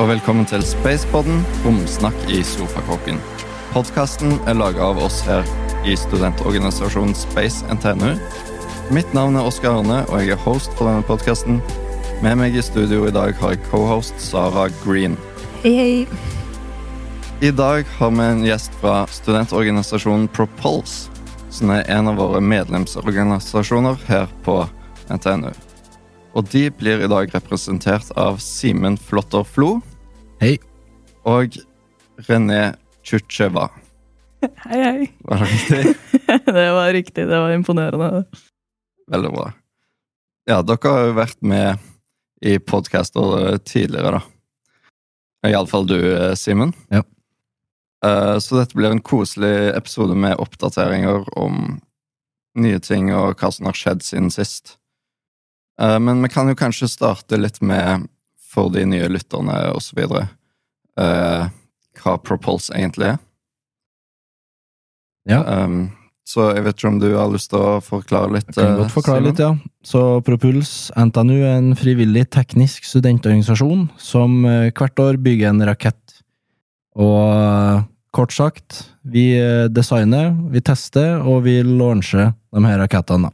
Og 0.00 0.06
velkommen 0.08 0.46
til 0.48 0.62
Spacepodden, 0.64 1.42
romsnakk 1.66 2.16
i 2.32 2.38
sofakåken. 2.46 3.18
Podkasten 3.74 4.38
er 4.48 4.56
laga 4.56 4.86
av 4.86 5.00
oss 5.04 5.18
her 5.26 5.44
i 5.84 5.92
studentorganisasjonen 6.00 7.12
Space 7.12 7.60
NTNU. 7.68 8.14
Mitt 8.96 9.12
navn 9.12 9.36
er 9.36 9.44
Oskar 9.44 9.82
Arne, 9.82 9.98
og 10.08 10.22
jeg 10.22 10.32
er 10.32 10.40
host 10.46 10.72
for 10.78 10.88
denne 10.88 11.04
podkasten. 11.04 11.58
Med 12.24 12.40
meg 12.40 12.56
i 12.56 12.64
studio 12.64 13.04
i 13.04 13.12
dag 13.12 13.36
har 13.42 13.52
jeg 13.52 13.60
cohost 13.68 14.16
Sara 14.16 14.70
Green. 14.80 15.18
Hei, 15.60 15.74
hei. 15.76 16.06
I 17.44 17.50
dag 17.52 17.84
har 17.98 18.14
vi 18.16 18.28
en 18.30 18.46
gjest 18.46 18.72
fra 18.80 19.02
studentorganisasjonen 19.12 20.30
Propulse, 20.32 21.12
som 21.52 21.74
er 21.76 21.84
en 21.92 22.08
av 22.08 22.16
våre 22.16 22.40
medlemsorganisasjoner 22.40 24.00
her 24.08 24.32
på 24.48 24.56
NTNU. 25.12 25.52
Og 26.32 26.46
de 26.48 26.66
blir 26.72 27.02
i 27.04 27.08
dag 27.10 27.32
representert 27.34 28.08
av 28.18 28.38
Simen 28.40 28.96
Flotter 29.00 29.44
Flo 29.44 29.74
Hei. 30.40 30.56
og 31.28 31.58
René 32.28 32.72
Tsjutsjeva. 33.04 33.66
Hei, 34.66 34.78
hei. 34.82 35.06
Var 35.28 35.42
det 35.42 35.48
riktig? 35.52 35.82
Det 36.56 36.66
var 36.74 36.92
riktig. 36.94 37.24
Det 37.30 37.38
var 37.44 37.52
imponerende. 37.54 38.24
Veldig 39.12 39.30
bra. 39.34 39.48
Ja, 40.50 40.60
dere 40.66 40.90
har 40.94 41.04
jo 41.08 41.14
vært 41.18 41.38
med 41.46 41.82
i 42.42 42.56
podcaster 42.58 43.58
tidligere, 43.62 44.16
da. 44.18 44.22
Iallfall 45.52 45.86
du, 45.90 45.96
eh, 46.14 46.32
Simen. 46.38 46.72
Ja. 46.90 47.02
Eh, 48.06 48.38
Så 48.42 48.58
dette 48.58 48.74
blir 48.78 48.90
en 48.94 49.02
koselig 49.02 49.74
episode 49.76 50.14
med 50.18 50.38
oppdateringer 50.42 51.26
om 51.38 51.80
nye 52.58 52.78
ting 52.82 53.12
og 53.14 53.36
hva 53.38 53.50
som 53.54 53.66
har 53.70 53.78
skjedd 53.78 54.02
siden 54.06 54.30
sist. 54.34 54.76
Eh, 55.80 55.98
Men 55.98 56.22
vi 56.22 56.28
kan 56.28 56.48
jo 56.48 56.58
kanskje 56.58 56.88
starte 56.88 57.38
litt 57.40 57.60
med, 57.62 58.08
for 58.52 58.68
de 58.72 58.84
nye 58.84 59.08
lytterne 59.08 59.72
osv., 59.72 60.04
hva 62.02 62.16
Propulse 62.20 62.72
egentlig 62.76 63.12
er. 63.14 63.18
Ja. 65.28 65.40
Um, 65.64 65.92
så 66.28 66.52
jeg 66.54 66.64
vet 66.64 66.78
ikke 66.78 66.90
om 66.92 66.98
du 67.02 67.08
har 67.16 67.30
lyst 67.32 67.50
til 67.50 67.60
å 67.60 67.80
forklare 67.82 68.30
litt? 68.36 68.48
Jeg 68.52 68.60
kan 68.60 68.76
eh, 68.76 68.80
godt 68.84 68.94
forklare 68.94 69.20
Simon. 69.20 69.30
litt, 69.30 69.42
ja. 69.42 69.86
Så 69.86 70.02
Propuls 70.26 70.72
NTNU 70.94 71.34
er 71.40 71.56
en 71.56 71.72
frivillig 71.78 72.28
teknisk 72.34 72.86
studentorganisasjon 72.86 73.88
som 74.00 74.44
eh, 74.46 74.70
hvert 74.70 75.02
år 75.02 75.18
bygger 75.22 75.50
en 75.50 75.64
rakett. 75.66 76.22
Og 76.94 77.18
eh, 77.26 77.82
kort 78.14 78.34
sagt, 78.36 78.84
vi 79.02 79.32
eh, 79.40 79.66
designer, 79.72 80.30
vi 80.54 80.62
tester, 80.64 81.18
og 81.26 81.42
vi 81.48 81.58
launcher 81.66 82.32
de 82.54 82.64
her 82.68 82.78
rakettene. 82.84 83.32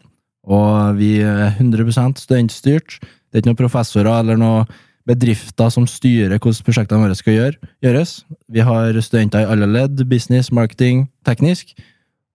Og 0.48 0.96
vi 0.96 1.18
er 1.20 1.52
100% 1.58 2.22
studentstyrt. 2.22 2.98
Det 3.00 3.36
er 3.36 3.42
ikke 3.42 3.50
noen 3.50 3.60
professorer 3.60 4.22
eller 4.22 4.38
noen 4.40 4.68
bedrifter 5.08 5.70
som 5.72 5.86
styrer 5.88 6.36
hvordan 6.36 6.64
prosjektene 6.66 7.04
våre 7.04 7.16
skal 7.16 7.36
gjøre, 7.36 7.68
gjøres. 7.84 8.14
Vi 8.52 8.64
har 8.64 8.96
studenter 9.04 9.44
i 9.44 9.50
alle 9.52 9.68
ledd, 9.68 10.02
business, 10.08 10.50
marketing, 10.52 11.06
teknisk, 11.24 11.72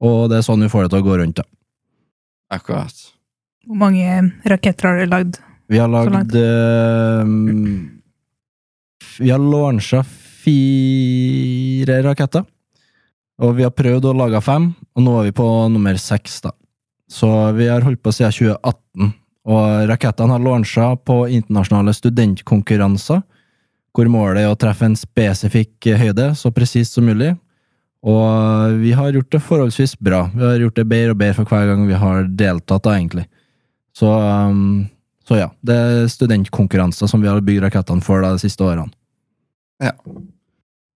og 0.04 0.30
det 0.32 0.40
er 0.40 0.46
sånn 0.48 0.66
vi 0.66 0.72
får 0.74 0.88
det 0.88 0.94
til 0.94 1.04
å 1.04 1.08
gå 1.08 1.18
rundt. 1.22 1.42
da. 1.42 1.46
Akkurat. 2.54 3.04
Hvor 3.64 3.80
mange 3.80 4.06
raketter 4.50 4.90
har 4.90 5.00
dere 5.00 5.12
lagd? 5.12 5.38
Vi 5.72 5.80
har 5.80 5.90
lagd 5.90 6.36
eh, 6.36 7.30
Vi 9.22 9.30
har 9.32 9.40
launcha 9.42 10.04
fire 10.44 12.02
raketter. 12.10 12.44
Og 13.44 13.56
vi 13.58 13.66
har 13.66 13.74
prøvd 13.74 14.06
å 14.06 14.18
lage 14.18 14.42
fem, 14.46 14.68
og 14.94 15.02
nå 15.04 15.16
er 15.20 15.30
vi 15.30 15.34
på 15.36 15.46
nummer 15.74 15.98
seks, 16.00 16.42
da. 16.46 16.52
Så 17.14 17.30
vi 17.52 17.68
har 17.70 17.86
holdt 17.86 18.02
på 18.02 18.12
siden 18.16 18.34
2018. 18.34 19.14
Og 19.54 19.88
rakettene 19.92 20.34
har 20.34 20.42
lansa 20.42 20.88
på 20.98 21.26
internasjonale 21.36 21.94
studentkonkurranser, 21.94 23.22
hvor 23.94 24.10
målet 24.10 24.46
er 24.46 24.54
å 24.54 24.58
treffe 24.58 24.88
en 24.88 24.98
spesifikk 24.98 25.92
høyde 26.00 26.32
så 26.40 26.50
presist 26.56 26.98
som 26.98 27.06
mulig. 27.06 27.36
Og 28.04 28.80
vi 28.82 28.96
har 28.98 29.14
gjort 29.14 29.30
det 29.32 29.44
forholdsvis 29.44 29.94
bra. 30.02 30.26
Vi 30.34 30.44
har 30.44 30.58
gjort 30.64 30.80
det 30.80 30.88
bedre 30.90 31.14
og 31.14 31.22
bedre 31.22 31.38
for 31.38 31.54
hver 31.54 31.70
gang 31.70 31.86
vi 31.88 32.00
har 32.02 32.26
deltatt, 32.42 32.84
da, 32.84 32.98
egentlig. 32.98 33.28
Så, 33.94 34.10
um, 34.10 34.88
så 35.28 35.38
ja, 35.44 35.52
det 35.62 35.78
er 35.78 36.12
studentkonkurranser 36.12 37.12
som 37.12 37.22
vi 37.24 37.30
har 37.30 37.44
bygd 37.46 37.68
rakettene 37.68 38.04
for 38.04 38.26
da, 38.26 38.34
de 38.34 38.42
siste 38.42 38.66
årene. 38.66 38.90
Ja. 39.84 39.94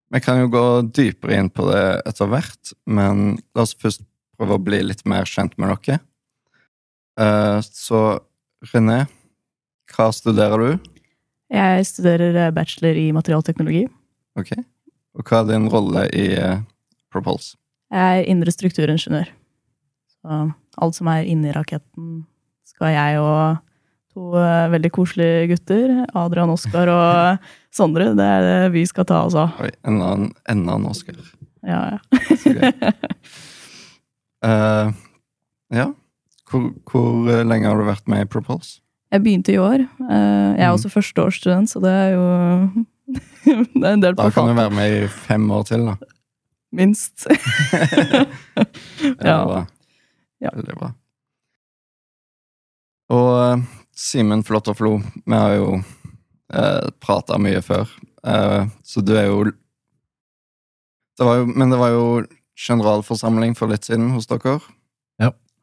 Vi 0.08 0.24
kan 0.24 0.42
jo 0.42 0.50
gå 0.52 0.66
dypere 0.96 1.38
inn 1.38 1.52
på 1.52 1.68
det 1.70 1.84
etter 2.08 2.32
hvert, 2.32 2.74
men 2.90 3.38
la 3.56 3.68
oss 3.68 3.76
først 3.78 4.02
prøve 4.38 4.58
å 4.58 4.64
bli 4.64 4.82
litt 4.88 5.04
mer 5.10 5.28
kjent 5.28 5.56
med 5.60 5.74
dere. 5.74 6.00
Eh, 7.18 7.60
så 7.62 8.02
René, 8.74 9.06
hva 9.94 10.10
studerer 10.14 10.62
du? 10.62 10.90
Jeg 11.54 11.86
studerer 11.90 12.36
eh, 12.36 12.54
bachelor 12.54 12.98
i 13.00 13.08
materialteknologi. 13.16 13.86
Ok. 14.38 14.54
Og 15.18 15.26
hva 15.26 15.42
er 15.42 15.48
din 15.50 15.66
rolle 15.72 16.04
i 16.14 16.28
uh, 16.38 16.60
Propulse? 17.10 17.56
Jeg 17.90 18.20
er 18.20 18.28
indre 18.30 18.54
strukturingeniør. 18.54 19.32
Så 20.14 20.42
alt 20.78 20.98
som 20.98 21.10
er 21.10 21.26
inni 21.26 21.54
raketten, 21.56 22.20
skal 22.68 22.94
jeg 22.94 23.18
og 23.24 23.58
to 24.14 24.36
uh, 24.38 24.68
veldig 24.70 24.92
koselige 24.94 25.48
gutter, 25.56 25.96
Adrian 26.14 26.54
Oskar 26.54 26.92
og 26.94 27.48
Sondre, 27.78 28.12
det 28.18 28.28
er 28.28 28.46
det 28.46 28.74
vi 28.76 28.86
skal 28.90 29.08
ta 29.10 29.24
oss 29.26 29.38
av. 29.38 29.58
Oi, 29.64 29.72
enda 29.90 30.14
en, 30.20 30.30
enda 30.54 30.78
en 30.78 30.90
Oskar. 30.92 31.18
Ja, 31.66 31.82
ja. 31.98 32.22
Så 32.38 32.54
gøy. 32.54 32.70
Uh, 34.46 34.94
ja. 35.82 35.90
Hvor, 36.50 36.68
hvor 36.92 37.30
eh, 37.32 37.44
lenge 37.48 37.68
har 37.68 37.78
du 37.80 37.84
vært 37.88 38.08
med 38.08 38.24
i 38.26 38.30
Propulse? 38.32 38.80
Jeg 39.12 39.24
begynte 39.24 39.54
i 39.54 39.60
år. 39.60 39.80
Eh, 39.84 40.58
Jeg 40.58 40.64
er 40.64 40.70
Mm. 40.70 40.76
også 40.76 40.90
førsteårsstudent, 40.92 41.70
så 41.72 41.80
det 41.84 41.92
er 41.92 42.10
jo 42.16 42.86
Det 43.80 43.84
er 43.84 43.94
en 43.94 44.02
del 44.04 44.16
Da 44.16 44.30
kan 44.36 44.48
du 44.50 44.54
være 44.58 44.72
med 44.76 45.04
i 45.04 45.08
fem 45.08 45.50
år 45.52 45.64
til, 45.70 45.86
da. 45.88 45.96
Minst. 46.76 47.28
Ja. 49.24 49.46
bra. 49.46 49.66
Ja. 50.44 50.50
Veldig 50.54 50.76
bra. 50.78 50.92
Og 53.10 53.30
eh, 53.42 53.62
Simen 53.98 54.44
flo, 54.44 54.60
vi 55.26 55.34
har 55.34 55.56
jo 55.58 55.70
eh, 56.54 56.90
prata 57.02 57.38
mye 57.42 57.62
før, 57.66 57.88
eh, 58.28 58.68
så 58.86 59.02
du 59.02 59.16
er 59.18 59.26
jo 59.32 59.40
det 61.18 61.26
var 61.26 61.40
jo 61.40 61.46
Men 61.50 61.72
det 61.74 61.80
var 61.80 61.90
jo 61.96 62.04
generalforsamling 62.58 63.56
for 63.58 63.68
litt 63.72 63.86
siden 63.88 64.12
hos 64.14 64.28
dere. 64.30 64.60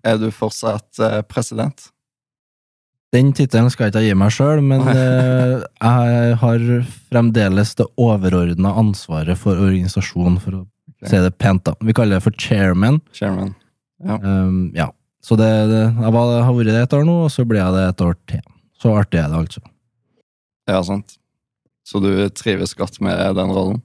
Ja. 0.04 0.12
Er 0.12 0.20
du 0.20 0.28
fortsatt 0.34 1.00
eh, 1.00 1.20
president? 1.28 1.88
Den 3.14 3.30
tittelen 3.36 3.70
skal 3.70 3.88
jeg 3.88 3.94
ikke 3.94 4.02
gi 4.08 4.14
meg 4.18 4.32
sjøl, 4.34 4.60
men 4.64 4.82
eh, 4.90 5.62
jeg 5.62 6.38
har 6.40 6.64
fremdeles 7.12 7.74
det 7.78 7.86
overordna 8.00 8.74
ansvaret 8.80 9.38
for 9.38 9.60
organisasjonen, 9.60 10.40
for 10.42 10.58
å 10.58 10.62
okay. 10.64 11.12
si 11.12 11.22
det 11.22 11.30
pent. 11.38 11.62
da. 11.68 11.76
Vi 11.80 11.94
kaller 11.96 12.18
det 12.18 12.26
for 12.26 12.34
chairman. 12.36 12.98
Chairman? 13.14 13.54
Um, 14.02 14.72
ja. 14.76 14.90
Så 15.24 15.38
det, 15.40 15.48
det, 15.70 15.84
jeg 15.88 16.12
var, 16.16 16.34
har 16.44 16.56
vært 16.58 16.74
det 16.74 16.82
et 16.84 16.98
år 16.98 17.06
nå, 17.06 17.16
og 17.28 17.32
så 17.32 17.46
blir 17.48 17.62
jeg 17.62 17.76
det 17.78 17.86
et 17.92 18.04
år 18.04 18.18
til. 18.28 18.42
Så 18.82 18.92
artig 18.92 19.22
er 19.22 19.30
det, 19.30 19.40
altså. 19.46 19.62
Ja, 20.68 20.82
sant. 20.84 21.16
Så 21.86 22.00
du 22.02 22.10
trives 22.34 22.74
godt 22.76 22.98
med 23.04 23.20
den 23.38 23.52
rollen? 23.54 23.80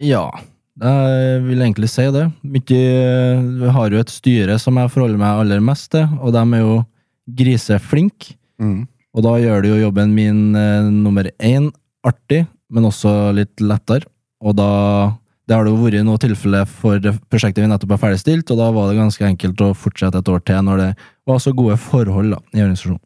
Ja, 0.00 0.28
jeg 0.82 1.42
vil 1.44 1.60
egentlig 1.62 1.88
si 1.92 2.04
det. 2.10 2.24
Vi 2.42 3.68
har 3.76 3.94
jo 3.94 4.00
et 4.00 4.10
styre 4.10 4.58
som 4.58 4.78
jeg 4.80 4.90
forholder 4.90 5.20
meg 5.20 5.44
aller 5.44 5.62
mest 5.62 5.92
til, 5.94 6.08
og 6.18 6.34
de 6.34 6.42
er 6.42 6.64
jo 6.64 6.80
griseflinke. 7.38 8.34
Mm. 8.58 8.82
Og 9.14 9.22
da 9.22 9.36
gjør 9.38 9.62
det 9.62 9.70
jo 9.70 9.82
jobben 9.84 10.14
min 10.14 10.56
eh, 10.58 10.88
nummer 10.90 11.28
én 11.38 11.70
artig, 12.06 12.44
men 12.74 12.88
også 12.88 13.32
litt 13.36 13.62
lettere. 13.62 14.08
Og 14.42 14.56
da 14.58 15.14
Det 15.44 15.52
har 15.52 15.66
det 15.66 15.74
jo 15.74 15.82
vært 15.84 16.06
noe 16.08 16.16
tilfelle 16.16 16.62
for 16.64 16.96
prosjektet 17.28 17.60
vi 17.60 17.68
nettopp 17.68 17.90
har 17.92 17.98
ferdigstilt, 18.00 18.48
og 18.48 18.56
da 18.56 18.70
var 18.72 18.86
det 18.88 18.96
ganske 18.96 19.26
enkelt 19.26 19.60
å 19.60 19.74
fortsette 19.76 20.22
et 20.22 20.28
år 20.32 20.40
til 20.40 20.62
når 20.64 20.78
det 20.80 20.86
var 21.28 21.42
så 21.44 21.52
gode 21.52 21.76
forhold 21.76 22.32
da, 22.32 22.38
i 22.56 22.62
organisasjonen. 22.64 23.02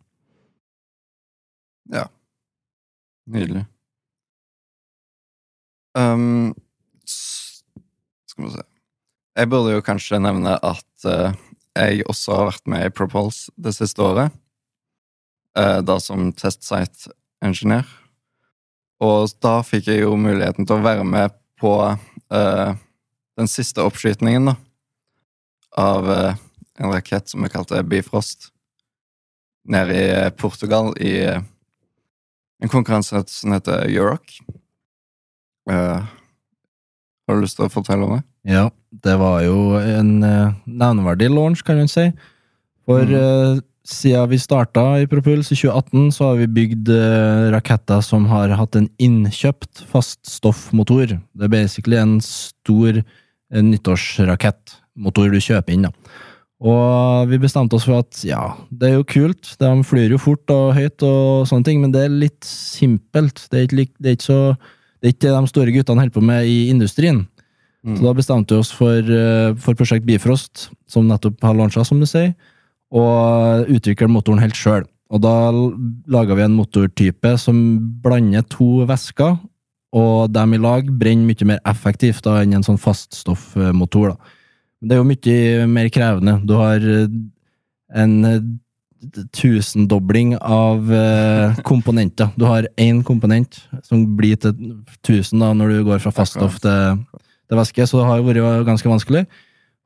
Ja. 1.90 2.04
Nydelig. 3.26 3.64
Um, 5.98 6.54
skal 8.38 8.46
vi 8.46 8.54
se 8.54 8.64
Jeg 9.38 9.48
burde 9.50 9.74
jo 9.74 9.82
kanskje 9.82 10.18
nevne 10.18 10.56
at 10.62 11.06
uh, 11.06 11.34
jeg 11.78 12.02
også 12.10 12.34
har 12.34 12.48
vært 12.48 12.66
med 12.66 12.86
i 12.86 12.90
Propulse 12.90 13.52
det 13.54 13.74
siste 13.76 14.02
året. 14.02 14.34
Uh, 15.54 15.78
da 15.82 15.98
som 16.02 16.32
testsite-ingeniør. 16.32 17.86
Og 18.98 19.30
da 19.38 19.60
fikk 19.62 19.92
jeg 19.92 20.02
jo 20.02 20.16
muligheten 20.18 20.66
til 20.66 20.78
å 20.80 20.82
være 20.82 21.06
med 21.06 21.36
på 21.60 21.74
uh, 21.86 22.70
den 23.38 23.50
siste 23.50 23.84
oppskytningen, 23.86 24.50
da. 24.50 24.56
Av 25.78 26.08
en 26.10 26.90
rakett 26.90 27.30
som 27.30 27.44
vi 27.44 27.52
kalte 27.52 27.84
Bifrost. 27.86 28.48
Nede 29.70 29.94
i 29.94 30.30
Portugal, 30.34 30.90
i 30.98 31.28
en 31.28 32.72
konkurranse 32.72 33.22
som 33.30 33.54
heter 33.54 33.86
Euroc. 33.86 34.40
Eh, 35.70 36.17
har 37.28 37.38
du 37.38 37.44
lyst 37.44 37.58
til 37.60 37.66
å 37.68 37.72
fortelle 37.72 38.04
om 38.08 38.16
det? 38.16 38.22
Ja, 38.48 38.66
det 39.04 39.14
var 39.20 39.42
jo 39.44 39.76
en 39.78 40.22
eh, 40.24 40.52
nevneverdig 40.66 41.28
launch, 41.30 41.62
kan 41.64 41.76
man 41.80 41.88
si. 41.92 42.08
For 42.88 43.04
Mm. 43.04 43.14
eh, 43.20 43.60
siden 43.88 44.28
vi 44.28 44.36
starta 44.40 44.82
i 45.00 45.06
Propuls 45.08 45.48
i 45.52 45.56
2018, 45.56 46.10
så 46.12 46.24
har 46.30 46.36
vi 46.40 46.46
bygd 46.46 46.88
eh, 46.92 47.50
raketter 47.54 48.00
som 48.04 48.26
har 48.28 48.48
hatt 48.56 48.76
en 48.76 48.88
innkjøpt 49.00 49.84
faststoffmotor. 49.92 51.18
Det 51.18 51.44
er 51.46 51.52
basically 51.52 51.96
en 52.00 52.18
stor 52.20 52.98
eh, 53.00 53.62
nyttårsrakettmotor 53.64 55.30
du 55.32 55.38
kjøper 55.40 55.72
inn. 55.74 55.86
da. 55.88 55.92
Og 56.58 57.28
vi 57.30 57.38
bestemte 57.38 57.76
oss 57.78 57.84
for 57.86 58.00
at 58.02 58.18
ja, 58.26 58.56
det 58.74 58.88
er 58.90 58.96
jo 58.98 59.04
kult, 59.06 59.52
de 59.60 59.68
flyr 59.86 60.10
jo 60.10 60.18
fort 60.18 60.50
og 60.50 60.72
høyt, 60.74 61.02
og 61.06 61.46
sånne 61.46 61.64
ting, 61.68 61.80
men 61.84 61.92
det 61.94 62.06
er 62.08 62.16
litt 62.24 62.44
simpelt. 62.44 63.44
Det 63.52 63.60
er 63.60 63.68
ikke, 63.68 63.86
det 64.02 64.10
er 64.10 64.16
ikke, 64.18 64.26
så, 64.26 64.40
det 64.98 65.08
er 65.08 65.14
ikke 65.14 65.26
det 65.28 65.34
de 65.36 65.50
store 65.50 65.74
guttene 65.74 66.02
holder 66.02 66.14
på 66.14 66.24
med 66.24 66.46
i 66.46 66.68
industrien. 66.72 67.24
Så 67.86 68.02
da 68.04 68.12
bestemte 68.16 68.54
vi 68.54 68.60
oss 68.60 68.70
for, 68.74 68.98
eh, 68.98 69.54
for 69.54 69.74
prosjekt 69.78 70.04
Bifrost, 70.04 70.68
som 70.86 71.06
nettopp 71.08 71.40
har 71.42 71.54
lansa, 71.54 71.84
som 71.86 72.00
du 72.00 72.06
sier, 72.06 72.34
og 72.92 73.68
utvikle 73.68 74.10
motoren 74.10 74.42
helt 74.42 74.58
sjøl. 74.58 74.84
Og 75.10 75.22
da 75.22 75.50
laga 76.10 76.34
vi 76.36 76.42
en 76.44 76.56
motortype 76.56 77.38
som 77.38 77.78
blander 78.02 78.42
to 78.50 78.84
væsker, 78.88 79.38
og 79.96 80.32
dem 80.32 80.52
i 80.52 80.58
lag 80.60 80.84
brenner 80.84 81.24
mye 81.24 81.46
mer 81.48 81.60
effektivt 81.64 82.22
da 82.26 82.42
enn 82.42 82.58
en 82.58 82.66
sånn 82.66 82.80
faststoffmotor. 82.80 84.10
da. 84.10 84.16
Det 84.82 84.92
er 84.92 85.00
jo 85.00 85.08
mye 85.08 85.66
mer 85.66 85.88
krevende. 85.88 86.46
Du 86.46 86.54
har 86.54 86.76
eh, 86.76 87.08
en 87.94 88.24
eh, 88.24 88.40
tusendobling 89.34 90.34
av 90.38 90.92
eh, 90.94 91.58
komponenter. 91.70 92.30
Du 92.36 92.46
har 92.48 92.68
én 92.80 93.02
komponent 93.06 93.60
som 93.86 94.04
blir 94.18 94.38
til 94.40 94.54
tusen 95.06 95.42
da, 95.42 95.52
når 95.56 95.76
du 95.76 95.84
går 95.88 96.02
fra 96.02 96.14
faststoff 96.14 96.58
til, 96.64 97.04
til 97.48 97.60
væske, 97.60 97.86
så 97.86 98.00
det 98.00 98.08
har 98.08 98.26
vært 98.26 98.66
ganske 98.68 98.90
vanskelig. 98.90 99.24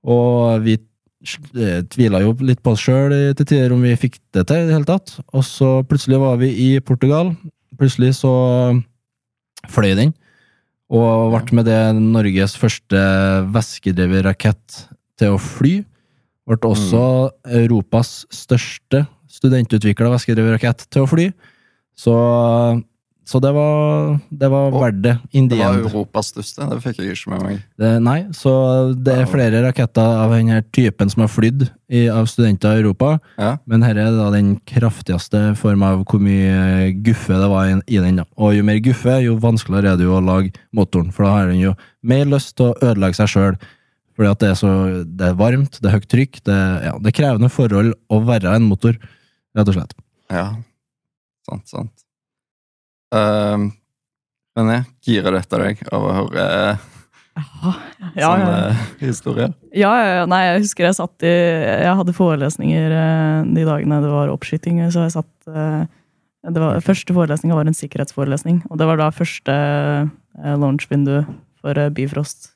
Og 0.03 0.65
vi 0.65 0.79
eh, 0.79 1.83
tvila 1.93 2.23
jo 2.25 2.35
litt 2.43 2.63
på 2.65 2.75
oss 2.75 2.83
sjøl 2.83 3.15
til 3.39 3.47
tider 3.47 3.75
om 3.75 3.85
vi 3.85 3.99
fikk 4.01 4.19
det 4.35 4.47
til 4.49 4.65
i 4.65 4.71
det 4.71 4.79
hele 4.79 4.89
tatt. 4.89 5.19
Og 5.33 5.47
så 5.47 5.75
plutselig 5.87 6.23
var 6.23 6.41
vi 6.43 6.51
i 6.51 6.73
Portugal. 6.81 7.35
Plutselig 7.79 8.17
så 8.21 8.33
fløy 9.71 9.95
den. 9.99 10.17
Og 10.93 11.33
ble 11.33 11.57
med 11.57 11.69
det 11.71 11.81
Norges 11.97 12.57
første 12.61 13.01
væskedrevet 13.55 14.27
rakett 14.27 14.83
til 15.21 15.37
å 15.37 15.41
fly. 15.41 15.81
Ble 16.49 16.59
også 16.67 17.03
Europas 17.63 18.23
største 18.35 19.05
studentutvikla 19.33 20.13
væskedrevet 20.13 20.89
til 20.91 21.05
å 21.05 21.11
fly. 21.11 21.29
Så, 21.99 22.15
så 23.29 23.41
det 23.43 23.53
var, 23.55 24.17
det 24.29 24.49
var 24.51 24.73
oh, 24.73 24.81
verdt 24.83 25.01
det. 25.05 25.15
Det 25.33 25.59
var. 25.61 25.79
Europas 25.79 26.33
største, 26.33 26.67
det 26.67 26.81
fikk 26.83 27.03
jeg 27.03 27.15
ikke 27.15 27.33
med 27.35 27.45
meg. 27.47 27.61
Det, 27.79 27.91
nei, 28.03 28.17
så 28.35 28.53
det 28.97 29.15
er 29.23 29.31
flere 29.31 29.63
raketter 29.69 30.17
av 30.25 30.35
denne 30.35 30.59
typen 30.75 31.13
som 31.13 31.25
har 31.25 31.31
flydd 31.31 31.67
i, 31.93 32.09
av 32.11 32.27
studenter 32.33 32.75
i 32.75 32.83
Europa. 32.83 33.15
Ja. 33.39 33.53
Men 33.71 33.87
her 33.87 34.01
er 34.03 34.17
da 34.17 34.31
den 34.35 34.57
kraftigste 34.69 35.45
form 35.61 35.85
av 35.87 36.03
hvor 36.09 36.23
mye 36.25 36.91
guffe 37.07 37.39
det 37.39 37.53
var 37.53 37.71
i, 37.71 37.79
i 37.87 38.01
den. 38.03 38.19
da. 38.23 38.27
Og 38.41 38.57
jo 38.59 38.67
mer 38.67 38.83
guffe, 38.83 39.21
jo 39.23 39.39
vanskeligere 39.43 39.95
er 39.95 40.03
det 40.03 40.11
jo 40.11 40.19
å 40.19 40.25
lage 40.25 40.57
motoren, 40.75 41.15
for 41.15 41.29
da 41.29 41.37
har 41.39 41.53
den 41.53 41.63
jo 41.63 41.77
mer 42.03 42.27
lyst 42.35 42.57
til 42.59 42.73
å 42.73 42.77
ødelegge 42.81 43.21
seg 43.23 43.31
sjøl. 43.37 43.63
Fordi 44.23 44.31
at 44.31 44.43
det 44.45 44.51
er 44.53 44.59
så 44.61 44.73
det 45.03 45.27
er 45.33 45.35
varmt, 45.35 45.81
det 45.83 45.89
er 45.91 45.97
høyt 45.97 46.05
trykk, 46.07 46.37
det, 46.47 46.59
ja, 46.87 46.93
det 47.03 47.11
er 47.11 47.15
krevende 47.17 47.49
forhold 47.51 47.89
å 48.07 48.21
være 48.23 48.53
en 48.55 48.69
motor, 48.71 48.95
rett 49.59 49.71
og 49.73 49.75
slett. 49.75 49.97
Ja, 50.31 50.45
sant, 51.49 51.65
sant. 51.67 52.05
Men 54.55 54.71
jeg 54.71 54.85
girer 55.09 55.35
dette 55.35 55.59
deg 55.59 55.83
av 55.91 56.07
å 56.07 56.13
høre 56.21 56.45
uh, 56.47 56.85
Ja, 57.35 57.73
ja, 58.15 58.31
sånne 58.31 58.53
ja. 58.53 58.71
historier? 59.01 59.51
Ja, 59.75 59.91
ja, 59.99 60.15
ja. 60.21 60.31
Nei, 60.31 60.41
jeg 60.47 60.63
husker 60.69 60.87
jeg 60.87 60.99
satt 61.01 61.27
i 61.27 61.33
Jeg 61.33 61.99
hadde 61.99 62.15
forelesninger 62.15 62.95
eh, 62.95 63.51
de 63.57 63.67
dagene 63.67 63.99
det 64.05 64.13
var 64.13 64.31
oppskyting. 64.31 64.79
Så 64.95 65.09
jeg 65.09 65.17
satt 65.17 65.51
uh, 65.51 65.83
det 66.47 66.63
var, 66.63 66.79
Første 66.87 67.19
forelesninga 67.19 67.59
var 67.59 67.67
en 67.67 67.77
sikkerhetsforelesning. 67.77 68.63
Og 68.71 68.79
det 68.79 68.87
var 68.87 69.03
da 69.03 69.11
første 69.15 69.59
eh, 69.59 70.57
launch-vindu 70.63 71.25
for 71.59 71.79
eh, 71.79 71.91
Bifrost 71.91 72.52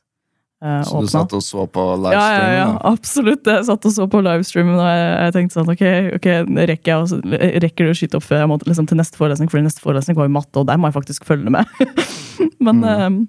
eh, 0.65 0.83
Så 0.87 1.03
du 1.03 1.09
satt 1.11 1.33
og 1.37 1.43
så 1.45 1.67
på 1.69 1.85
Ja, 1.85 1.97
ja, 1.97 2.07
livestreamen? 2.07 2.57
ja, 2.57 2.69
absolutt. 2.93 3.47
Jeg 3.47 3.67
satt 3.69 3.89
og 3.89 3.95
så 3.97 4.07
på 4.13 4.23
livestreamen, 4.25 4.79
og 4.79 4.87
jeg, 4.89 5.09
jeg 5.25 5.37
tenkte 5.37 5.59
sånn 5.59 5.73
Ok, 5.75 5.85
okay 6.17 6.67
rekker 6.73 6.93
jeg 6.93 7.61
rekker 7.67 7.89
det 7.89 7.95
å 7.95 7.99
skyte 8.01 8.21
opp 8.21 8.27
før 8.27 8.43
jeg 8.43 8.51
må 8.53 8.59
liksom, 8.65 8.89
til 8.91 9.01
neste 9.01 9.21
forelesning? 9.21 9.51
For 9.53 9.65
neste 9.65 9.85
forelesning 9.85 10.19
var 10.19 10.29
jo 10.31 10.37
matte, 10.39 10.63
og 10.63 10.71
der 10.71 10.81
må 10.81 10.91
jeg 10.91 10.99
faktisk 10.99 11.29
følge 11.29 11.53
med. 11.53 11.67
Men 12.67 12.83
eh, 12.85 13.21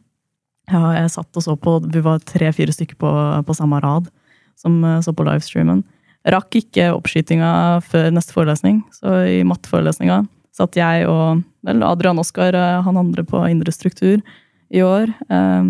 ja, 0.73 0.85
jeg 1.01 1.13
satt 1.15 1.39
og 1.39 1.43
så 1.45 1.55
på 1.59 1.77
Vi 1.93 2.01
var 2.03 2.23
tre-fire 2.27 2.73
stykker 2.75 2.99
på, 2.99 3.11
på 3.47 3.57
samme 3.57 3.79
rad 3.83 4.09
som 4.57 4.79
eh, 4.83 4.99
så 5.05 5.13
på 5.13 5.25
livestreamen. 5.27 5.83
Rakk 6.27 6.57
ikke 6.59 6.89
oppskytinga 6.95 7.51
før 7.87 8.09
neste 8.11 8.33
forelesning, 8.35 8.81
så 8.91 9.21
i 9.29 9.43
matteforelesninga 9.47 10.25
satt 10.57 10.77
jeg 10.77 11.05
og 11.09 11.43
vel, 11.67 11.83
Adrian 11.85 12.19
Oskar, 12.21 12.55
eh, 12.57 12.81
han 12.83 12.99
andre 12.99 13.23
på 13.27 13.43
indre 13.51 13.73
struktur, 13.75 14.23
i 14.73 14.81
år. 14.83 15.11
Eh, 15.31 15.69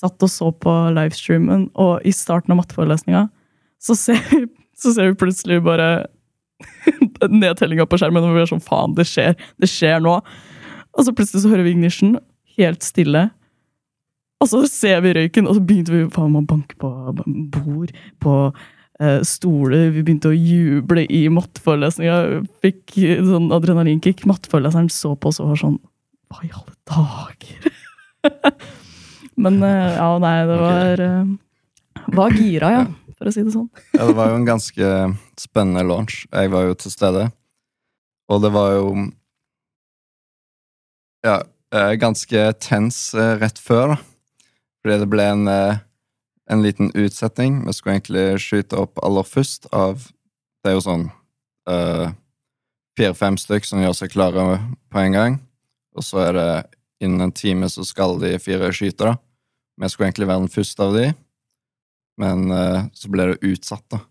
satt 0.00 0.24
og 0.24 0.32
så 0.32 0.48
på 0.56 0.72
livestreamen, 0.96 1.68
og 1.78 2.06
i 2.08 2.12
starten 2.16 2.54
av 2.54 2.62
matteforelesninga 2.62 3.26
så 3.80 3.96
så 4.80 4.94
ser 4.94 5.10
vi 5.10 5.18
plutselig 5.20 5.60
bare 5.64 6.06
nedtellinga 7.42 7.86
på 7.88 8.00
skjermen, 8.00 8.24
og 8.24 8.36
vi 8.36 8.44
er 8.44 8.50
sånn 8.50 8.64
faen, 8.64 8.96
det 8.96 9.06
skjer, 9.08 9.36
det 9.60 9.68
skjer 9.70 10.00
nå. 10.04 10.16
Og 10.96 11.06
så 11.06 11.14
plutselig 11.16 11.44
så 11.44 11.52
hører 11.52 11.66
vi 11.66 11.74
ignition, 11.76 12.16
helt 12.56 12.84
stille. 12.84 13.28
Og 14.40 14.48
så 14.48 14.62
ser 14.72 15.02
vi 15.04 15.14
røyken, 15.16 15.48
og 15.48 15.58
så 15.58 15.64
begynte 15.64 15.94
vi 15.94 16.04
faen 16.12 16.32
meg 16.32 16.46
å 16.46 16.50
banke 16.54 16.78
på 16.80 16.90
bord, 17.52 17.92
på 18.24 18.36
eh, 18.48 19.20
stoler. 19.28 19.90
Vi 19.92 20.04
begynte 20.04 20.32
å 20.32 20.36
juble 20.36 21.04
i 21.12 21.26
matteforelesninga. 21.32 22.40
Fikk 22.64 22.96
sånn 23.28 23.50
adrenalinkick. 23.52 24.24
Matteforeleseren 24.28 24.88
så 24.92 25.12
på 25.16 25.32
oss 25.32 25.42
og 25.44 25.52
var 25.52 25.64
sånn 25.66 25.80
Hva 26.30 26.46
i 26.46 26.54
alle 26.56 26.76
dager? 26.88 27.74
Men 29.36 29.62
eh, 29.62 29.94
ja, 29.96 30.08
nei, 30.22 30.36
det 30.48 30.56
var 30.60 31.02
eh, 31.04 31.30
Var 32.16 32.36
gira, 32.38 32.70
ja, 32.74 32.84
for 33.18 33.30
å 33.30 33.34
si 33.34 33.44
det 33.44 33.54
sånn. 33.54 33.68
Ja, 33.96 34.06
det 34.08 34.16
var 34.18 34.32
jo 34.32 34.40
en 34.40 34.48
ganske 34.48 34.90
spennende 35.40 35.84
launch. 35.86 36.24
Jeg 36.32 36.52
var 36.52 36.68
jo 36.68 36.76
til 36.78 36.94
stede. 36.94 37.28
Og 38.30 38.42
det 38.44 38.52
var 38.54 38.74
jo 38.78 38.90
Ja, 41.26 41.40
eh, 41.74 41.94
ganske 42.00 42.46
tens 42.62 43.02
rett 43.14 43.60
før, 43.60 43.94
da. 43.94 44.00
Fordi 44.80 45.02
det 45.02 45.10
ble 45.12 45.26
en, 45.28 45.48
en 45.50 46.62
liten 46.64 46.88
utsetning. 46.96 47.60
Vi 47.66 47.74
skulle 47.76 47.98
egentlig 47.98 48.40
skyte 48.40 48.78
opp 48.80 49.02
aller 49.04 49.26
først 49.28 49.68
av 49.76 50.06
Det 50.64 50.70
er 50.70 50.78
jo 50.78 50.84
sånn 50.84 51.10
fire-fem 52.98 53.36
stykk 53.38 53.68
som 53.68 53.82
gjør 53.84 53.94
seg 53.96 54.12
klare 54.12 54.44
på 54.90 55.02
en 55.04 55.14
gang. 55.14 55.36
Og 55.96 56.04
så 56.04 56.24
er 56.24 56.36
det 56.36 56.48
innen 57.00 57.20
en 57.26 57.32
time 57.32 57.68
så 57.72 57.84
skal 57.86 58.18
de 58.20 58.34
fire 58.42 58.70
skyte, 58.76 59.10
da. 59.12 59.16
Vi 59.80 59.88
skulle 59.88 60.10
egentlig 60.10 60.28
være 60.28 60.44
den 60.44 60.52
første 60.52 60.84
av 60.84 60.96
de, 60.98 61.06
men 62.20 62.50
eh, 62.52 62.82
så 62.92 63.08
ble 63.12 63.30
det 63.32 63.52
utsatt, 63.54 63.84
da. 63.92 64.02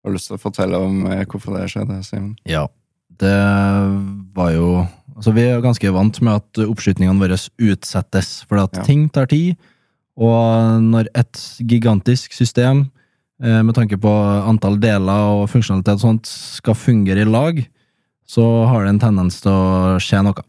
Har 0.00 0.12
du 0.12 0.16
lyst 0.16 0.30
til 0.30 0.38
å 0.38 0.42
fortelle 0.42 0.80
om 0.80 1.02
eh, 1.08 1.24
hvorfor 1.28 1.56
det 1.56 1.68
skjedde, 1.72 2.00
Simen? 2.06 2.34
Ja, 2.48 2.66
det 3.20 3.36
var 4.36 4.54
jo 4.56 4.70
Altså, 5.20 5.34
vi 5.36 5.42
er 5.42 5.58
ganske 5.60 5.90
vant 5.92 6.16
med 6.24 6.38
at 6.38 6.58
oppskytningene 6.64 7.20
våre 7.20 7.36
utsettes, 7.60 8.28
for 8.48 8.62
at 8.62 8.72
Ja. 8.78 8.84
ting 8.86 9.02
tar 9.12 9.26
tid. 9.28 9.58
Og 10.16 10.80
når 10.80 11.08
et 11.14 11.36
gigantisk 11.60 12.32
system, 12.32 12.90
eh, 13.42 13.60
med 13.60 13.74
tanke 13.74 13.98
på 14.00 14.08
antall 14.48 14.78
deler 14.80 15.42
og 15.42 15.50
funksjonalitet 15.50 15.98
og 15.98 16.00
sånt, 16.00 16.24
skal 16.24 16.72
fungere 16.74 17.20
i 17.20 17.28
lag, 17.28 17.60
så 18.26 18.66
har 18.66 18.84
det 18.84 18.94
en 18.94 18.98
tendens 18.98 19.42
til 19.42 19.50
å 19.52 19.98
skje 20.00 20.22
noe. 20.24 20.40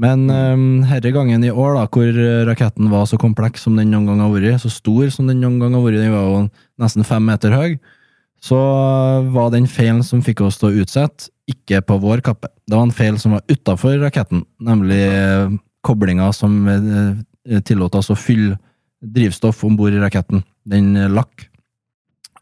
Men 0.00 0.24
um, 0.26 0.82
herre 0.88 1.12
gangen 1.14 1.44
i 1.46 1.52
år, 1.52 1.76
da, 1.76 1.84
hvor 1.86 2.16
raketten 2.48 2.88
var 2.90 3.04
så 3.06 3.18
kompleks 3.20 3.62
som 3.62 3.76
den 3.78 3.92
noen 3.94 4.08
gang 4.10 4.24
har 4.24 4.32
vært, 4.32 4.62
så 4.64 4.72
stor 4.72 5.12
som 5.14 5.28
den 5.30 5.38
noen 5.42 5.60
gang 5.62 5.76
har 5.76 5.84
vært, 5.84 6.00
den 6.02 6.14
var 6.14 6.24
jo 6.26 6.40
nesten 6.82 7.06
fem 7.06 7.22
meter 7.28 7.54
høy, 7.54 7.76
så 8.44 8.58
var 9.32 9.52
den 9.54 9.68
feilen 9.70 10.02
som 10.04 10.22
fikk 10.24 10.42
oss 10.44 10.58
til 10.60 10.68
å 10.70 10.82
utsette, 10.82 11.30
ikke 11.48 11.80
på 11.84 11.96
vår 12.00 12.22
kappe. 12.24 12.50
Det 12.68 12.76
var 12.76 12.86
en 12.86 12.94
feil 12.94 13.16
som 13.20 13.36
var 13.36 13.44
utafor 13.48 13.96
raketten, 14.02 14.44
nemlig 14.64 15.00
eh, 15.00 15.54
koblinga 15.84 16.30
som 16.36 16.56
eh, 16.68 17.60
tillot 17.64 17.96
oss 18.00 18.10
å 18.12 18.18
fylle 18.18 18.58
drivstoff 19.04 19.64
om 19.68 19.76
bord 19.76 19.96
i 19.96 20.00
raketten. 20.00 20.44
Den 20.68 20.94
eh, 20.96 21.10
lakk. 21.12 21.46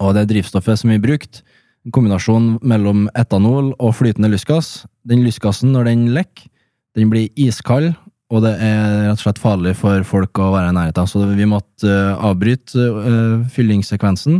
Og 0.03 0.15
det 0.17 0.29
drivstoffet 0.31 0.81
som 0.81 0.91
vi 0.91 1.03
brukte, 1.03 1.43
en 1.83 1.95
kombinasjon 1.95 2.57
mellom 2.67 3.09
etanol 3.19 3.73
og 3.75 3.97
flytende 3.99 4.31
lystgass. 4.31 4.85
Den 5.07 5.25
lystgassen, 5.27 5.75
når 5.75 5.91
den 5.91 6.09
lekker, 6.15 6.47
den 6.97 7.13
blir 7.13 7.31
iskald, 7.41 7.93
og 8.33 8.41
det 8.47 8.53
er 8.65 9.09
rett 9.09 9.19
og 9.19 9.25
slett 9.27 9.41
farlig 9.41 9.75
for 9.77 10.05
folk 10.09 10.41
å 10.41 10.53
være 10.55 10.73
i 10.73 10.77
nærheten. 10.77 11.09
Så 11.09 11.25
vi 11.37 11.49
måtte 11.49 11.89
eh, 11.89 12.25
avbryte 12.29 12.87
eh, 12.89 13.43
fyllingssekvensen 13.53 14.39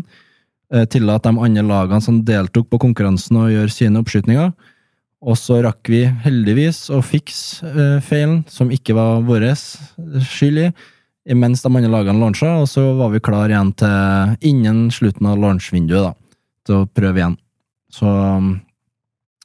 eh, 0.73 0.87
tillate 0.93 1.29
de 1.29 1.45
andre 1.45 1.65
lagene 1.69 2.05
som 2.05 2.23
deltok 2.25 2.71
på 2.73 2.81
konkurransen 2.87 3.43
å 3.43 3.51
gjøre 3.53 3.75
sine 3.75 4.01
oppskytninger. 4.01 4.53
Og 5.23 5.37
så 5.39 5.61
rakk 5.63 5.93
vi 5.93 6.07
heldigvis 6.25 6.87
å 6.91 7.03
fikse 7.05 8.01
feilen, 8.03 8.41
som 8.51 8.73
ikke 8.75 8.97
var 8.97 9.21
vår 9.29 9.53
skyld 10.27 10.65
i, 10.65 10.67
mens 11.39 11.63
de 11.63 11.71
andre 11.71 11.93
lagene 11.93 12.19
launcha, 12.19 12.57
og 12.59 12.67
så 12.67 12.89
var 12.99 13.13
vi 13.13 13.21
klar 13.23 13.53
igjen 13.53 13.71
til 13.79 14.49
innen 14.51 14.89
slutten 14.91 15.29
av 15.31 15.39
launchvinduet, 15.39 16.09
da, 16.09 16.41
til 16.67 16.81
å 16.81 16.89
prøve 16.91 17.23
igjen. 17.23 17.37
Så, 17.93 18.09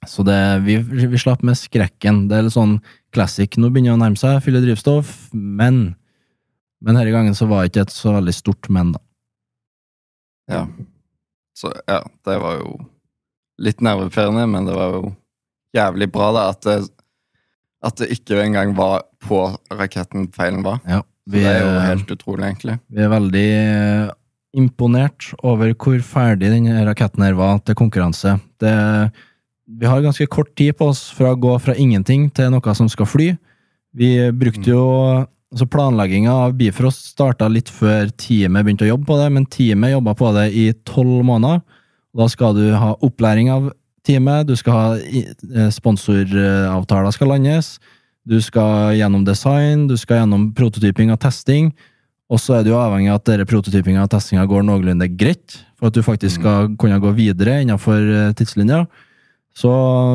så 0.08 0.24
det, 0.28 0.38
vi, 0.66 0.78
vi 0.82 1.20
slapp 1.22 1.44
med 1.46 1.58
skrekken. 1.60 2.26
Det 2.30 2.38
er 2.40 2.46
litt 2.48 2.56
sånn 2.56 2.78
classic. 3.16 3.58
Nå 3.60 3.70
begynner 3.70 3.94
det 3.94 3.98
å 3.98 4.02
nærme 4.06 4.20
seg, 4.20 4.40
fylle 4.46 4.62
drivstoff, 4.64 5.30
men 5.34 5.96
Men 6.80 6.94
denne 6.94 7.10
gangen 7.10 7.34
så 7.34 7.48
var 7.50 7.64
det 7.64 7.72
ikke 7.72 7.88
et 7.88 7.94
så 7.96 8.12
veldig 8.14 8.34
stort 8.38 8.68
men, 8.70 8.92
da. 8.94 9.00
Ja. 10.52 10.60
Så 11.58 11.72
ja, 11.90 12.04
det 12.28 12.36
var 12.44 12.60
jo 12.60 12.76
litt 13.66 13.82
nervepirrende, 13.82 14.44
men 14.52 14.68
det 14.70 14.76
var 14.78 14.94
jo 14.94 15.08
jævlig 15.74 16.08
bra 16.14 16.28
da 16.36 16.44
at 16.52 16.62
det, 16.68 16.76
at 17.82 17.98
det 17.98 18.12
ikke 18.14 18.38
engang 18.44 18.76
var 18.78 19.08
på 19.26 19.42
raketten 19.74 20.30
feilen 20.38 20.62
var. 20.68 20.78
Ja, 20.86 21.02
vi, 21.26 21.42
det 21.42 21.50
er 21.56 21.64
jo 21.66 21.72
er- 21.74 21.90
helt 21.90 22.14
utrolig, 22.14 22.46
egentlig. 22.46 22.78
vi 22.94 23.02
er 23.08 23.10
veldig 23.16 23.48
eh, 23.58 24.14
imponert 24.62 25.32
over 25.42 25.74
hvor 25.74 25.98
ferdig 26.06 26.54
denne 26.54 26.86
raketten 26.88 27.26
her 27.26 27.34
var 27.42 27.58
til 27.66 27.76
konkurranse. 27.82 28.38
Det, 28.62 28.76
vi 29.68 29.86
har 29.86 30.02
ganske 30.02 30.28
kort 30.32 30.56
tid 30.56 30.78
på 30.78 30.88
oss 30.94 31.10
fra 31.12 31.34
å 31.34 31.40
gå 31.40 31.54
fra 31.60 31.76
ingenting 31.76 32.30
til 32.32 32.52
noe 32.54 32.76
som 32.76 32.88
skal 32.90 33.10
fly. 33.10 33.34
Vi 33.98 34.12
brukte 34.32 34.72
jo 34.72 34.84
altså 35.52 35.68
Planlegginga 35.72 36.34
av 36.48 36.56
Bifrost 36.60 37.12
starta 37.14 37.48
litt 37.52 37.70
før 37.72 38.10
teamet 38.20 38.66
begynte 38.66 38.88
å 38.88 38.94
jobbe 38.94 39.08
på 39.10 39.18
det, 39.20 39.28
men 39.36 39.48
teamet 39.52 39.94
jobba 39.94 40.16
på 40.18 40.32
det 40.36 40.48
i 40.56 40.70
tolv 40.88 41.24
måneder. 41.28 41.62
Da 42.18 42.28
skal 42.32 42.56
du 42.58 42.66
ha 42.76 42.94
opplæring 43.04 43.52
av 43.54 43.70
teamet, 44.08 44.48
du 44.48 44.56
skal 44.56 44.76
ha 44.76 44.88
eh, 44.98 45.70
sponsoravtaler 45.74 47.16
skal 47.16 47.32
landes, 47.34 47.76
du 48.28 48.40
skal 48.44 48.96
gjennom 48.98 49.24
design, 49.28 49.88
du 49.88 49.96
skal 50.00 50.24
gjennom 50.24 50.50
prototyping 50.56 51.12
og 51.14 51.20
testing, 51.24 51.72
og 52.28 52.42
så 52.44 52.58
er 52.58 52.66
du 52.68 52.74
avhengig 52.76 53.12
av 53.14 53.22
at 53.22 53.28
denne 53.30 53.48
prototypinga 53.48 54.04
og 54.04 54.12
testinga 54.12 54.44
går 54.50 54.66
noenlunde 54.68 55.08
greit, 55.16 55.60
for 55.80 55.88
at 55.88 55.96
du 55.96 56.04
faktisk 56.04 56.42
skal 56.42 56.74
kunne 56.80 57.00
gå 57.04 57.14
videre 57.16 57.62
innenfor 57.64 58.00
eh, 58.04 58.34
tidslinja. 58.36 58.86
Så 59.58 59.72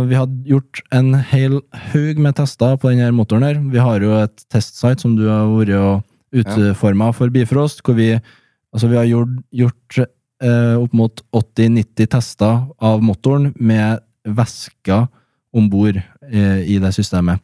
vi 0.07 0.15
har 0.15 0.31
gjort 0.47 0.83
en 0.95 1.15
hel 1.33 1.59
haug 1.91 2.21
med 2.23 2.37
tester 2.39 2.77
på 2.79 2.93
denne 2.93 3.11
motoren 3.17 3.47
her. 3.49 3.59
Vi 3.73 3.81
har 3.83 4.05
jo 4.05 4.15
et 4.21 4.45
testsite 4.53 5.03
som 5.03 5.17
du 5.19 5.25
har 5.27 5.51
vært 5.51 5.75
og 5.81 6.43
utforma 6.43 7.11
for 7.17 7.33
Bifrost, 7.35 7.83
hvor 7.83 7.99
vi 7.99 8.13
altså 8.15 8.89
vi 8.89 9.01
har 9.01 9.09
gjort, 9.11 9.35
gjort 9.51 9.99
eh, 9.99 10.77
opp 10.79 10.95
mot 10.97 11.25
80-90 11.35 12.11
tester 12.15 12.63
av 12.79 13.03
motoren 13.05 13.51
med 13.59 14.05
væsker 14.23 15.09
om 15.53 15.69
bord 15.73 15.99
eh, 15.99 16.63
i 16.63 16.79
det 16.81 16.95
systemet. 16.95 17.43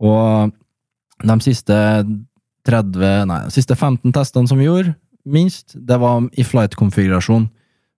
Og 0.00 0.54
de 1.20 1.38
siste 1.44 1.76
30, 2.70 3.26
nei, 3.28 3.44
de 3.48 3.54
siste 3.54 3.74
15 3.76 4.14
testene 4.14 4.48
som 4.48 4.60
vi 4.60 4.68
gjorde, 4.70 4.94
minst, 5.26 5.74
det 5.74 5.98
var 6.00 6.22
i 6.38 6.46
flight-konfigurasjon. 6.46 7.50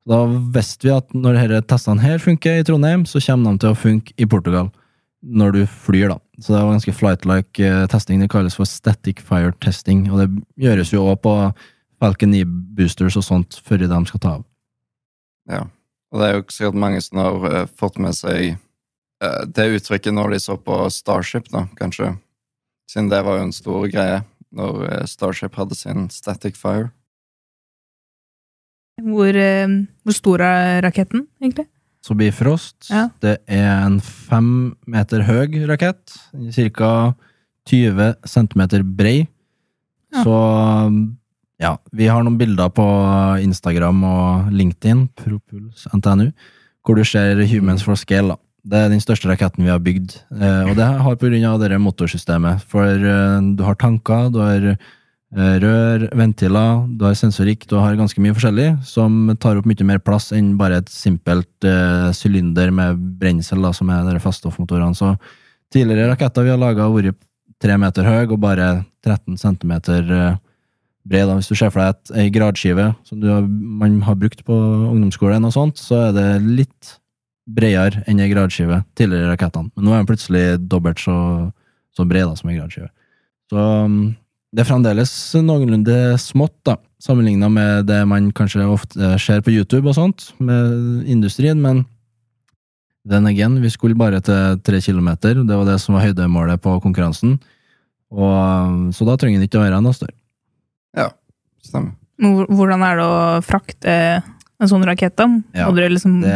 Da 0.08 0.24
visste 0.54 0.88
vi 0.88 0.94
at 0.94 1.12
når 1.14 1.38
disse 1.38 1.66
testene 1.70 2.02
her 2.02 2.22
funker 2.22 2.58
i 2.58 2.64
Trondheim, 2.66 3.04
så 3.06 3.22
kommer 3.22 3.54
de 3.54 3.62
til 3.62 3.70
å 3.74 3.78
funke 3.78 4.14
i 4.18 4.26
Portugal. 4.26 4.72
Når 5.22 5.52
du 5.54 5.60
flyr, 5.70 6.08
da. 6.10 6.18
Så 6.42 6.50
det 6.50 6.62
var 6.62 6.72
ganske 6.72 6.94
flight-like 6.98 7.62
eh, 7.62 7.84
testing. 7.90 8.18
Det 8.18 8.30
kalles 8.32 8.56
for 8.58 8.66
static 8.66 9.22
fire 9.22 9.52
testing, 9.62 10.08
og 10.10 10.18
det 10.18 10.26
gjøres 10.64 10.90
jo 10.90 11.04
òg 11.06 11.20
på 11.22 11.34
Falcon 12.02 12.34
9 12.34 12.42
boosters 12.74 13.18
og 13.20 13.26
sånt 13.28 13.60
før 13.62 13.84
de 13.84 14.00
skal 14.10 14.22
ta 14.24 14.32
av. 14.40 14.42
Ja. 15.50 15.62
Og 16.12 16.20
det 16.20 16.26
er 16.26 16.34
jo 16.34 16.42
sikkert 16.50 16.80
mange 16.82 16.98
som 17.04 17.22
har 17.22 17.46
eh, 17.52 17.70
fått 17.78 18.00
med 18.02 18.18
seg 18.18 18.56
eh, 18.56 19.42
det 19.46 19.68
uttrykket 19.78 20.18
når 20.18 20.34
de 20.34 20.42
så 20.42 20.58
på 20.58 20.80
Starship, 20.90 21.46
da, 21.54 21.68
kanskje. 21.78 22.16
Siden 22.90 23.12
det 23.12 23.22
var 23.22 23.38
jo 23.38 23.46
en 23.46 23.54
stor 23.54 23.86
greie 23.86 24.18
når 24.52 25.06
Starship 25.08 25.54
hadde 25.56 25.78
sin 25.78 26.10
Static 26.12 26.58
Fire. 26.58 26.90
Hvor, 29.00 29.34
eh, 29.34 29.66
hvor 30.04 30.12
stor 30.16 30.40
er 30.44 30.82
raketten, 30.84 31.26
egentlig? 31.42 31.66
Så 32.02 32.16
Bifrost, 32.18 32.90
Ja. 32.90 33.08
det 33.20 33.38
er 33.48 33.86
en 33.86 34.00
fem 34.00 34.74
meter 34.86 35.22
høy 35.22 35.66
rakett, 35.68 36.16
ca. 36.52 37.14
20 37.64 38.14
centimeter 38.26 38.82
brei. 38.82 39.28
Ja. 40.12 40.24
Så 40.24 40.34
ja, 41.60 41.76
vi 41.94 42.06
har 42.10 42.22
noen 42.24 42.36
bilder 42.38 42.68
på 42.74 42.84
Instagram 43.40 44.02
og 44.04 44.50
LinkedIn, 44.52 45.08
Propuls 45.14 45.86
NTNU, 45.94 46.32
hvor 46.84 46.96
du 46.98 47.04
ser 47.04 47.36
Humans 47.46 47.84
for 47.84 47.94
Scale. 47.94 48.28
da. 48.34 48.36
Det 48.64 48.78
er 48.78 48.88
den 48.90 49.00
største 49.00 49.26
raketten 49.30 49.64
vi 49.64 49.70
har 49.70 49.78
bygd, 49.82 50.20
eh, 50.40 50.64
og 50.70 50.76
det 50.76 50.84
har 50.86 51.16
det 51.70 51.80
motorsystemet. 51.80 52.62
For 52.62 52.84
eh, 52.84 53.40
du 53.56 53.62
har 53.64 53.74
tanker, 53.74 54.30
du 54.30 54.38
har 54.38 54.76
rør, 55.32 56.04
ventiler, 56.18 56.82
du 56.92 57.06
har 57.06 57.14
sensorikk, 57.16 57.64
du 57.68 57.78
har 57.80 57.96
ganske 57.96 58.20
mye 58.20 58.34
forskjellig 58.36 58.68
som 58.84 59.32
tar 59.40 59.56
opp 59.56 59.68
mye 59.68 59.86
mer 59.88 60.02
plass 60.04 60.28
enn 60.36 60.54
bare 60.60 60.82
et 60.82 60.92
simpelt 60.92 61.64
eh, 61.64 62.10
sylinder 62.16 62.72
med 62.74 63.00
brensel, 63.20 63.62
da, 63.64 63.72
som 63.72 63.88
er 63.88 64.04
de 64.10 64.20
faststoffmotorene. 64.20 64.96
Så 64.98 65.14
tidligere 65.72 66.10
raketter 66.12 66.44
vi 66.44 66.52
har 66.52 66.60
laga, 66.60 66.84
har 66.84 66.92
vært 66.92 67.20
tre 67.62 67.78
meter 67.80 68.04
høy 68.04 68.26
og 68.26 68.40
bare 68.42 68.84
13 69.06 69.40
centimeter 69.40 70.12
eh, 70.12 70.40
bred. 71.08 71.32
Hvis 71.38 71.48
du 71.48 71.56
ser 71.56 71.72
for 71.72 71.80
deg 71.80 72.16
ei 72.20 72.32
gradskive 72.34 72.92
som 73.08 73.22
har, 73.24 73.46
man 73.48 74.02
har 74.04 74.18
brukt 74.20 74.44
på 74.44 74.56
ungdomsskolen, 74.92 75.48
og 75.48 75.54
sånt, 75.56 75.80
så 75.80 76.08
er 76.08 76.16
det 76.18 76.30
litt 76.44 76.96
bredere 77.48 78.04
enn 78.06 78.20
ei 78.22 78.30
gradskive 78.30 78.82
tidligere 78.98 79.32
rakettene. 79.32 79.72
Men 79.74 79.88
nå 79.88 79.94
er 79.94 80.02
den 80.02 80.10
plutselig 80.12 80.44
dobbelt 80.70 81.00
så, 81.02 81.16
så 81.96 82.04
bred 82.04 82.28
da, 82.28 82.36
som 82.38 82.52
ei 82.52 82.58
gradskive. 82.60 82.92
Så 83.52 83.64
um, 83.88 84.02
det 84.52 84.62
er 84.62 84.68
fremdeles 84.68 85.12
noenlunde 85.40 85.96
smått, 86.20 86.54
da, 86.68 86.76
sammenligna 87.02 87.48
med 87.52 87.86
det 87.88 88.02
man 88.08 88.28
kanskje 88.36 88.66
ofte 88.68 89.14
ser 89.22 89.40
på 89.44 89.54
YouTube 89.54 89.88
og 89.88 89.96
sånt, 89.96 90.28
med 90.44 91.06
industrien, 91.08 91.60
men 91.62 91.86
den 93.08 93.26
again, 93.26 93.56
vi 93.62 93.70
skulle 93.72 93.98
bare 93.98 94.20
til 94.22 94.60
tre 94.62 94.78
kilometer, 94.84 95.40
det 95.40 95.56
var 95.56 95.66
det 95.66 95.78
som 95.82 95.96
var 95.96 96.04
høydemålet 96.04 96.62
på 96.62 96.76
konkurransen, 96.84 97.38
og, 98.12 98.36
um, 98.36 98.92
så 98.92 99.08
da 99.08 99.16
trenger 99.16 99.40
den 99.40 99.48
ikke 99.48 99.58
å 99.58 99.64
være 99.64 99.80
noe 99.82 99.96
større. 99.96 100.14
Ja, 100.98 101.08
Stemmer. 101.62 101.94
Hvordan 102.22 102.82
er 102.84 102.98
det 102.98 103.04
å 103.06 103.18
frakte 103.42 103.92
en 104.20 104.70
sånn 104.70 104.84
rakett, 104.86 105.14
da? 105.18 105.28
Ja, 105.56 105.66
Må 105.66 105.74
dere 105.74 105.90
liksom 105.90 106.20
Det, 106.22 106.34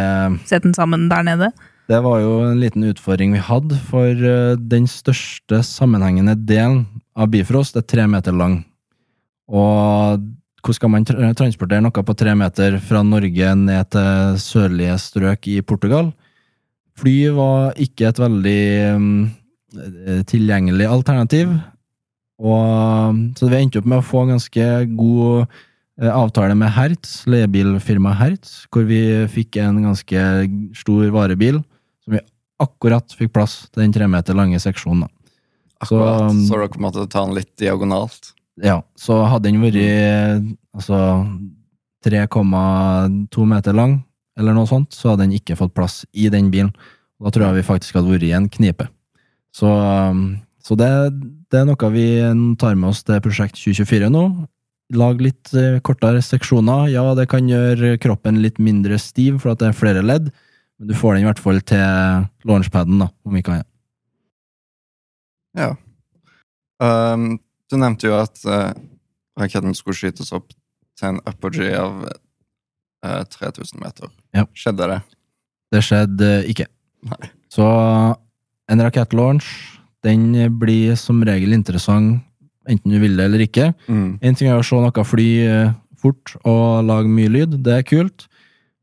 sette 0.49 0.64
den 0.64 0.75
sammen 0.75 1.11
der 1.11 1.26
nede? 1.26 1.50
det 1.87 1.99
var 2.02 2.18
jo 2.18 2.40
en 2.49 2.58
liten 2.58 2.82
utfordring 2.88 3.35
vi 3.37 3.42
hadde, 3.44 3.76
for 3.90 4.08
uh, 4.08 4.56
den 4.56 4.88
største 4.90 5.61
sammenhengende 5.66 6.35
delen 6.49 6.87
av 7.16 7.30
Bifrost 7.32 7.78
er 7.78 7.87
tre 7.88 8.06
meter 8.11 8.35
lang. 8.37 8.61
Og 9.49 10.20
hvordan 10.66 10.78
skal 10.78 10.90
man 10.90 11.06
tra- 11.06 11.32
transportere 11.38 11.85
noe 11.85 12.04
på 12.04 12.16
tre 12.18 12.35
meter 12.38 12.78
fra 12.82 13.02
Norge 13.06 13.54
ned 13.61 13.90
til 13.94 14.40
sørlige 14.42 14.99
strøk 14.99 15.49
i 15.52 15.61
Portugal? 15.62 16.11
Fly 16.96 17.16
var 17.37 17.76
ikke 17.80 18.08
et 18.08 18.20
veldig 18.20 18.61
um, 18.96 19.08
tilgjengelig 20.26 20.88
alternativ. 20.90 21.54
Og, 22.37 23.23
så 23.38 23.49
vi 23.49 23.61
endte 23.61 23.80
opp 23.80 23.88
med 23.88 24.02
å 24.02 24.04
få 24.04 24.25
en 24.25 24.35
ganske 24.35 24.64
god 24.99 25.46
eh, 25.46 26.11
avtale 26.11 26.56
med 26.58 26.68
Hertz, 26.75 27.23
leiebilfirmaet 27.32 28.18
Hertz, 28.20 28.56
hvor 28.68 28.85
vi 28.88 29.00
fikk 29.32 29.56
en 29.62 29.80
ganske 29.87 30.25
stor 30.76 31.06
varebil 31.14 31.62
som 32.04 32.18
vi 32.18 32.20
akkurat 32.61 33.16
fikk 33.16 33.32
plass 33.37 33.62
til 33.70 33.87
den 33.87 33.94
tre 33.96 34.08
meter 34.11 34.37
lange 34.37 34.61
seksjonen. 34.61 35.08
Akkurat. 35.83 36.30
um, 36.30 36.42
Så, 36.47 36.56
dere 36.56 36.83
måtte 36.83 37.06
ta 37.11 37.25
den 37.26 37.37
litt 37.37 37.52
diagonalt. 37.61 38.33
Ja, 38.62 38.80
så 38.97 39.21
hadde 39.28 39.50
den 39.50 39.61
vært 39.61 40.56
altså 40.76 40.99
3,2 42.06 43.47
meter 43.49 43.76
lang, 43.76 43.99
eller 44.38 44.56
noe 44.56 44.68
sånt, 44.71 44.95
så 44.97 45.12
hadde 45.12 45.26
den 45.26 45.37
ikke 45.37 45.59
fått 45.59 45.75
plass 45.76 46.04
i 46.16 46.30
den 46.33 46.49
bilen. 46.52 46.73
Da 47.21 47.33
tror 47.33 47.49
jeg 47.49 47.61
vi 47.61 47.68
faktisk 47.68 47.99
hadde 47.99 48.12
vært 48.12 48.26
i 48.28 48.35
en 48.37 48.49
knipe. 48.52 48.88
Så, 49.56 49.68
um, 49.68 50.38
så 50.61 50.76
det, 50.78 50.90
det 51.52 51.62
er 51.62 51.68
noe 51.68 51.92
vi 51.95 52.09
tar 52.61 52.76
med 52.76 52.90
oss 52.92 53.04
til 53.06 53.21
Prosjekt 53.25 53.59
2024 53.61 54.11
nå. 54.12 54.26
Lag 54.95 55.18
litt 55.18 55.50
eh, 55.59 55.80
kortere 55.83 56.21
seksjoner. 56.23 56.92
Ja, 56.92 57.09
det 57.18 57.25
kan 57.33 57.49
gjøre 57.50 57.97
kroppen 57.99 58.38
litt 58.38 58.61
mindre 58.62 59.00
stiv, 59.02 59.40
for 59.42 59.52
at 59.52 59.62
det 59.62 59.73
er 59.73 59.78
flere 59.78 60.04
ledd, 60.04 60.28
men 60.78 60.90
du 60.90 60.95
får 60.95 61.16
den 61.16 61.25
i 61.25 61.26
hvert 61.26 61.42
fall 61.42 61.59
til 61.66 62.28
launchpaden, 62.47 63.00
da, 63.02 63.09
om 63.26 63.40
ikke 63.40 63.56
annet. 63.56 63.68
Ja. 65.56 65.72
Um, 66.82 67.38
du 67.70 67.78
nevnte 67.80 68.10
jo 68.10 68.16
at 68.18 68.42
uh, 68.44 68.70
raketten 69.40 69.75
skulle 69.76 69.96
skytes 69.96 70.32
opp 70.36 70.52
til 70.96 71.14
en 71.14 71.20
apogee 71.28 71.72
av 71.76 72.04
uh, 72.04 73.22
3000 73.32 73.80
meter. 73.82 74.12
Ja. 74.36 74.46
Skjedde 74.56 74.90
det? 74.92 75.00
Det 75.75 75.82
skjedde 75.84 76.30
ikke. 76.50 76.68
Nei. 77.06 77.32
Så 77.52 77.66
en 78.70 78.82
rakettlaunch, 78.82 79.48
den 80.06 80.30
blir 80.60 80.96
som 81.00 81.22
regel 81.26 81.54
interessant, 81.56 82.22
enten 82.66 82.92
du 82.92 82.98
vil 83.02 83.16
det 83.18 83.28
eller 83.28 83.44
ikke. 83.44 83.72
Mm. 83.86 84.18
En 84.22 84.38
ting 84.38 84.50
er 84.50 84.58
å 84.58 84.64
se 84.66 84.78
noe 84.82 85.04
fly 85.06 85.28
eh, 85.46 85.75
fort 86.02 86.34
og 86.42 86.86
lage 86.86 87.10
mye 87.10 87.30
lyd, 87.30 87.60
det 87.66 87.76
er 87.78 87.86
kult. 87.86 88.26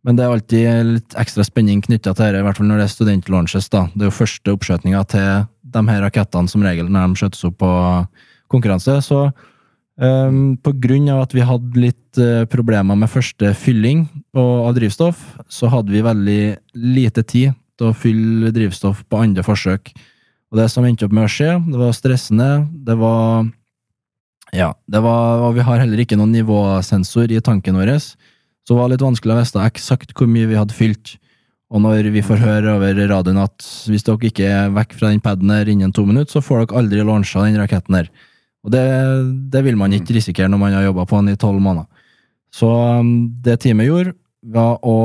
Men 0.03 0.17
det 0.17 0.25
er 0.25 0.33
alltid 0.35 0.87
litt 0.89 1.15
ekstra 1.19 1.45
spenning 1.47 1.83
knytta 1.83 2.11
til 2.11 2.25
dette, 2.25 2.39
i 2.41 2.45
hvert 2.45 2.59
fall 2.59 2.67
når 2.67 2.81
det 2.81 2.87
er 2.87 2.93
studentlaunches. 2.93 3.69
da. 3.71 3.85
Det 3.93 4.03
er 4.03 4.09
jo 4.09 4.15
første 4.17 4.55
oppskjøtninga 4.55 5.03
til 5.11 5.45
de 5.75 5.83
her 5.89 6.05
rakettene 6.05 6.51
som 6.51 6.63
regel 6.65 6.91
når 6.91 7.11
de 7.13 7.21
skjøtes 7.21 7.43
opp 7.49 7.59
på 7.63 7.73
konkurranse. 8.53 8.99
Så 9.05 9.27
Um, 9.93 10.55
på 10.57 10.71
grunn 10.81 11.05
av 11.13 11.19
at 11.21 11.33
vi 11.37 11.43
hadde 11.45 11.77
litt 11.77 12.17
uh, 12.17 12.47
problemer 12.49 12.97
med 12.97 13.11
første 13.13 13.51
fylling 13.53 14.07
av 14.33 14.71
drivstoff, 14.73 15.19
så 15.45 15.69
hadde 15.69 15.93
vi 15.93 16.01
veldig 16.01 16.39
lite 16.73 17.21
tid 17.21 17.53
til 17.77 17.91
å 17.91 17.97
fylle 17.97 18.49
drivstoff 18.55 19.03
på 19.05 19.19
andre 19.21 19.45
forsøk. 19.45 19.91
Og 20.49 20.57
det 20.57 20.65
som 20.73 20.85
endte 20.85 21.05
opp 21.05 21.13
med 21.13 21.27
å 21.27 21.29
skje, 21.29 21.51
det 21.67 21.77
var 21.77 21.93
stressende, 21.97 22.49
det 22.73 22.97
var 22.97 23.51
Ja, 24.53 24.73
det 24.85 25.01
var 25.01 25.49
Og 25.49 25.55
vi 25.55 25.65
har 25.65 25.79
heller 25.81 25.97
ikke 25.97 26.17
noen 26.17 26.33
nivåsensor 26.33 27.29
i 27.29 27.41
tanken 27.41 27.77
vår, 27.77 27.93
så 27.97 28.73
det 28.73 28.79
var 28.79 28.89
litt 28.89 29.05
vanskelig 29.05 29.33
å 29.33 29.39
vite 29.41 29.65
eksakt 29.65 30.13
hvor 30.17 30.29
mye 30.29 30.49
vi 30.49 30.57
hadde 30.57 30.73
fylt. 30.73 31.17
Og 31.73 31.81
når 31.81 32.11
vi 32.13 32.21
får 32.21 32.37
høre 32.37 32.75
over 32.75 32.99
radioen 33.09 33.39
at 33.41 33.65
hvis 33.89 34.05
dere 34.05 34.29
ikke 34.29 34.45
er 34.45 34.73
vekk 34.75 34.93
fra 34.99 35.09
den 35.09 35.23
paden 35.23 35.49
her 35.49 35.69
innen 35.71 35.93
to 35.95 36.05
minutter, 36.05 36.35
så 36.35 36.43
får 36.45 36.67
dere 36.67 36.79
aldri 36.83 37.01
launcha 37.01 37.47
den 37.47 37.57
raketten 37.57 37.97
her. 37.97 38.11
Og 38.63 38.71
det, 38.71 38.83
det 39.51 39.63
vil 39.65 39.79
man 39.79 39.95
ikke 39.95 40.13
risikere 40.15 40.51
når 40.51 40.61
man 40.61 40.75
har 40.77 40.85
jobba 40.85 41.07
på 41.09 41.19
den 41.19 41.33
i 41.33 41.39
tolv 41.39 41.59
måneder. 41.63 41.89
Så 42.53 42.69
um, 42.69 43.15
det 43.41 43.57
teamet 43.63 43.89
gjorde, 43.89 44.13
var 44.53 44.77
å 44.85 44.95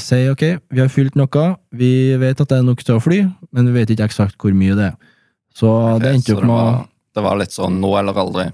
si 0.00 0.22
ok, 0.30 0.44
vi 0.70 0.80
har 0.80 0.90
fylt 0.92 1.18
noe, 1.18 1.46
vi 1.74 2.14
vet 2.16 2.40
at 2.40 2.48
det 2.48 2.60
er 2.60 2.66
nok 2.66 2.84
til 2.86 2.96
å 2.96 3.02
fly, 3.02 3.24
men 3.52 3.68
vi 3.68 3.74
vet 3.74 3.92
ikke 3.92 4.06
eksakt 4.08 4.38
hvor 4.40 4.54
mye 4.56 4.76
det 4.78 4.92
er. 4.92 5.16
Så 5.58 5.72
det 6.00 6.14
endte 6.14 6.36
opp 6.38 6.46
med 6.46 6.54
var, 6.54 6.84
det 7.18 7.24
var 7.26 7.40
litt 7.40 7.56
sånn 7.56 7.80
nå 7.82 7.90
eller 7.98 8.20
aldri. 8.22 8.46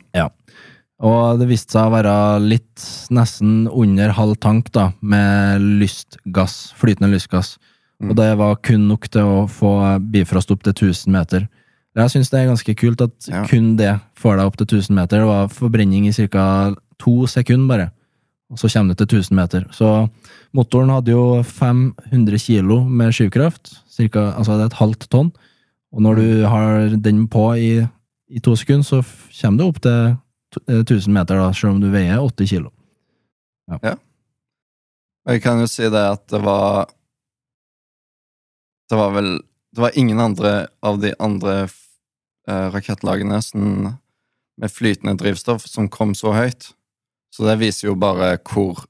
Og 1.02 1.40
det 1.40 1.48
viste 1.50 1.74
seg 1.74 1.88
å 1.88 1.92
være 1.94 2.14
litt 2.44 2.84
nesten 3.10 3.66
under 3.66 4.12
halv 4.14 4.36
tank 4.40 4.70
da, 4.72 4.92
med 5.02 5.64
lystgass, 5.82 6.72
flytende 6.78 7.10
lystgass. 7.10 7.56
Mm. 8.00 8.10
Og 8.10 8.16
det 8.20 8.28
var 8.38 8.60
kun 8.62 8.86
nok 8.88 9.08
til 9.10 9.22
å 9.26 9.42
få 9.50 9.72
Bifrost 10.12 10.52
opp 10.54 10.62
til 10.62 10.72
1000 10.74 11.12
meter. 11.14 11.48
Jeg 11.94 12.10
syns 12.10 12.30
det 12.30 12.40
er 12.40 12.48
ganske 12.50 12.74
kult 12.78 13.02
at 13.04 13.28
Ja. 13.28 13.44
kun 13.46 13.76
det 13.76 14.00
får 14.18 14.36
deg 14.38 14.46
opp 14.46 14.56
til 14.56 14.66
1000 14.66 14.94
meter. 14.94 15.18
Det 15.18 15.26
var 15.26 15.48
forbrenning 15.48 16.06
i 16.08 16.12
ca. 16.12 16.74
to 16.98 17.26
sekunder, 17.26 17.68
bare. 17.68 17.90
Og 18.50 18.58
så 18.58 18.68
kommer 18.72 18.94
du 18.94 19.04
til 19.04 19.18
1000 19.18 19.34
meter. 19.34 19.66
Så 19.72 20.08
motoren 20.54 20.90
hadde 20.90 21.10
jo 21.10 21.42
500 21.42 22.38
kilo 22.38 22.84
med 22.84 23.12
skyvkraft, 23.12 23.78
cirka, 23.90 24.32
altså 24.36 24.56
det 24.58 24.62
er 24.62 24.66
et 24.66 24.82
halvt 24.82 25.08
tonn. 25.10 25.32
Og 25.92 26.02
når 26.02 26.14
du 26.16 26.46
har 26.46 26.96
den 26.96 27.26
på 27.28 27.54
i, 27.58 27.88
i 28.30 28.38
to 28.40 28.54
sekunder, 28.56 28.82
så 28.84 29.02
kommer 29.40 29.58
du 29.58 29.68
opp 29.68 29.80
til 29.80 30.16
1000 30.66 31.12
meter, 31.14 31.38
da, 31.40 31.52
selv 31.54 31.74
om 31.74 31.80
du 31.82 31.90
veier 31.92 32.22
80 32.22 32.50
kilo. 32.50 32.72
Ja 33.70 33.94
Og 35.24 35.32
jeg 35.32 35.40
kan 35.40 35.62
jo 35.62 35.68
si 35.70 35.86
det 35.88 36.02
at 36.04 36.20
det 36.28 36.40
var 36.44 36.90
Det 38.90 38.98
var 39.00 39.14
vel 39.14 39.30
Det 39.72 39.80
var 39.80 39.96
ingen 39.96 40.20
andre 40.20 40.66
av 40.84 40.98
de 41.00 41.14
andre 41.18 41.54
eh, 41.64 42.66
rakettlagene 42.74 43.40
som, 43.42 43.94
med 44.60 44.70
flytende 44.70 45.16
drivstoff 45.18 45.64
som 45.66 45.88
kom 45.88 46.12
så 46.14 46.30
høyt. 46.36 46.68
Så 47.34 47.42
det 47.48 47.56
viser 47.58 47.88
jo 47.88 47.96
bare 47.98 48.36
hvor 48.38 48.84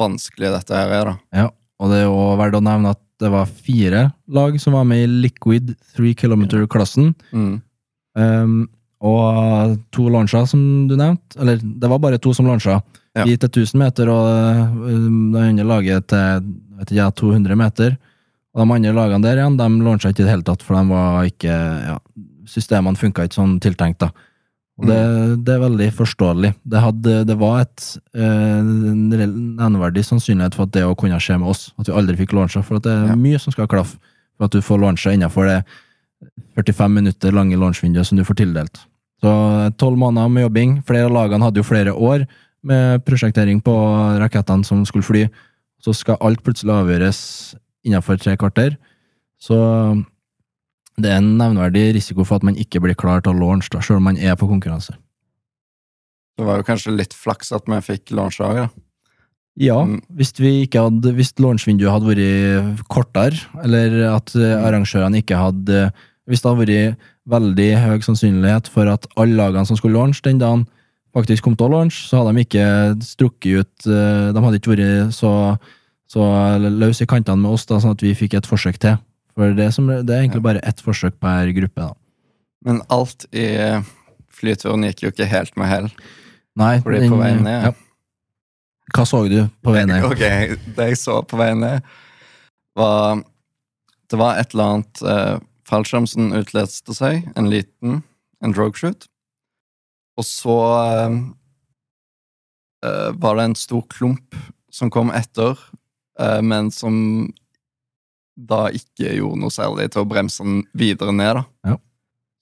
vanskelig 0.00 0.50
dette 0.56 0.74
her 0.74 0.90
er, 0.90 1.10
da. 1.12 1.14
Ja, 1.36 1.44
og 1.78 1.92
det 1.92 2.00
er 2.00 2.08
jo 2.08 2.24
verdt 2.40 2.58
å 2.58 2.64
nevne 2.66 2.96
at 2.96 3.02
det 3.22 3.30
var 3.30 3.46
fire 3.46 4.08
lag 4.26 4.58
som 4.58 4.74
var 4.74 4.88
med 4.90 5.04
i 5.04 5.12
Liquid 5.28 5.76
3 5.94 6.14
Kilometer-klassen. 6.18 7.12
Mm. 7.30 7.54
Um, 8.18 8.56
og 9.04 9.76
to 9.92 10.08
launcher, 10.08 10.46
som 10.48 10.60
du 10.88 10.96
nevnte. 10.96 11.36
Eller, 11.40 11.60
det 11.60 11.90
var 11.90 12.00
bare 12.00 12.18
to 12.22 12.32
som 12.36 12.48
launcha. 12.48 12.78
Ja. 13.14 13.26
Vi 13.28 13.36
til 13.38 13.50
1000 13.62 13.78
meter, 13.78 14.08
og 14.10 14.78
um, 14.88 15.32
det 15.34 15.42
andre 15.44 15.66
laget 15.68 16.08
til 16.10 16.46
vet 16.78 16.90
ikke, 16.94 17.10
200 17.20 17.58
meter. 17.60 17.96
Og 18.54 18.62
de 18.62 18.74
andre 18.78 18.94
lagene 18.96 19.22
der 19.26 19.40
igjen, 19.42 19.58
de 19.58 19.68
launcha 19.84 20.10
ikke 20.10 20.24
i 20.24 20.26
det 20.26 20.32
hele 20.32 20.46
tatt, 20.46 20.62
for 20.64 20.78
de 20.78 20.84
var 20.90 21.28
ikke 21.28 21.58
ja, 21.90 21.98
Systemene 22.44 22.98
funka 23.00 23.24
ikke 23.24 23.38
sånn 23.38 23.54
tiltenkt, 23.64 24.02
da. 24.02 24.10
Og 24.76 24.88
det, 24.90 24.96
det 25.46 25.52
er 25.54 25.62
veldig 25.62 25.86
forståelig. 25.94 26.50
Det, 26.66 26.80
hadde, 26.82 27.12
det 27.28 27.36
var 27.40 27.60
et 27.62 27.84
eh, 28.18 28.58
en 28.58 29.04
nevneverdig 29.12 30.02
sannsynlighet 30.04 30.56
for 30.58 30.66
at 30.66 30.74
det 30.74 30.82
å 30.84 30.96
kunne 30.98 31.20
skje 31.22 31.38
med 31.38 31.52
oss. 31.52 31.68
At 31.78 31.88
vi 31.88 31.94
aldri 31.94 32.18
fikk 32.18 32.34
launcha. 32.34 32.60
For 32.66 32.82
det 32.82 32.90
er 32.90 33.12
Ja. 33.12 33.16
mye 33.16 33.38
som 33.40 33.54
skal 33.54 33.70
klaffe 33.70 33.96
for 34.36 34.48
at 34.48 34.56
du 34.56 34.60
får 34.60 34.82
launcha 34.82 35.14
innenfor 35.14 35.46
det 35.46 35.60
45 36.58 36.90
minutter 36.98 37.32
lange 37.32 37.56
launchvinduet 37.56 38.06
som 38.10 38.18
du 38.18 38.24
får 38.26 38.40
tildelt. 38.42 38.82
Så 39.24 39.32
tolv 39.80 39.96
måneder 39.96 40.28
med 40.28 40.44
jobbing. 40.44 40.72
Flere 40.84 41.08
av 41.08 41.14
lagene 41.16 41.46
hadde 41.46 41.62
jo 41.62 41.64
flere 41.64 41.94
år 41.96 42.26
med 42.64 43.04
prosjektering 43.06 43.62
på 43.64 43.72
rakettene 44.20 44.66
som 44.68 44.82
skulle 44.84 45.06
fly. 45.06 45.22
Så 45.80 45.94
skal 45.96 46.20
alt 46.24 46.42
plutselig 46.44 46.74
avgjøres 46.74 47.20
innenfor 47.84 48.20
tre 48.20 48.36
kvarter. 48.40 48.76
Så 49.40 49.56
det 51.00 51.10
er 51.10 51.18
en 51.22 51.34
nevneverdig 51.40 51.94
risiko 51.96 52.24
for 52.28 52.36
at 52.40 52.46
man 52.46 52.58
ikke 52.60 52.82
blir 52.84 52.96
klar 52.96 53.24
til 53.24 53.32
å 53.32 53.38
launch, 53.40 53.70
da, 53.72 53.80
selv 53.80 54.02
om 54.02 54.10
man 54.10 54.20
er 54.20 54.36
på 54.36 54.48
konkurranse. 54.48 54.94
Det 56.36 56.44
var 56.44 56.60
jo 56.60 56.66
kanskje 56.66 56.94
litt 56.98 57.14
flaks 57.16 57.52
at 57.54 57.68
vi 57.70 57.80
fikk 57.84 58.12
launcha 58.14 58.48
òg, 58.50 58.60
da. 58.64 58.68
Ja, 59.56 59.84
Mm. 59.84 60.00
hvis 60.10 60.32
vi 60.40 60.66
ikke 60.66 60.82
hadde 60.82 61.12
Hvis 61.14 61.30
launchvinduet 61.38 61.92
hadde 61.92 62.08
vært 62.10 62.88
kortere, 62.90 63.38
eller 63.62 64.16
at 64.16 64.34
eh, 64.34 64.58
arrangørene 64.58 65.22
ikke 65.22 65.38
hadde 65.38 65.92
Hvis 66.28 66.40
det 66.40 66.50
hadde 66.50 66.64
vært 66.64 67.08
veldig 67.28 67.68
høy 67.82 67.98
sannsynlighet 68.04 68.68
for 68.72 68.88
at 68.88 69.06
alle 69.20 69.36
lagene 69.36 69.66
som 69.68 69.76
skulle 69.76 69.98
launch 69.98 70.22
den 70.24 70.38
dagen, 70.40 70.66
faktisk 71.14 71.44
kom 71.44 71.56
til 71.56 71.68
å 71.68 71.72
launch, 71.76 71.98
så 72.08 72.22
hadde 72.22 72.32
de 72.34 72.44
ikke 72.46 72.68
strukket 73.04 73.60
ut 73.60 73.86
eh, 73.86 74.30
De 74.34 74.44
hadde 74.44 74.58
ikke 74.60 74.72
vært 74.74 75.12
så, 75.14 75.32
så 76.10 76.28
løse 76.64 77.04
i 77.04 77.10
kantene 77.10 77.42
med 77.42 77.52
oss, 77.58 77.66
da, 77.68 77.78
sånn 77.82 77.94
at 77.96 78.02
vi 78.04 78.14
fikk 78.18 78.38
et 78.40 78.48
forsøk 78.48 78.80
til. 78.82 78.96
For 79.34 79.52
det 79.56 79.68
som, 79.74 79.88
det 79.90 80.08
er 80.14 80.24
egentlig 80.24 80.44
bare 80.46 80.62
ett 80.64 80.80
forsøk 80.84 81.16
per 81.22 81.50
gruppe. 81.56 81.90
da. 81.90 81.94
Men 82.64 82.80
alt 82.94 83.26
i 83.34 83.48
flyturen 84.34 84.86
gikk 84.88 85.04
jo 85.04 85.10
ikke 85.12 85.28
helt 85.30 85.56
med 85.60 85.68
hell. 85.70 85.88
Nei, 86.56 86.78
Fordi 86.84 87.08
på 87.10 87.18
vei 87.18 87.32
ned- 87.36 87.66
ja. 87.68 87.72
Hva 88.94 89.04
så 89.08 89.22
du 89.28 89.40
på 89.64 89.72
vei 89.74 89.82
ned? 89.88 90.04
Ok, 90.06 90.20
Det 90.76 90.88
jeg 90.92 90.98
så 91.00 91.20
på 91.26 91.38
vei 91.40 91.50
ned, 91.56 91.82
var 92.76 93.22
Det 94.10 94.18
var 94.20 94.38
et 94.38 94.52
eller 94.54 94.64
annet 94.74 95.02
fallskjerm 95.68 96.06
som 96.10 96.34
utleste 96.36 96.96
seg. 96.96 97.24
En 97.38 97.50
liten. 97.52 98.02
En 98.44 98.54
drogeshoot. 98.54 99.08
Og 100.20 100.26
så 100.26 100.58
eh, 100.80 101.16
eh, 102.86 103.10
var 103.18 103.38
det 103.38 103.48
en 103.48 103.56
stor 103.58 103.82
klump 103.90 104.36
som 104.74 104.90
kom 104.90 105.10
etter, 105.14 105.58
eh, 106.20 106.40
men 106.42 106.70
som 106.74 106.96
da 108.34 108.66
ikke 108.74 109.14
gjorde 109.14 109.40
noe 109.42 109.54
særlig 109.54 109.92
til 109.94 110.02
å 110.02 110.10
bremse 110.10 110.42
den 110.42 110.64
videre 110.74 111.14
ned. 111.14 111.40
da. 111.40 111.44
Ja. 111.70 111.78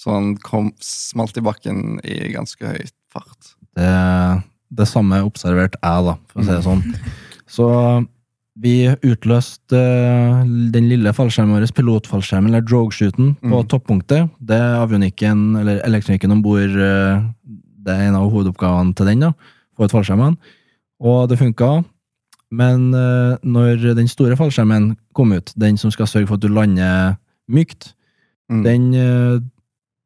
Så 0.01 0.15
han 0.17 0.33
kom, 0.43 0.73
smalt 0.83 1.37
i 1.39 1.45
bakken 1.45 2.01
i 2.05 2.33
ganske 2.33 2.65
høy 2.65 2.89
fart. 3.13 3.53
Det, 3.77 3.93
det 4.73 4.89
samme 4.89 5.21
observerte 5.25 5.79
jeg, 5.79 6.07
da, 6.09 6.17
for 6.33 6.43
å 6.43 6.47
si 6.47 6.53
det 6.53 6.65
sånn. 6.67 6.83
Så 7.53 7.69
vi 8.63 8.75
utløste 9.03 9.77
eh, 9.79 10.43
den 10.75 10.89
lille 10.91 11.13
fallskjermen 11.17 11.57
vår, 11.59 11.67
pilotfallskjermen, 11.77 12.53
eller 12.53 12.65
drogeshooten, 12.67 13.35
på 13.43 13.61
Mm. 13.63 13.69
toppunktet. 13.69 14.31
Det 14.41 14.57
er 14.59 14.79
avionikken, 14.81 15.57
eller 15.61 15.81
elektronikken 15.87 16.31
om 16.33 16.43
bord, 16.43 16.71
det 17.83 17.91
er 17.93 18.09
en 18.09 18.15
av 18.15 18.31
hovedoppgavene 18.31 18.95
til 18.95 19.07
den, 19.11 19.21
da. 19.27 19.33
Få 19.77 19.85
ut 19.89 19.91
fallskjermene. 19.97 20.37
Og 21.03 21.29
det 21.29 21.39
funka. 21.41 21.85
Men 22.53 22.93
eh, 22.95 23.37
når 23.43 23.95
den 23.97 24.09
store 24.09 24.37
fallskjermen 24.37 24.93
kom 25.17 25.33
ut, 25.33 25.53
den 25.59 25.77
som 25.81 25.91
skal 25.91 26.07
sørge 26.07 26.29
for 26.29 26.35
at 26.39 26.45
du 26.45 26.49
lander 26.53 27.17
mykt, 27.51 27.95
Mm. 28.51 28.63
den, 28.65 28.95
eh, 28.95 29.39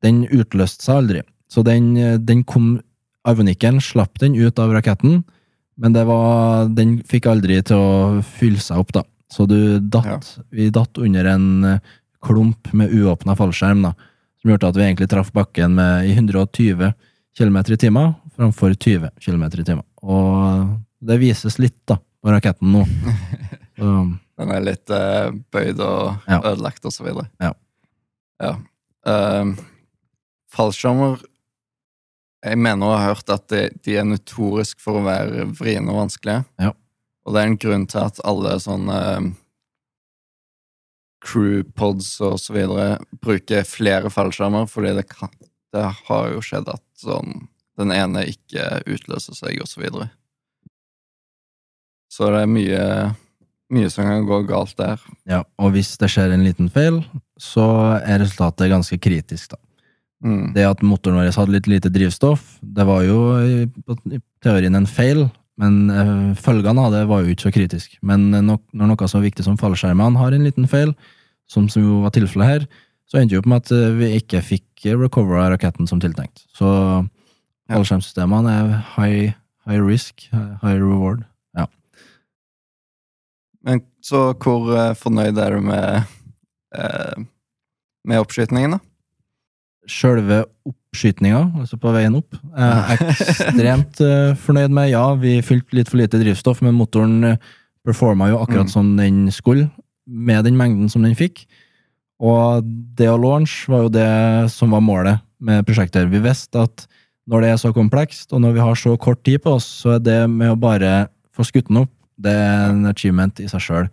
den 0.03 0.27
utløste 0.29 0.85
seg 0.85 0.97
aldri. 1.01 1.23
Så 1.51 1.65
den, 1.65 1.97
eh, 1.97 2.17
den 2.19 2.45
kom 2.45 2.81
Avionikken 3.27 3.81
slapp 3.83 4.19
den 4.21 4.37
ut 4.37 4.57
av 4.59 4.71
raketten, 4.71 5.25
men 5.77 5.93
det 5.93 6.05
var, 6.09 6.67
den 6.73 6.99
fikk 7.05 7.27
aldri 7.31 7.59
til 7.67 7.77
å 7.77 8.23
fylle 8.25 8.61
seg 8.63 8.81
opp, 8.83 8.93
da. 8.97 9.03
Så 9.33 9.47
du 9.51 9.79
datt, 9.83 10.37
vi 10.55 10.69
datt 10.71 10.99
under 11.03 11.25
en 11.35 11.47
eh, 11.65 11.81
klump 12.25 12.71
med 12.73 12.93
uåpna 12.95 13.35
fallskjerm, 13.37 13.83
da, 13.89 13.93
som 14.41 14.51
gjorde 14.53 14.69
at 14.71 14.77
vi 14.79 14.85
egentlig 14.87 15.09
traff 15.13 15.33
bakken 15.35 15.75
med 15.77 16.07
i 16.09 16.15
120 16.15 16.93
km 17.37 17.57
i 17.67 17.77
timen 17.83 18.15
framfor 18.37 18.73
20 18.77 19.11
km 19.21 19.45
i 19.49 19.65
timen. 19.67 19.85
Og 20.03 20.71
det 21.07 21.19
vises 21.21 21.59
litt, 21.61 21.79
da, 21.89 21.99
på 22.23 22.33
raketten 22.33 22.73
nå. 22.73 22.85
Så, 23.77 23.91
Den 24.41 24.51
er 24.53 24.63
litt 24.65 24.91
eh, 24.93 25.31
bøyd 25.53 25.81
og 25.85 26.23
Ja. 26.29 26.39
ødelagt 26.53 26.85
og 26.89 26.93
så 26.95 27.05
videre. 27.05 27.27
Ja. 27.43 27.53
Ja. 28.41 28.55
Um, 29.07 29.55
fallskjermer 30.53 31.21
Jeg 32.45 32.59
mener 32.61 32.87
å 32.87 32.97
ha 32.97 33.09
hørt 33.09 33.31
at 33.33 33.47
de, 33.53 33.63
de 33.85 33.97
er 33.97 34.07
notorisk 34.07 34.83
for 34.83 35.01
å 35.01 35.07
være 35.07 35.47
vriene 35.57 35.93
og 35.93 36.03
vanskelige. 36.05 36.45
Ja. 36.61 36.75
Og 37.27 37.35
det 37.35 37.43
er 37.43 37.51
en 37.51 37.59
grunn 37.59 37.87
til 37.91 38.03
at 38.05 38.21
alle 38.29 38.53
sånne 38.63 38.99
ehm, 39.17 39.33
crewpods 41.27 42.13
og 42.23 42.39
så 42.39 42.55
videre 42.55 43.01
bruker 43.25 43.67
flere 43.67 44.13
fallskjermer, 44.13 44.69
fordi 44.71 44.95
det, 45.01 45.09
kan, 45.11 45.33
det 45.75 45.89
har 46.07 46.31
jo 46.31 46.45
skjedd 46.45 46.71
at 46.71 46.85
sånn, 47.03 47.49
den 47.81 47.93
ene 47.93 48.23
ikke 48.31 48.85
utløser 48.87 49.37
seg, 49.37 49.59
og 49.61 49.71
så 49.71 49.83
videre. 49.83 50.11
Så 52.13 52.31
det 52.33 52.45
er 52.45 52.53
mye, 52.53 52.85
mye 53.75 53.91
som 53.93 54.07
kan 54.07 54.29
gå 54.29 54.41
galt 54.49 54.77
der. 54.79 55.03
ja, 55.29 55.43
og 55.59 55.75
hvis 55.75 55.97
det 56.01 56.13
skjer 56.13 56.33
en 56.33 56.47
liten 56.47 56.71
feil, 56.73 57.03
så 57.37 57.67
er 57.99 58.23
resultatet 58.23 58.71
ganske 58.73 58.99
kritisk, 59.03 59.57
da. 59.57 59.61
Mm. 60.27 60.53
Det 60.57 60.65
at 60.67 60.83
motoren 60.83 61.21
vår 61.21 61.31
hadde 61.37 61.55
litt 61.55 61.69
lite 61.71 61.91
drivstoff, 61.93 62.57
det 62.61 62.87
var 62.89 63.05
jo 63.07 63.19
i, 63.47 63.59
i 64.11 64.19
teorien 64.43 64.75
en 64.75 64.89
feil, 64.91 65.29
men 65.61 65.77
eh, 65.93 66.33
følgene 66.41 66.83
av 66.83 66.97
det 66.97 67.05
var 67.09 67.23
jo 67.23 67.33
ikke 67.33 67.47
så 67.47 67.53
kritisk. 67.55 67.95
Men 68.07 68.27
eh, 68.35 68.45
nok, 68.45 68.65
når 68.75 68.91
noe 68.91 69.11
så 69.11 69.23
viktig 69.23 69.47
som 69.47 69.59
fallskjermene 69.61 70.19
har 70.21 70.35
en 70.35 70.47
liten 70.47 70.67
feil, 70.71 70.97
som, 71.47 71.69
som 71.71 71.85
jo 71.85 72.01
var 72.03 72.15
tilfellet 72.17 72.51
her, 72.51 72.67
så 73.07 73.21
endte 73.21 73.37
det 73.37 73.43
opp 73.45 73.51
med 73.53 73.63
at 73.63 73.73
eh, 73.77 73.95
vi 74.01 74.11
ikke 74.19 74.43
fikk 74.43 74.89
recovera 74.99 75.53
raketten 75.55 75.87
som 75.89 76.03
tiltenkt. 76.03 76.43
Så 76.57 76.67
fallskjermsystemene 77.71 78.59
er 78.59 78.75
high, 78.97 79.39
high 79.69 79.83
risk, 79.83 80.27
high 80.35 80.77
reward. 80.83 81.25
Men 83.67 83.81
så 83.99 84.29
hvor 84.39 84.69
fornøyd 84.95 85.39
er 85.43 85.57
du 85.57 85.65
med, 85.67 86.05
eh, 86.79 87.25
med 88.07 88.23
oppskytingen, 88.23 88.77
da? 88.77 88.96
Sjølve 89.87 90.43
oppskytinga, 90.67 91.41
altså 91.61 91.79
på 91.81 91.93
veien 91.95 92.17
opp, 92.19 92.35
er 92.57 92.97
jeg 92.97 93.07
ekstremt 93.15 94.01
eh, 94.03 94.33
fornøyd 94.43 94.75
med. 94.75 94.91
Ja, 94.91 95.05
vi 95.21 95.39
fylte 95.47 95.79
litt 95.79 95.93
for 95.93 96.01
lite 96.01 96.21
drivstoff, 96.23 96.63
men 96.65 96.77
motoren 96.79 97.21
uh, 97.25 97.37
performa 97.87 98.31
jo 98.33 98.41
akkurat 98.43 98.67
Mm. 98.67 98.73
som 98.73 98.97
den 98.99 99.31
skulle, 99.31 99.71
med 100.07 100.45
den 100.45 100.57
mengden 100.59 100.89
som 100.91 101.03
den 101.07 101.15
fikk. 101.19 101.45
Og 102.19 102.65
det 102.97 103.09
å 103.13 103.19
launch 103.21 103.67
var 103.69 103.85
jo 103.85 103.93
det 103.93 104.51
som 104.51 104.71
var 104.73 104.81
målet 104.81 105.21
med 105.39 105.67
prosjektet. 105.69 106.09
Vi 106.11 106.23
visste 106.25 106.63
at 106.65 106.87
når 107.29 107.43
det 107.43 107.51
er 107.51 107.61
så 107.61 107.73
komplekst, 107.75 108.33
og 108.33 108.41
når 108.41 108.55
vi 108.57 108.63
har 108.65 108.75
så 108.79 108.97
kort 108.97 109.23
tid 109.27 109.43
på 109.43 109.57
oss, 109.59 109.67
så 109.83 109.97
er 109.97 110.03
det 110.03 110.19
med 110.31 110.55
å 110.55 110.59
bare 110.59 111.09
få 111.37 111.45
skutt 111.45 111.69
den 111.69 111.83
opp, 111.83 111.93
det 112.17 112.33
er 112.33 112.71
en 112.71 112.87
achievement 112.89 113.43
i 113.43 113.49
seg 113.51 113.61
sjøl. 113.61 113.89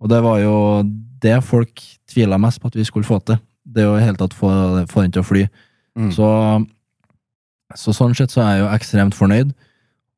Og 0.00 0.08
det 0.08 0.22
var 0.24 0.38
jo 0.40 0.54
det 1.20 1.36
folk 1.44 1.82
tvila 2.08 2.38
mest 2.40 2.62
på 2.62 2.70
at 2.70 2.78
vi 2.78 2.86
skulle 2.88 3.04
få 3.04 3.18
til. 3.20 3.36
Det 3.64 3.86
å 3.86 3.96
i 3.98 4.04
hele 4.04 4.18
tatt 4.20 4.36
få, 4.36 4.50
få 4.90 5.04
den 5.04 5.14
til 5.14 5.22
å 5.24 5.26
fly. 5.26 5.46
Mm. 5.98 6.10
Så, 6.14 6.28
så 7.76 7.94
sånn 7.96 8.16
sett 8.16 8.32
så 8.32 8.44
er 8.44 8.54
jeg 8.54 8.64
jo 8.64 8.70
ekstremt 8.74 9.18
fornøyd. 9.18 9.52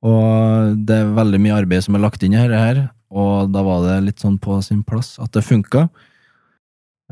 Og 0.02 0.78
det 0.87 0.98
er 0.98 1.14
veldig 1.16 1.40
mye 1.42 1.59
arbeid 1.62 1.85
som 1.85 1.96
er 1.96 2.02
lagt 2.02 2.24
inn 2.26 2.35
i 2.35 2.40
dette 2.40 2.59
her, 2.59 2.81
og 3.12 3.52
da 3.55 3.62
var 3.62 3.85
det 3.87 4.00
litt 4.09 4.22
sånn 4.22 4.38
på 4.42 4.57
sin 4.64 4.81
plass 4.87 5.14
at 5.22 5.35
det 5.37 5.44
funka. 5.46 5.87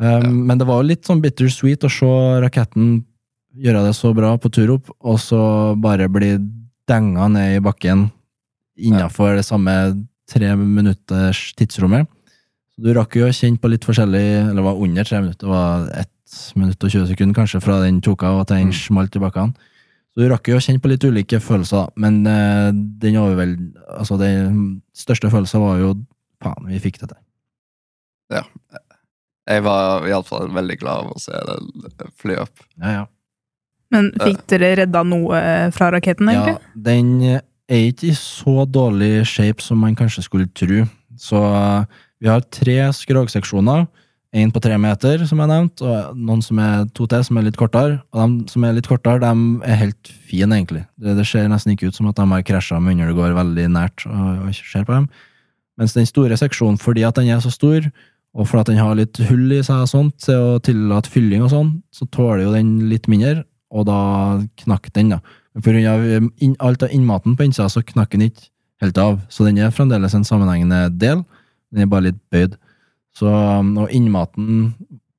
Um, 0.00 0.46
Men 0.48 0.58
det 0.58 0.66
var 0.66 0.80
jo 0.80 0.88
litt 0.88 1.06
sånn 1.06 1.20
bittersweet 1.22 1.84
å 1.86 1.92
se 1.92 2.10
raketten 2.42 3.02
gjøre 3.60 3.84
det 3.84 3.94
så 3.98 4.12
bra 4.16 4.36
på 4.40 4.50
tur 4.54 4.76
opp, 4.76 4.90
og 5.00 5.18
så 5.22 5.42
bare 5.78 6.08
bli 6.10 6.34
denga 6.90 7.28
ned 7.30 7.58
i 7.58 7.62
bakken 7.62 8.08
innafor 8.80 9.36
det 9.36 9.44
samme 9.46 9.74
tre 10.30 10.54
minutters 10.56 11.50
tidsrommet. 11.58 12.08
Så 12.74 12.86
du 12.86 12.92
rakk 12.96 13.18
jo 13.18 13.28
å 13.28 13.34
kjenne 13.34 13.60
på 13.60 13.70
litt 13.70 13.86
forskjellig, 13.86 14.26
eller 14.50 14.66
var 14.66 14.80
under 14.80 15.06
tre 15.06 15.20
minutter, 15.22 15.46
det 15.46 15.52
var 15.52 15.90
ett 16.00 16.14
minutt 16.56 16.82
og 16.84 16.90
20 16.92 17.06
sekunder 17.10 17.34
kanskje 17.40 17.60
fra 17.64 17.80
den 17.84 18.00
tok 18.04 18.22
av 18.28 18.40
og 18.40 18.46
til 18.48 18.56
den 18.60 18.70
Mm. 18.70 18.78
smalt 18.78 19.16
i 19.16 19.22
bakken. 19.22 19.54
Så 20.14 20.22
du 20.22 20.28
rakk 20.30 20.48
jo 20.50 20.56
å 20.58 20.60
kjenne 20.62 20.80
på 20.82 20.88
litt 20.90 21.04
ulike 21.06 21.38
følelser, 21.40 21.88
men 21.96 22.26
eh, 22.26 22.70
den 23.02 23.16
overveld... 23.16 23.76
Altså, 23.98 24.18
den 24.18 24.82
største 24.94 25.30
følelsen 25.30 25.60
var 25.62 25.78
jo 25.78 25.92
faen, 26.42 26.66
vi 26.66 26.78
fikk 26.82 26.98
det 27.00 27.12
til. 27.12 27.20
Jeg 29.50 29.62
var 29.66 30.04
iallfall 30.06 30.50
veldig 30.54 30.76
glad 30.78 31.06
av 31.06 31.14
å 31.16 31.20
se 31.20 31.32
det 31.34 32.10
fly 32.20 32.36
opp. 32.38 32.60
Ja, 32.78 32.90
ja. 33.00 33.06
Men 33.90 34.12
fikk 34.22 34.44
dere 34.52 34.68
redda 34.84 35.00
noe 35.02 35.38
fra 35.74 35.88
raketten, 35.90 36.28
Ja, 36.30 36.44
egentlig? 36.44 36.84
den 36.86 37.08
er 37.70 37.88
ikke 37.88 38.10
i 38.12 38.14
så 38.14 38.62
dårlig 38.70 39.24
shape 39.26 39.62
som 39.62 39.78
man 39.82 39.96
kanskje 39.98 40.22
skulle 40.22 40.46
tro. 40.54 40.84
Så 41.18 41.40
eh, 41.42 41.84
vi 42.22 42.28
har 42.30 42.40
tre 42.54 42.76
skrogseksjoner. 42.94 43.88
Én 44.30 44.52
på 44.54 44.60
tre 44.62 44.76
meter, 44.78 45.24
som 45.26 45.40
jeg 45.42 45.50
nevnte, 45.50 45.82
og 45.82 46.18
noen 46.18 46.42
som 46.44 46.58
er 46.62 46.84
to 46.94 47.02
til, 47.10 47.24
som 47.26 47.38
er 47.40 47.48
litt 47.48 47.56
kortere. 47.58 47.96
Og 48.14 48.20
de 48.20 48.52
som 48.52 48.62
er 48.62 48.76
litt 48.76 48.86
kortere, 48.86 49.18
de 49.24 49.64
er 49.66 49.80
helt 49.80 50.12
fine, 50.28 50.54
egentlig. 50.54 50.84
Det, 51.02 51.16
det 51.18 51.24
ser 51.26 51.48
nesten 51.50 51.74
ikke 51.74 51.90
ut 51.90 51.98
som 51.98 52.06
at 52.06 52.20
de 52.20 52.28
har 52.30 52.44
krasja 52.46 52.78
med 52.78 53.02
går 53.16 53.34
veldig 53.34 53.66
nært 53.74 54.06
og, 54.06 54.46
og 54.46 54.54
ser 54.54 54.86
på 54.86 54.94
dem. 54.94 55.08
Mens 55.80 55.96
den 55.96 56.06
store 56.06 56.38
seksjonen, 56.38 56.78
fordi 56.78 57.02
at 57.08 57.18
den 57.18 57.32
er 57.34 57.42
så 57.42 57.50
stor, 57.50 57.90
og 58.30 58.46
fordi 58.46 58.60
at 58.60 58.70
den 58.70 58.78
har 58.78 58.94
litt 59.00 59.18
hull 59.26 59.50
i 59.50 59.62
seg 59.66 59.82
og 59.82 59.90
sånt, 59.90 60.16
til 60.22 60.38
å 60.38 60.62
tillate 60.62 61.10
fylling 61.10 61.42
og 61.42 61.50
sånn, 61.50 61.74
så 61.90 62.06
tåler 62.14 62.44
jo 62.44 62.54
den 62.54 62.76
litt 62.92 63.10
mindre, 63.10 63.42
og 63.74 63.88
da 63.90 64.00
knakk 64.62 64.92
den, 64.94 65.16
da. 65.16 65.20
På 65.58 65.72
grunn 65.72 65.90
av 65.90 66.06
inn, 66.06 66.54
alt 66.62 66.84
av 66.86 66.94
innmaten 66.94 67.34
på 67.34 67.48
innsida, 67.48 67.66
så 67.72 67.82
knakk 67.82 68.14
den 68.14 68.28
ikke 68.28 68.46
helt 68.84 68.98
av. 69.02 69.18
Så 69.26 69.42
den 69.48 69.58
er 69.58 69.74
fremdeles 69.74 70.14
en 70.14 70.26
sammenhengende 70.26 70.86
del. 70.94 71.24
Den 71.74 71.84
er 71.84 71.90
bare 71.90 72.10
litt 72.10 72.20
bøyd. 72.30 72.54
Så, 73.20 73.28
um, 73.28 73.74
og 73.82 73.92
innmaten 73.92 74.70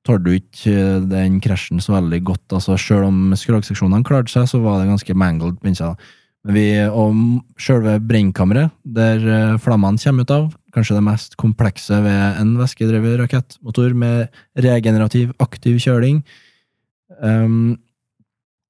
tålte 0.06 0.32
jo 0.32 0.40
ikke 0.40 0.72
eh, 0.72 1.04
den 1.06 1.38
krasjen 1.42 1.82
så 1.82 1.94
veldig 1.94 2.18
godt. 2.26 2.56
altså 2.56 2.74
Selv 2.80 3.06
om 3.06 3.36
skrogseksjonene 3.38 4.02
klarte 4.06 4.32
seg, 4.32 4.48
så 4.50 4.58
var 4.64 4.80
det 4.80 4.90
ganske 4.90 5.14
mangled. 5.14 5.60
Men 5.62 5.78
vi, 6.50 6.64
og 6.90 7.14
selve 7.62 8.00
brennkammeret, 8.02 8.74
der 8.82 9.22
eh, 9.22 9.60
flammene 9.62 10.02
kommer 10.02 10.26
ut 10.26 10.34
av, 10.34 10.50
kanskje 10.74 10.96
det 10.98 11.04
mest 11.06 11.38
komplekse 11.38 12.00
ved 12.02 12.40
en 12.40 12.56
væskedrevet 12.58 13.20
rakettmotor 13.20 13.94
med 13.94 14.42
regenerativ, 14.58 15.30
aktiv 15.44 15.78
kjøling, 15.84 16.24
um, 17.20 17.76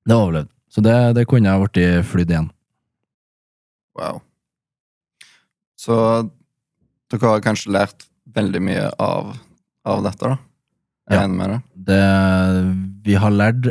det 0.04 0.18
overlevde. 0.18 0.52
Så 0.72 0.84
det, 0.84 0.96
det 1.16 1.28
kunne 1.30 1.52
ha 1.52 1.60
blitt 1.62 2.04
flydd 2.08 2.32
igjen. 2.32 2.52
Wow. 3.96 4.20
Så 5.80 5.96
dere 7.12 7.28
har 7.28 7.44
kanskje 7.44 7.72
lært 7.72 8.06
veldig 8.30 8.60
mye 8.62 8.90
av, 9.02 9.36
av 9.86 10.02
dette, 10.04 10.20
da? 10.28 10.38
Jeg 11.10 11.18
Ja. 11.18 11.24
enig 11.26 11.36
med 11.36 11.50
det? 11.50 11.62
Det, 11.84 12.02
vi 13.04 13.14
har 13.18 13.30
lært 13.34 13.70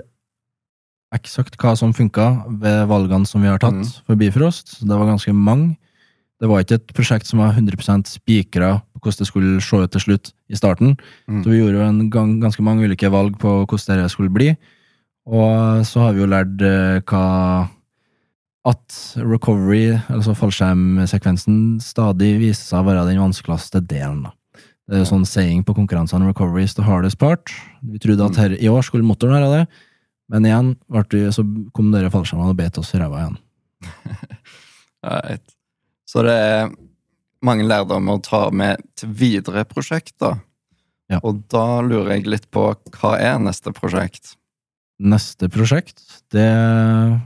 eksakt 1.15 1.57
hva 1.59 1.75
som 1.77 1.93
funka 1.93 2.45
ved 2.59 2.87
valgene 2.87 3.27
som 3.27 3.41
vi 3.41 3.47
har 3.47 3.59
tatt 3.59 3.73
Mm. 3.73 3.93
for 4.07 4.15
Bifrost. 4.15 4.79
Det 4.81 4.89
var 4.97 5.05
ganske 5.07 5.33
mange. 5.33 5.77
Det 6.41 6.49
var 6.49 6.59
ikke 6.63 6.75
et 6.75 6.87
prosjekt 6.93 7.25
som 7.27 7.39
var 7.39 7.53
100% 7.53 8.07
spikra 8.07 8.81
på 8.93 8.99
hvordan 9.01 9.17
det 9.19 9.27
skulle 9.27 9.61
se 9.61 9.77
ut 9.77 9.91
til 9.91 10.01
slutt 10.01 10.31
i 10.49 10.55
starten. 10.55 10.97
Mm. 11.29 11.43
Så 11.43 11.49
vi 11.51 11.59
gjorde 11.59 11.77
jo 11.77 11.87
en 11.87 12.09
gang, 12.09 12.39
ganske 12.41 12.61
mange 12.63 12.83
ulike 12.87 13.11
valg 13.11 13.37
på 13.37 13.65
hvordan 13.67 14.01
det 14.03 14.09
skulle 14.11 14.33
bli. 14.33 14.57
Og 15.27 15.85
så 15.85 15.99
har 16.01 16.13
vi 16.13 16.21
jo 16.21 16.27
lært 16.27 16.61
eh, 16.61 16.99
hva 17.05 17.69
at 18.65 19.15
recovery, 19.17 19.97
altså 20.09 20.35
fallskjermsekvensen, 20.37 21.79
stadig 21.81 22.39
viser 22.39 22.63
seg 22.63 22.79
å 22.83 22.85
være 22.85 23.05
den 23.07 23.17
vanskeligste 23.21 23.81
delen. 23.85 24.23
da. 24.23 24.31
Det 24.91 24.97
er 24.97 25.05
jo 25.05 25.07
sånn 25.07 25.23
saying 25.23 25.61
på 25.63 25.71
konkurransene 25.71 26.27
recovery 26.27 26.65
is 26.67 26.73
the 26.75 26.83
hardest 26.83 27.15
part. 27.15 27.47
Vi 27.79 28.01
trodde 28.03 28.25
at 28.27 28.35
her, 28.41 28.55
i 28.59 28.67
år 28.67 28.83
skulle 28.83 29.07
motoren 29.07 29.37
være 29.37 29.51
det, 29.53 29.83
men 30.35 30.47
igjen 30.49 30.73
det, 31.13 31.21
så 31.31 31.45
kom 31.71 31.93
dere 31.93 32.11
fallskjermene 32.11 32.51
og 32.51 32.59
bet 32.59 32.79
oss 32.81 32.91
i 32.91 32.99
ræva 32.99 33.23
igjen. 33.23 33.39
Right. 35.01 35.41
Så 36.05 36.21
det 36.21 36.33
er 36.37 36.67
mange 37.41 37.63
lærdommer 37.65 38.19
å 38.19 38.21
ta 38.21 38.41
med 38.53 38.83
til 38.99 39.09
videre 39.17 39.63
prosjekter. 39.65 40.35
Ja. 41.09 41.17
Og 41.25 41.39
da 41.49 41.81
lurer 41.81 42.19
jeg 42.19 42.27
litt 42.29 42.45
på 42.53 42.67
hva 42.99 43.15
er 43.17 43.39
neste 43.41 43.73
prosjekt? 43.73 44.35
Neste 45.01 45.49
prosjekt, 45.49 46.03
det 46.29 46.51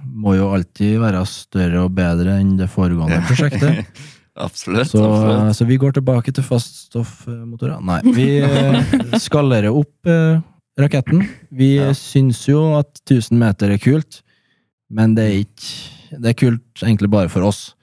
må 0.07 0.37
jo 0.37 0.53
alltid 0.55 1.01
være 1.01 1.25
større 1.27 1.83
og 1.83 1.97
bedre 1.97 2.37
enn 2.39 2.55
det 2.61 2.69
foregående 2.71 3.19
prosjektet. 3.27 4.05
Absolutt. 4.35 4.89
Så, 4.91 5.01
absolutt. 5.03 5.55
så 5.57 5.65
vi 5.69 5.77
går 5.81 5.91
tilbake 5.97 6.31
til 6.35 6.43
faststoffmotorer. 6.43 7.79
Nei, 7.85 8.01
vi 8.15 8.27
eh, 8.43 9.17
skalerer 9.21 9.71
opp 9.75 10.07
eh, 10.11 10.39
raketten. 10.79 11.23
Vi 11.55 11.75
Ja. 11.79 11.91
syns 11.95 12.43
jo 12.49 12.75
at 12.79 12.99
1000 13.07 13.37
meter 13.39 13.71
er 13.71 13.77
kult, 13.81 14.21
men 14.91 15.15
det 15.15 15.23
er 15.29 15.37
ikke 15.45 16.19
Det 16.21 16.29
er 16.29 16.35
kult 16.37 16.83
egentlig 16.83 17.09
bare 17.11 17.27
for 17.29 17.43
oss. 17.43 17.73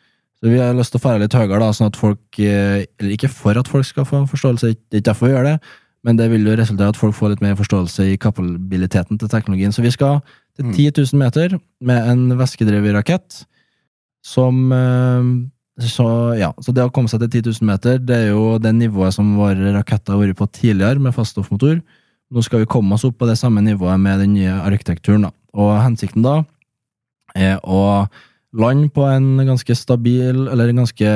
Så 0.41 0.49
vi 0.51 0.59
har 0.59 0.73
lyst 0.75 0.93
til 0.95 1.01
å 1.01 1.03
fære 1.05 1.21
litt 1.21 1.35
høyere, 1.35 1.59
da, 1.61 1.71
sånn 1.75 1.91
at 1.91 1.97
folk 1.99 2.39
eh, 2.39 2.85
Eller 2.99 3.13
ikke 3.17 3.29
for 3.31 3.59
at 3.59 3.69
folk 3.69 3.85
skal 3.87 4.05
få 4.09 4.23
forståelse, 4.31 4.71
det 4.91 4.97
er 4.97 5.03
ikke 5.03 5.09
derfor 5.11 5.29
vi 5.29 5.35
gjør 5.35 5.45
det, 5.51 5.57
men 6.05 6.17
det 6.17 6.31
vil 6.33 6.47
jo 6.47 6.55
resultere 6.59 6.89
i 6.89 6.95
at 6.95 6.97
folk 6.99 7.15
får 7.15 7.31
litt 7.35 7.43
mer 7.45 7.55
forståelse 7.59 8.07
i 8.13 8.17
kapabiliteten 8.19 9.19
til 9.21 9.29
teknologien. 9.31 9.71
Så 9.75 9.83
vi 9.85 9.91
skal 9.95 10.21
til 10.57 10.65
Mm. 10.67 10.73
10 10.75 10.91
000 11.15 11.19
meter 11.19 11.59
med 11.81 12.09
en 12.11 12.39
væskedrevet 12.39 12.93
rakett 12.95 13.45
som 14.25 14.73
så, 15.91 16.07
ja, 16.39 16.51
så 16.63 16.75
det 16.75 16.85
å 16.87 16.93
komme 16.95 17.11
seg 17.11 17.23
til 17.25 17.43
10 17.43 17.61
000 17.63 17.69
meter, 17.69 17.99
det 17.99 18.17
er 18.17 18.29
jo 18.33 18.57
det 18.63 18.73
nivået 18.77 19.15
som 19.17 19.35
våre 19.39 19.73
raketter 19.75 20.15
har 20.15 20.23
vært 20.23 20.39
på 20.39 20.49
tidligere 20.53 21.03
med 21.03 21.15
faststoffmotor. 21.17 21.81
Nå 22.33 22.45
skal 22.45 22.63
vi 22.63 22.71
komme 22.71 22.97
oss 22.97 23.05
opp 23.09 23.19
på 23.21 23.29
det 23.29 23.39
samme 23.41 23.63
nivået 23.65 24.01
med 24.01 24.23
den 24.23 24.37
nye 24.37 24.55
arkitekturen. 24.65 25.27
Da. 25.29 25.33
Og 25.59 25.73
hensikten 25.85 26.25
da 26.25 26.41
er 27.37 27.59
å 27.65 28.07
lande 28.53 28.91
på 28.93 29.05
en 29.09 29.41
ganske 29.49 29.77
stabil, 29.77 30.47
eller 30.53 30.71
en 30.71 30.83
ganske 30.83 31.13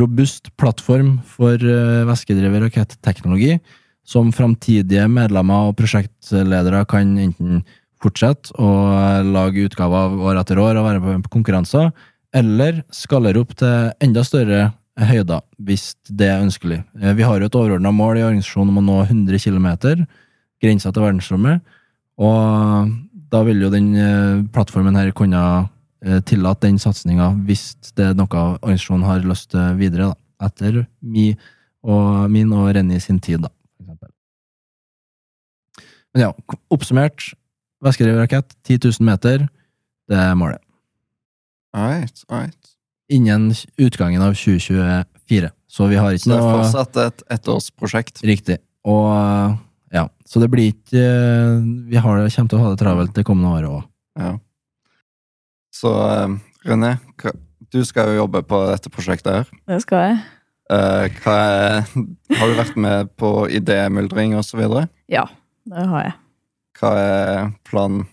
robust 0.00 0.50
plattform 0.60 1.18
for 1.28 1.56
eh, 1.56 2.02
væskedrevet 2.08 2.66
raketteknologi, 2.66 3.58
som 4.08 4.32
framtidige 4.34 5.04
medlemmer 5.08 5.68
og 5.70 5.76
prosjektledere 5.78 6.82
kan 6.90 7.12
enten 7.20 7.62
fortsette 8.02 8.56
å 8.58 8.70
lage 9.28 9.68
utgaver 9.68 10.08
av 10.08 10.24
år 10.26 10.40
etter 10.40 10.58
år 10.58 10.80
og 10.80 10.88
være 10.88 11.20
på 11.22 11.34
konkurranser, 11.36 11.92
eller 12.32 12.82
skalere 12.94 13.42
opp 13.42 13.54
til 13.60 13.92
enda 14.02 14.24
større 14.24 14.70
høyder, 14.98 15.40
hvis 15.62 15.92
det 16.08 16.28
er 16.28 16.42
ønskelig. 16.42 16.82
Eh, 17.00 17.14
Vi 17.14 17.22
har 17.22 17.40
jo 17.40 17.46
et 17.48 17.54
overordna 17.54 17.92
mål 17.92 18.18
i 18.18 18.26
organisasjonen 18.26 18.72
om 18.72 18.80
å 18.82 18.86
nå 18.86 18.98
100 19.06 19.38
km, 19.38 20.06
grensa 20.62 20.92
til 20.92 21.02
verdensrommet, 21.02 21.62
og 22.18 22.92
da 23.32 23.42
vil 23.42 23.62
jo 23.64 23.70
den 23.72 23.94
eh, 23.96 24.42
plattformen 24.52 24.96
her 24.96 25.12
kunne 25.16 25.68
eh, 26.04 26.20
tillate 26.28 26.68
den 26.68 26.78
satsinga 26.78 27.32
hvis 27.46 27.74
det 27.96 28.10
er 28.10 28.18
noe 28.18 28.28
organisasjonen 28.60 29.08
har 29.08 29.24
lyst 29.24 29.50
til 29.54 29.78
videre, 29.80 30.12
da. 30.12 30.18
Etter 30.42 30.80
mi 31.00 31.36
og 31.86 32.28
min 32.30 32.50
og 32.52 32.72
Renny 32.74 32.98
sin 32.98 33.20
tid, 33.22 33.44
da. 33.44 33.50
For 33.78 33.84
eksempel. 33.86 34.10
Men 36.12 36.24
ja, 36.26 36.32
oppsummert. 36.70 37.32
Væskedrevet 37.82 38.54
10 38.62 38.78
000 38.78 39.06
meter, 39.06 39.46
det 40.10 40.18
er 40.18 40.34
målet. 40.38 40.60
Alright, 41.72 42.24
right. 42.28 42.72
Innen 43.12 43.52
utgangen 43.80 44.22
av 44.22 44.34
2024. 44.36 45.50
Så 45.72 45.86
vi 45.88 45.96
har 45.96 46.12
Så 46.12 46.18
ikke 46.18 46.30
det 46.30 46.36
er 46.36 46.42
noe 46.42 46.56
fortsatt 46.60 46.98
et 47.00 47.22
ettårsprosjekt. 47.36 48.22
Riktig. 48.28 48.58
Og 48.88 49.56
ja, 49.92 50.06
så 50.28 50.40
det 50.42 50.48
blir 50.52 50.72
ikke 50.72 51.04
Vi 51.88 51.96
har, 51.96 52.18
kommer 52.18 52.50
til 52.50 52.58
å 52.58 52.62
ha 52.64 52.72
det 52.72 52.80
travelt 52.82 53.14
det 53.16 53.24
kommende 53.28 53.52
året 53.56 53.70
òg. 53.70 53.82
Ja. 54.20 54.34
Så 55.72 55.92
eh, 55.96 56.36
René, 56.68 56.96
du 57.72 57.80
skal 57.88 58.12
jo 58.12 58.22
jobbe 58.22 58.42
på 58.44 58.60
dette 58.68 58.92
prosjektet 58.92 59.32
her. 59.32 59.52
Det 59.70 59.80
skal 59.84 60.04
jeg. 60.10 60.22
Eh, 60.72 61.20
hva 61.24 61.36
er, 61.40 61.86
har 62.38 62.50
du 62.50 62.58
vært 62.58 62.76
med 62.80 63.12
på 63.20 63.32
idémyldring 63.52 64.36
og 64.38 64.44
så 64.46 64.60
videre? 64.60 64.86
Ja, 65.12 65.24
det 65.68 65.86
har 65.88 66.04
jeg. 66.06 66.16
Hva 66.80 66.92
er 67.00 67.52
planen? 67.68 68.04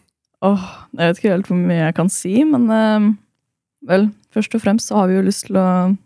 Åh, 0.45 0.63
jeg 0.95 1.11
vet 1.11 1.19
ikke 1.19 1.33
helt 1.33 1.49
hvor 1.51 1.59
mye 1.59 1.81
jeg 1.81 1.95
kan 1.97 2.11
si, 2.13 2.37
men 2.47 2.69
eh, 2.71 3.09
vel, 3.87 4.09
først 4.33 4.55
og 4.55 4.61
fremst 4.63 4.89
så 4.89 4.95
har 4.99 5.07
vi 5.07 5.15
jo 5.15 5.25
lyst 5.25 5.45
til 5.47 5.57
å 5.59 5.97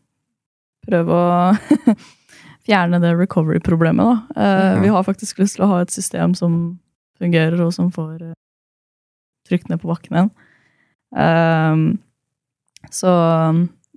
prøve 0.86 1.16
å 1.16 1.98
fjerne 2.68 3.00
det 3.04 3.14
recovery-problemet, 3.20 4.04
da. 4.06 4.42
Eh, 4.42 4.76
Mhm. 4.76 4.82
Vi 4.84 4.88
har 4.94 5.04
faktisk 5.04 5.40
lyst 5.40 5.56
til 5.56 5.66
å 5.66 5.72
ha 5.72 5.82
et 5.82 5.92
system 5.92 6.34
som 6.36 6.80
fungerer, 7.20 7.60
og 7.62 7.74
som 7.74 7.92
får 7.92 8.22
uh, 8.22 8.34
trykt 9.48 9.70
ned 9.70 9.82
på 9.82 9.88
bakken 9.88 10.16
igjen. 10.18 10.32
Eh, 11.16 11.98
så 12.92 13.12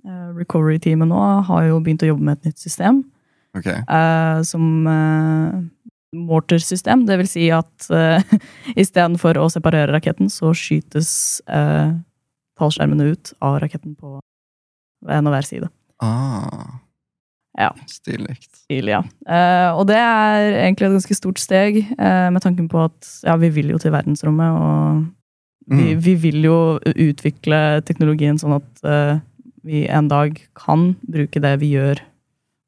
eh, 0.05 0.29
recovery-teamet 0.37 1.07
nå 1.09 1.21
har 1.47 1.63
jo 1.67 1.79
begynt 1.83 2.03
å 2.03 2.11
jobbe 2.11 2.23
med 2.23 2.37
et 2.37 2.45
nytt 2.51 2.59
system 2.61 3.01
Ok, 3.57 3.65
eh, 3.67 4.41
som 4.43 4.85
mortar-system. 6.13 7.05
Det 7.07 7.17
vil 7.17 7.27
si 7.27 7.47
at 7.51 7.87
uh, 7.91 8.21
istedenfor 8.79 9.37
å 9.41 9.49
separere 9.51 9.91
raketten, 9.91 10.29
så 10.31 10.53
skytes 10.55 11.41
uh, 11.49 11.97
fallskjermene 12.59 13.11
ut 13.13 13.33
av 13.41 13.59
raketten 13.63 13.95
på 13.99 14.17
en 15.13 15.27
og 15.29 15.33
hver 15.35 15.45
side. 15.47 15.69
ah. 16.03 16.75
Ja. 17.57 17.71
Stilig. 17.89 18.35
Stilig, 18.53 18.91
ja. 18.93 18.99
Eh, 19.25 19.71
og 19.73 19.87
det 19.89 19.95
er 19.97 20.43
egentlig 20.59 20.91
et 20.91 20.93
ganske 20.99 21.15
stort 21.17 21.39
steg, 21.41 21.79
eh, 21.97 22.27
med 22.29 22.43
tanken 22.43 22.67
på 22.69 22.83
at 22.83 23.07
ja, 23.25 23.33
vi 23.41 23.49
vil 23.49 23.71
jo 23.73 23.79
til 23.81 23.95
verdensrommet, 23.95 24.59
og 24.61 25.07
vi, 25.67 25.95
Mm. 25.95 25.99
vi 25.99 26.13
vil 26.15 26.43
jo 26.45 26.57
utvikle 26.85 27.81
teknologien 27.83 28.37
sånn 28.37 28.53
at 28.59 28.83
eh, 28.85 29.19
vi 29.65 29.87
en 29.89 30.07
dag 30.07 30.37
kan 30.55 30.93
bruke 31.09 31.41
det 31.41 31.55
vi 31.59 31.71
gjør 31.73 31.99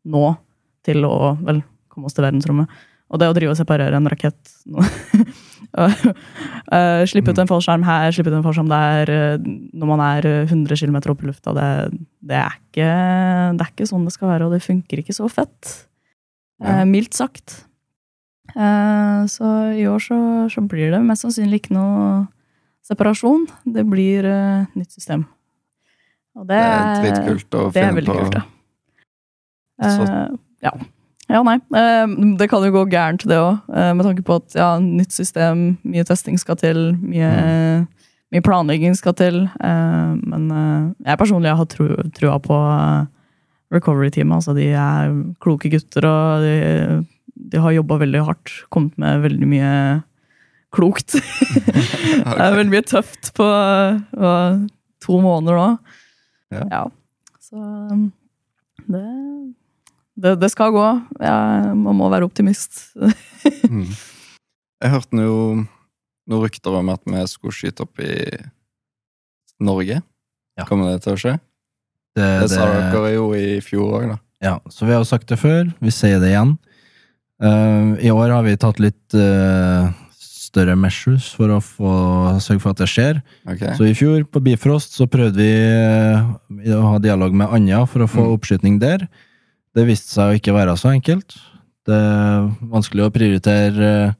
nå, 0.09 0.37
til 0.83 1.05
å 1.05 1.37
vel 1.45 1.61
komme 1.87 2.09
oss 2.09 2.17
til 2.17 2.25
verdensrommet. 2.25 2.67
Og 3.11 3.19
det 3.21 3.29
å 3.29 3.33
drive 3.37 3.51
og 3.53 3.57
separere 3.61 3.93
en 3.95 4.09
rakett 4.09 4.55
eh, 6.73 7.03
Slippe 7.09 7.31
ut 7.33 7.41
en 7.43 7.49
fallskjerm 7.49 7.83
her, 7.85 8.11
slippe 8.15 8.31
ut 8.31 8.37
en 8.39 8.45
fallskjerm 8.45 8.69
der, 8.71 9.11
eh, 9.13 9.47
når 9.77 9.91
man 9.91 10.01
er 10.05 10.25
eh, 10.29 10.49
100 10.49 10.75
km 10.81 10.97
opp 11.13 11.23
i 11.23 11.29
lufta, 11.29 11.53
det, 11.57 11.67
det, 12.25 12.39
er 12.41 12.57
ikke, 12.57 12.89
det 13.59 13.65
er 13.67 13.71
ikke 13.75 13.89
sånn 13.91 14.07
det 14.07 14.15
skal 14.15 14.31
være, 14.33 14.47
og 14.49 14.55
det 14.55 14.63
funker 14.65 15.03
ikke 15.03 15.15
så 15.15 15.29
fett. 15.31 15.75
Ja. 16.59 16.81
Uh, 16.81 16.85
mildt 16.89 17.15
sagt. 17.15 17.61
Uh, 18.51 19.23
så 19.31 19.45
i 19.77 19.85
år 19.87 20.01
så, 20.03 20.17
så 20.51 20.63
blir 20.67 20.91
det 20.91 20.99
mest 21.05 21.23
sannsynlig 21.23 21.61
ikke 21.61 21.75
noe 21.77 22.25
separasjon. 22.89 23.45
Det 23.69 23.83
blir 23.87 24.25
eh, 24.25 24.65
nytt 24.75 24.91
system. 24.95 25.27
Og 26.39 26.47
det, 26.49 26.57
Det 26.57 26.71
er 26.73 27.03
dritkult 27.03 27.55
å 27.59 27.65
Det 27.71 27.83
finne 27.85 28.03
på. 28.07 28.15
kult, 28.17 28.39
ja. 28.39 28.45
Så- 29.85 30.07
Eh, 30.09 30.31
ja. 30.65 30.71
Ja, 31.29 31.43
nei. 31.45 31.57
Eh, 31.77 32.15
det 32.39 32.49
kan 32.51 32.65
jo 32.65 32.73
gå 32.73 32.85
gærent, 32.91 33.25
det 33.29 33.37
òg, 33.37 33.61
med 33.69 34.05
tanke 34.05 34.25
på 34.25 34.39
at 34.41 34.57
ja, 34.57 34.73
nytt 34.81 35.13
system, 35.15 35.77
mye 35.87 36.05
testing 36.07 36.39
skal 36.41 36.57
til, 36.59 36.81
mye, 36.99 37.29
mye 38.33 38.45
planlegging 38.45 38.97
skal 38.97 39.15
til. 39.17 39.43
Eh, 39.45 40.11
men 40.19 40.49
eh, 40.53 40.89
jeg 41.07 41.21
personlig 41.21 41.55
har 41.57 41.69
tro, 41.71 41.87
trua 42.17 42.37
på 42.43 42.57
eh, 42.57 43.07
recovery-teamet. 43.75 44.41
Altså, 44.41 44.57
de 44.57 44.69
er 44.73 45.15
kloke 45.43 45.71
gutter, 45.73 46.09
og 46.09 46.45
de, 46.45 47.01
de 47.53 47.63
har 47.63 47.77
jobba 47.77 48.01
veldig 48.03 48.25
hardt. 48.27 48.53
Kommet 48.73 48.97
med 49.01 49.25
veldig 49.25 49.49
mye 49.49 49.73
klokt. 50.75 51.17
Det 52.29 52.37
er 52.37 52.57
veldig 52.57 52.73
mye 52.73 52.85
tøft 52.85 53.31
på 53.37 53.47
to 55.03 55.19
måneder 55.23 55.57
nå. 55.57 55.67
Ja. 56.53 56.83
Så 57.41 57.57
um, 57.57 58.09
det, 58.89 59.03
det, 60.19 60.35
det 60.41 60.49
skal 60.51 60.71
gå. 60.75 60.85
Ja, 61.23 61.35
man 61.75 61.95
må 61.99 62.09
være 62.13 62.27
optimist. 62.29 62.85
Mm. 63.69 63.85
Jeg 64.83 64.91
hørte 64.91 65.15
noe, 65.15 65.61
noen 66.27 66.41
rykter 66.43 66.73
om 66.75 66.89
at 66.91 67.03
vi 67.07 67.21
skulle 67.31 67.55
skyte 67.55 67.85
opp 67.85 68.01
i 68.03 68.09
Norge. 69.63 70.01
Ja. 70.59 70.65
Kommer 70.67 70.89
det 70.91 71.03
til 71.05 71.15
å 71.15 71.19
skje? 71.21 71.33
Det, 72.17 72.25
Det 72.43 72.49
sa 72.51 72.65
dere 72.91 73.13
jo 73.13 73.29
i 73.37 73.59
fjor 73.63 73.93
òg, 73.99 74.07
da. 74.11 74.17
Ja, 74.43 74.53
så 74.71 74.87
vi 74.87 74.91
har 74.95 75.01
jo 75.03 75.07
sagt 75.07 75.29
det 75.31 75.37
før, 75.39 75.69
vi 75.83 75.91
sier 75.93 76.19
det 76.23 76.31
igjen. 76.33 76.55
Uh, 77.39 77.95
I 78.03 78.11
år 78.11 78.33
har 78.35 78.43
vi 78.47 78.57
tatt 78.59 78.79
litt 78.83 79.15
uh, 79.15 79.87
større 80.19 80.75
measures 80.79 81.29
for 81.35 81.53
å 81.55 81.61
få, 81.63 81.93
sørge 82.43 82.63
for 82.63 82.73
at 82.75 82.81
det 82.83 82.89
skjer. 82.91 83.21
Okay. 83.47 83.75
Så 83.79 83.87
i 83.87 83.95
fjor, 83.95 84.25
på 84.27 84.41
Bifrost, 84.43 84.95
så 84.99 85.07
prøvde 85.11 85.39
vi 85.39 86.67
uh, 86.67 86.75
å 86.79 86.95
ha 86.95 86.99
dialog 87.03 87.35
med 87.35 87.51
Anja 87.55 87.85
for 87.87 88.03
å 88.03 88.09
få 88.11 88.25
Mm. 88.27 88.33
oppskyting 88.35 88.79
der. 88.83 89.07
Det 89.77 89.85
viste 89.87 90.11
seg 90.13 90.31
å 90.31 90.39
ikke 90.39 90.55
være 90.55 90.75
så 90.79 90.91
enkelt. 90.93 91.37
Det 91.87 91.95
er 91.95 92.49
vanskelig 92.71 93.05
å 93.05 93.13
prioritere 93.13 93.91
eh, 94.09 94.17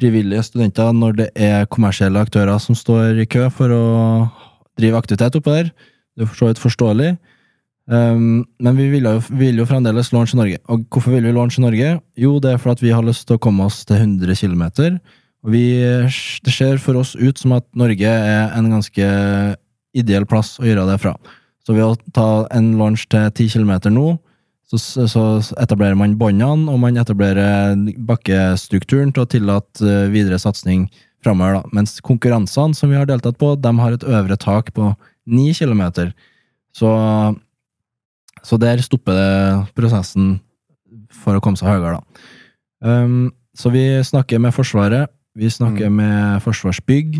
frivillige 0.00 0.46
studenter 0.48 0.94
når 0.96 1.18
det 1.18 1.28
er 1.36 1.68
kommersielle 1.72 2.20
aktører 2.22 2.60
som 2.62 2.76
står 2.78 3.20
i 3.20 3.28
kø 3.28 3.48
for 3.52 3.72
å 3.74 3.84
drive 4.80 5.00
aktivitet 5.00 5.36
oppå 5.36 5.56
der. 5.56 5.72
Det 6.16 6.24
er 6.24 6.30
for 6.30 6.40
så 6.40 6.50
vidt 6.50 6.62
forståelig. 6.62 7.10
Um, 7.90 8.44
men 8.62 8.76
vi 8.78 8.86
vil, 8.92 9.08
jo, 9.08 9.20
vil 9.34 9.58
jo 9.58 9.66
fremdeles 9.66 10.12
launche 10.14 10.38
Norge. 10.38 10.60
Og 10.70 10.84
hvorfor 10.92 11.16
vil 11.16 11.26
vi 11.26 11.34
launche 11.34 11.62
Norge? 11.62 11.96
Jo, 12.20 12.36
det 12.42 12.54
er 12.54 12.62
for 12.62 12.72
at 12.72 12.82
vi 12.84 12.92
har 12.94 13.04
lyst 13.04 13.26
til 13.26 13.36
å 13.36 13.42
komme 13.42 13.66
oss 13.66 13.82
til 13.88 13.98
100 13.98 14.38
km. 14.38 14.64
Vi, 15.50 15.64
det 16.44 16.54
ser 16.54 16.80
for 16.82 17.00
oss 17.00 17.16
ut 17.18 17.40
som 17.40 17.56
at 17.56 17.66
Norge 17.76 18.06
er 18.06 18.52
en 18.54 18.70
ganske 18.70 19.10
ideell 19.96 20.26
plass 20.28 20.58
å 20.60 20.68
gjøre 20.68 20.86
det 20.92 20.98
fra. 21.02 21.16
Så 21.66 21.74
ved 21.74 21.84
å 21.84 21.96
ta 22.14 22.28
en 22.54 22.74
launch 22.78 23.08
til 23.10 23.26
10 23.26 23.56
km 23.56 23.90
nå, 23.96 24.14
så, 24.70 25.06
så 25.10 25.22
etablerer 25.58 25.98
man 25.98 26.14
båndene, 26.18 26.70
og 26.70 26.78
man 26.78 26.98
etablerer 27.00 27.74
bakkestrukturen 28.06 29.10
til 29.14 29.24
å 29.24 29.30
tillate 29.30 29.82
eh, 29.82 30.10
videre 30.12 30.38
satsing 30.38 30.84
framover. 31.24 31.58
da. 31.58 31.74
Mens 31.74 31.98
konkurransene 32.04 32.76
som 32.78 32.92
vi 32.92 32.98
har 32.98 33.08
deltatt 33.08 33.38
på, 33.40 33.56
de 33.58 33.72
har 33.80 33.96
et 33.96 34.06
øvre 34.06 34.38
tak 34.40 34.70
på 34.76 34.92
9 35.30 35.54
km. 35.58 36.12
Så, 36.76 36.90
så 38.46 38.60
der 38.62 38.82
stopper 38.84 39.18
det 39.18 39.32
prosessen 39.74 40.38
for 41.10 41.36
å 41.36 41.42
komme 41.42 41.58
seg 41.58 41.72
høyere, 41.72 41.98
da. 41.98 42.28
Um, 42.80 43.32
så 43.58 43.68
vi 43.74 43.82
snakker 44.06 44.40
med 44.40 44.54
Forsvaret, 44.56 45.10
vi 45.36 45.50
snakker 45.52 45.90
med 45.92 46.40
Forsvarsbygg, 46.44 47.18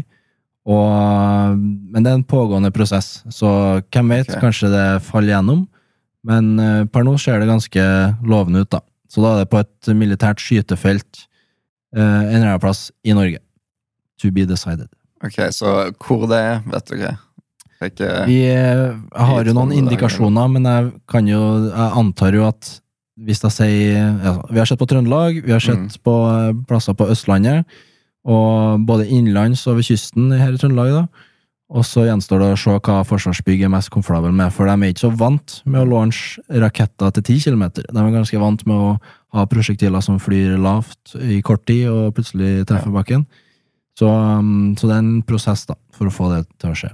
og, 0.70 1.58
men 1.58 2.04
det 2.04 2.12
er 2.12 2.16
en 2.20 2.24
pågående 2.24 2.70
prosess, 2.72 3.20
så 3.32 3.50
hvem 3.90 4.14
vet, 4.14 4.30
okay. 4.30 4.40
kanskje 4.40 4.70
det 4.72 4.86
faller 5.04 5.34
gjennom. 5.34 5.66
Men 6.26 6.58
eh, 6.60 6.84
per 6.92 7.04
nå 7.06 7.14
ser 7.20 7.40
det 7.40 7.48
ganske 7.48 7.84
lovende 8.28 8.64
ut, 8.64 8.70
da. 8.74 8.80
Så 9.10 9.22
da 9.24 9.34
er 9.34 9.44
det 9.44 9.50
på 9.50 9.58
et 9.62 9.90
militært 9.96 10.42
skytefelt 10.42 11.24
eh, 11.96 12.02
en 12.02 12.36
eller 12.36 12.52
annen 12.52 12.62
plass 12.62 12.90
i 13.04 13.14
Norge. 13.16 13.40
To 14.20 14.30
be 14.30 14.44
decided. 14.46 14.88
Ok, 15.24 15.38
Så 15.52 15.66
hvor 16.00 16.26
det 16.30 16.38
er, 16.38 16.60
vet 16.68 16.86
du 16.88 16.94
ikke. 16.98 17.16
Ikke 17.80 18.08
Vi 18.28 18.38
eh, 18.52 18.92
har 19.16 19.44
jo 19.48 19.54
noen 19.56 19.72
indikasjoner, 19.72 20.48
men 20.52 20.66
jeg 20.68 20.90
kan 21.08 21.24
jo 21.28 21.38
Jeg 21.70 21.92
antar 21.96 22.34
jo 22.36 22.42
at 22.44 22.68
hvis 23.20 23.40
jeg 23.44 23.52
sier 23.52 24.18
ja, 24.20 24.34
Vi 24.52 24.60
har 24.60 24.68
sett 24.68 24.80
på 24.80 24.88
Trøndelag, 24.88 25.40
vi 25.44 25.52
har 25.52 25.60
sett 25.64 25.80
Mm. 25.80 26.02
på 26.04 26.14
plasser 26.68 26.92
på 26.96 27.08
Østlandet, 27.12 27.64
og 28.24 28.84
både 28.88 29.08
innenlands 29.08 29.66
og 29.66 29.76
ved 29.80 29.88
kysten 29.88 30.28
her 30.36 30.52
i 30.52 30.60
Trøndelag, 30.60 30.92
da. 30.92 31.02
Og 31.70 31.84
så 31.86 32.02
gjenstår 32.08 32.40
det 32.42 32.48
å 32.50 32.58
se 32.58 32.72
hva 32.82 32.96
Forsvarsbygg 33.06 33.60
er 33.62 33.70
mest 33.70 33.92
komfortabel 33.94 34.32
med, 34.34 34.50
for 34.50 34.66
de 34.66 34.74
er 34.74 34.90
ikke 34.90 35.04
så 35.04 35.12
vant 35.14 35.60
med 35.70 35.84
å 35.84 35.86
launche 35.86 36.42
raketter 36.62 37.12
til 37.14 37.22
10 37.38 37.44
km. 37.46 37.62
De 37.78 37.94
er 38.02 38.10
ganske 38.16 38.40
vant 38.42 38.64
med 38.66 38.74
å 38.74 38.88
ha 39.36 39.44
prosjektiler 39.46 40.02
som 40.02 40.18
flyr 40.18 40.56
lavt 40.58 41.14
i 41.22 41.38
kort 41.46 41.62
tid 41.70 41.86
og 41.92 42.16
plutselig 42.16 42.64
treffer 42.66 42.90
bakken. 42.90 43.22
Så, 43.94 44.08
um, 44.10 44.74
så 44.74 44.88
det 44.90 44.96
er 44.96 45.04
en 45.04 45.22
prosess 45.22 45.62
da, 45.70 45.76
for 45.94 46.10
å 46.10 46.14
få 46.14 46.32
det 46.34 46.42
til 46.58 46.72
å 46.72 46.78
skje. 46.82 46.90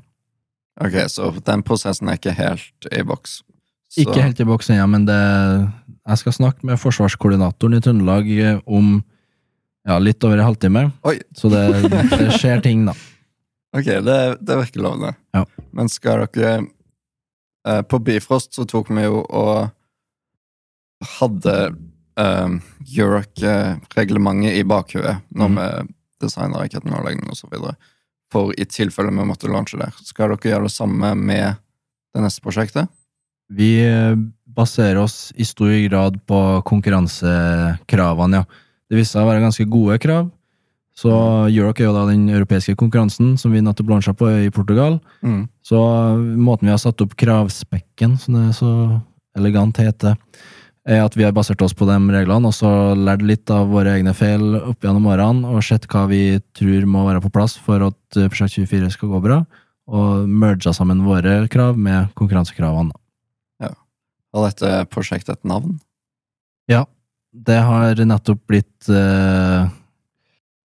Ok, 0.85 0.97
Så 1.09 1.31
den 1.47 1.63
prosessen 1.65 2.11
er 2.13 2.19
ikke 2.21 2.37
helt 2.37 2.91
i 2.93 3.01
boks. 3.07 3.41
Så- 3.89 4.03
Ikke 4.05 4.21
helt 4.21 4.41
i 4.41 4.45
boks 4.45 4.69
ennå, 4.69 4.87
men 4.93 5.07
det, 5.09 5.73
jeg 6.07 6.19
skal 6.19 6.33
snakke 6.33 6.65
med 6.69 6.77
forsvarskoordinatoren 6.83 7.79
i 7.79 7.81
Trøndelag 7.81 8.29
om 8.67 9.03
ja, 9.87 9.97
litt 9.99 10.23
over 10.27 10.37
en 10.37 10.45
halvtime. 10.53 10.93
Oi. 11.07 11.17
Så 11.33 11.49
det, 11.49 11.89
det 11.89 12.33
skjer 12.37 12.61
ting, 12.61 12.85
da. 12.85 12.93
Ok, 13.77 13.89
det, 14.07 14.21
det 14.41 14.57
virker 14.63 14.85
lovende. 14.85 15.13
Ja. 15.37 15.45
Men 15.77 15.91
skal 15.93 16.25
dere 16.33 16.55
eh, 17.69 17.83
På 17.83 18.01
Bifrost 18.01 18.57
så 18.57 18.65
tok 18.69 18.91
vi 18.95 19.05
jo 19.05 19.21
og 19.25 19.69
hadde 21.19 21.57
eh, 22.17 22.57
Euroc-reglementet 22.97 24.57
i 24.57 24.65
bakhuet 24.65 25.27
når 25.37 25.53
mm. 25.53 25.61
vi 25.61 25.93
designa 26.25 26.63
raketten 26.63 26.95
og 26.97 27.05
legde 27.05 27.27
den 27.27 27.53
videre. 27.53 27.77
For 28.33 28.55
i 28.57 28.65
tilfelle 28.67 29.13
vi 29.13 29.27
måtte 29.29 29.51
launche 29.51 29.79
der. 29.79 29.93
Skal 30.03 30.33
dere 30.33 30.55
gjøre 30.55 30.69
det 30.71 30.75
samme 30.75 31.13
med 31.19 31.61
det 32.17 32.25
neste 32.25 32.43
prosjektet? 32.45 32.89
Vi 33.53 33.77
eh, 33.85 34.17
baserer 34.57 35.03
oss 35.05 35.31
i 35.37 35.45
stor 35.47 35.75
grad 35.89 36.17
på 36.27 36.41
konkurransekravene, 36.67 38.41
ja. 38.41 38.63
Det 38.87 39.01
viste 39.01 39.17
seg 39.17 39.25
å 39.25 39.27
være 39.27 39.43
ganske 39.43 39.65
gode 39.67 39.97
krav. 39.99 40.29
Så 40.97 41.13
Euroc 41.51 41.81
er 41.81 41.91
jo 41.91 41.95
da 41.97 42.07
den 42.09 42.29
europeiske 42.33 42.77
konkurransen 42.81 43.35
som 43.41 43.53
vi 43.53 43.61
nettopp 43.65 43.91
lansa 43.93 44.15
på 44.17 44.31
i 44.47 44.51
Portugal. 44.55 44.99
Mm. 45.21 45.45
Så 45.65 45.79
måten 46.41 46.71
vi 46.71 46.73
har 46.73 46.81
satt 46.81 47.03
opp 47.05 47.13
kravspekken, 47.21 48.17
som 48.21 48.39
det 48.39 48.55
så 48.57 48.71
elegant 49.37 49.77
heter, 49.77 50.17
er 50.87 51.03
at 51.03 51.17
vi 51.19 51.27
har 51.27 51.35
basert 51.37 51.61
oss 51.67 51.75
på 51.77 51.85
de 51.89 51.99
reglene, 52.15 52.49
og 52.49 52.55
så 52.57 52.71
lært 52.97 53.25
litt 53.27 53.51
av 53.53 53.69
våre 53.75 53.99
egne 53.99 54.15
feil 54.17 54.57
opp 54.63 54.87
gjennom 54.87 55.09
årene, 55.11 55.51
og 55.51 55.65
sett 55.67 55.85
hva 55.93 56.07
vi 56.09 56.39
tror 56.57 56.89
må 56.89 57.05
være 57.11 57.25
på 57.27 57.33
plass 57.35 57.59
for 57.61 57.91
at 57.91 58.19
eh, 58.21 58.31
Prosjekt 58.33 58.57
24 58.57 58.95
skal 58.95 59.13
gå 59.13 59.21
bra, 59.25 59.43
og 59.87 60.31
merga 60.31 60.73
sammen 60.73 61.05
våre 61.05 61.43
krav 61.53 61.77
med 61.77 62.15
konkurransekravene. 62.17 62.95
Har 64.37 64.51
dette 64.51 64.71
prosjektet 64.93 65.39
et 65.39 65.49
navn? 65.49 65.79
Ja, 66.69 66.85
det 67.33 67.57
har 67.65 67.97
nettopp 68.05 68.43
blitt 68.51 68.89
eh, 68.93 69.69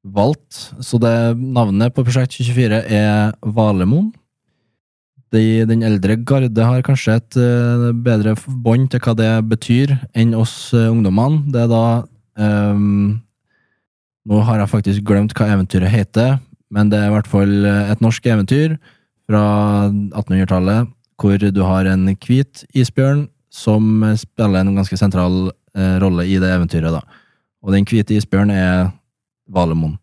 valgt. 0.03 0.71
Så 0.81 0.99
det 1.01 1.13
navnet 1.37 1.93
på 1.93 2.03
Prosjekt 2.05 2.35
2024 2.37 2.81
er 2.89 3.31
Valemoen. 3.41 4.11
De, 5.31 5.63
den 5.63 5.83
eldre 5.87 6.17
garde 6.27 6.63
har 6.67 6.83
kanskje 6.83 7.15
et 7.15 7.37
uh, 7.39 7.91
bedre 7.95 8.35
bånd 8.65 8.89
til 8.91 8.99
hva 9.03 9.13
det 9.15 9.31
betyr, 9.47 9.93
enn 10.11 10.33
oss 10.35 10.73
uh, 10.75 10.89
ungdommene. 10.91 11.45
Det 11.53 11.61
er 11.63 11.69
da 11.71 11.83
um, 12.75 13.19
Nå 14.27 14.37
har 14.45 14.59
jeg 14.59 14.69
faktisk 14.69 15.05
glemt 15.07 15.31
hva 15.33 15.47
eventyret 15.49 15.89
heter, 15.89 16.35
men 16.69 16.91
det 16.91 16.99
er 16.99 17.07
i 17.09 17.13
hvert 17.15 17.27
fall 17.27 17.65
eh, 17.65 17.87
et 17.89 18.03
norsk 18.05 18.27
eventyr 18.29 18.75
fra 19.25 19.41
1800-tallet, 19.89 20.91
hvor 21.17 21.41
du 21.41 21.61
har 21.65 21.89
en 21.89 22.03
hvit 22.13 22.61
isbjørn 22.77 23.23
som 23.49 24.05
spiller 24.21 24.61
en 24.61 24.77
ganske 24.77 24.99
sentral 24.99 25.49
uh, 25.49 25.95
rolle 26.03 26.27
i 26.29 26.37
det 26.37 26.53
eventyret. 26.53 26.93
da. 26.93 27.01
Og 27.65 27.73
den 27.73 27.89
hvite 27.89 28.13
isbjørnen 28.13 28.53
er 28.53 28.91
Valemon. 29.51 29.97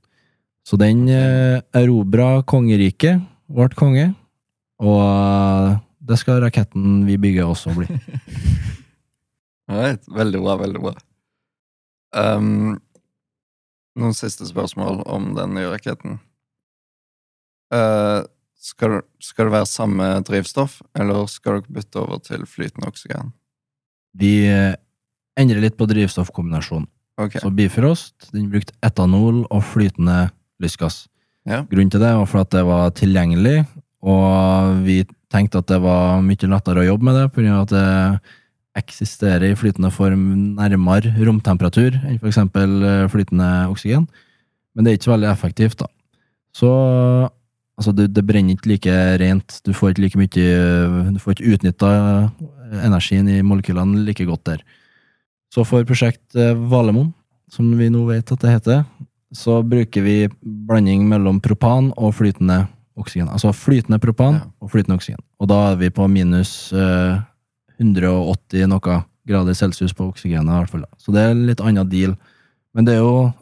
Så 0.67 0.77
den 0.81 1.07
eh, 1.09 1.61
erobra 1.77 2.43
kongeriket, 2.49 3.23
ble 3.49 3.69
konge, 3.79 4.11
og 4.85 5.01
eh, 5.01 5.79
det 6.09 6.19
skal 6.21 6.43
raketten 6.45 7.03
vi 7.09 7.17
bygger 7.21 7.49
også 7.49 7.73
bli. 7.77 7.89
right. 9.73 10.05
veldig 10.09 10.43
bra, 10.45 10.57
veldig 10.61 10.83
bra. 10.85 10.95
Um, 12.17 12.79
noen 13.99 14.17
siste 14.17 14.47
spørsmål 14.49 15.03
om 15.09 15.33
den 15.37 15.57
nye 15.57 15.73
raketten. 15.73 16.21
Uh, 17.73 18.25
skal, 18.59 19.03
skal 19.23 19.49
det 19.49 19.55
være 19.55 19.71
samme 19.71 20.07
drivstoff, 20.27 20.81
eller 20.99 21.29
skal 21.31 21.61
dere 21.61 21.77
bytte 21.79 22.01
over 22.03 22.23
til 22.25 22.47
flytende 22.49 22.89
oksygen? 22.91 23.33
Vi 24.19 24.33
eh, 24.51 24.75
endrer 25.39 25.63
litt 25.63 25.77
på 25.79 25.87
drivstoffkombinasjonen. 25.87 26.89
Ok, 27.19 27.41
Så 27.43 27.51
Bifrost 27.51 28.31
den 28.33 28.49
brukte 28.53 28.75
etanol 28.87 29.43
og 29.51 29.63
flytende 29.67 30.29
lystgass. 30.63 31.07
Ja. 31.49 31.65
Grunnen 31.67 31.91
til 31.91 32.03
det 32.03 32.13
var 32.15 32.29
for 32.31 32.45
at 32.45 32.53
det 32.55 32.65
var 32.67 32.93
tilgjengelig, 32.95 33.63
og 34.07 34.85
vi 34.87 35.01
tenkte 35.33 35.63
at 35.63 35.71
det 35.71 35.81
var 35.83 36.23
mye 36.25 36.51
lettere 36.51 36.85
å 36.85 36.89
jobbe 36.93 37.09
med 37.09 37.19
det, 37.19 37.27
pga. 37.35 37.63
at 37.63 37.75
det 37.75 37.89
eksisterer 38.79 39.49
i 39.51 39.59
flytende 39.59 39.91
form 39.91 40.55
nærmere 40.59 41.11
romtemperatur 41.27 41.97
enn 41.99 42.21
eksempel 42.23 42.85
eh, 42.87 43.09
flytende 43.11 43.49
oksygen. 43.73 44.07
Men 44.77 44.85
det 44.85 44.93
er 44.93 44.99
ikke 44.99 45.09
så 45.09 45.15
veldig 45.17 45.31
effektivt, 45.33 45.81
da. 45.83 45.89
Så 46.55 46.71
altså, 47.79 47.95
det, 47.97 48.13
det 48.15 48.23
brenner 48.29 48.55
ikke 48.55 48.71
like 48.71 48.99
rent. 49.19 49.59
Du 49.67 49.73
får 49.75 49.97
ikke 49.97 50.05
like 50.05 50.21
mye 50.21 51.13
Du 51.15 51.19
får 51.23 51.35
ikke 51.35 51.57
utnytta 51.57 51.91
energien 52.85 53.29
i 53.31 53.41
molekylene 53.43 54.05
like 54.07 54.27
godt 54.29 54.47
der. 54.47 54.63
Så 55.55 55.65
for 55.67 55.85
prosjekt 55.89 56.37
eh, 56.37 56.55
Valemon, 56.55 57.13
som 57.51 57.71
vi 57.79 57.89
nå 57.91 58.03
vet 58.09 58.33
at 58.33 58.41
det 58.45 58.51
heter, 58.53 58.83
så 59.33 59.63
bruker 59.65 60.03
vi 60.05 60.17
blanding 60.43 61.07
mellom 61.09 61.41
propan 61.41 61.91
og 61.97 62.15
flytende 62.17 62.67
oksygen. 62.99 63.29
Altså 63.29 63.53
flytende 63.55 63.99
propan 64.03 64.35
Ja. 64.35 64.47
og 64.61 64.71
flytende 64.73 64.97
oksygen. 64.99 65.21
Og 65.41 65.49
da 65.49 65.73
er 65.73 65.77
vi 65.77 65.89
på 65.91 66.09
minus 66.11 66.73
eh, 66.73 67.21
180 67.81 68.67
noe 68.69 68.99
grader 69.29 69.55
celsius 69.55 69.93
på 69.95 70.09
oksygenet, 70.09 70.49
i 70.49 70.59
hvert 70.63 70.73
fall. 70.73 70.85
Så 70.99 71.13
det 71.15 71.23
er 71.23 71.31
en 71.35 71.47
litt 71.49 71.61
annen 71.61 71.89
deal. 71.93 72.17
Men 72.75 72.85
det 72.89 72.95
er 72.97 73.05
jo 73.05 73.33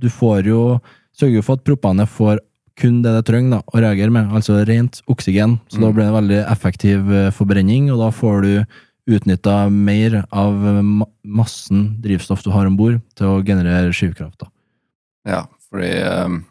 Du 0.00 0.08
får 0.08 0.46
jo 0.46 0.80
Sørger 1.18 1.34
jo 1.34 1.42
for 1.42 1.58
at 1.58 1.64
propanet 1.66 2.06
får 2.08 2.38
kun 2.78 3.00
det 3.02 3.10
det 3.10 3.24
trenger 3.26 3.56
da, 3.56 3.62
å 3.74 3.80
reagere 3.82 4.12
med, 4.14 4.28
altså 4.30 4.60
rent 4.64 5.00
oksygen. 5.10 5.56
Så 5.66 5.80
da 5.80 5.88
Mm. 5.88 5.94
blir 5.96 6.04
det 6.04 6.12
en 6.12 6.20
veldig 6.22 6.50
effektiv 6.52 7.10
eh, 7.10 7.30
forbrenning, 7.34 7.90
og 7.90 7.98
da 7.98 8.10
får 8.14 8.42
du 8.42 8.66
utnytta 9.08 9.68
mer 9.72 10.20
av 10.30 10.54
massen 11.24 11.86
drivstoff 12.04 12.42
du 12.44 12.50
har 12.54 12.68
om 12.68 12.76
bord, 12.78 13.00
til 13.18 13.26
å 13.32 13.42
generere 13.46 13.92
skyvkraft. 13.96 14.38
da. 14.44 14.50
Ja, 15.28 15.42
fordi 15.68 15.92
um, 16.24 16.42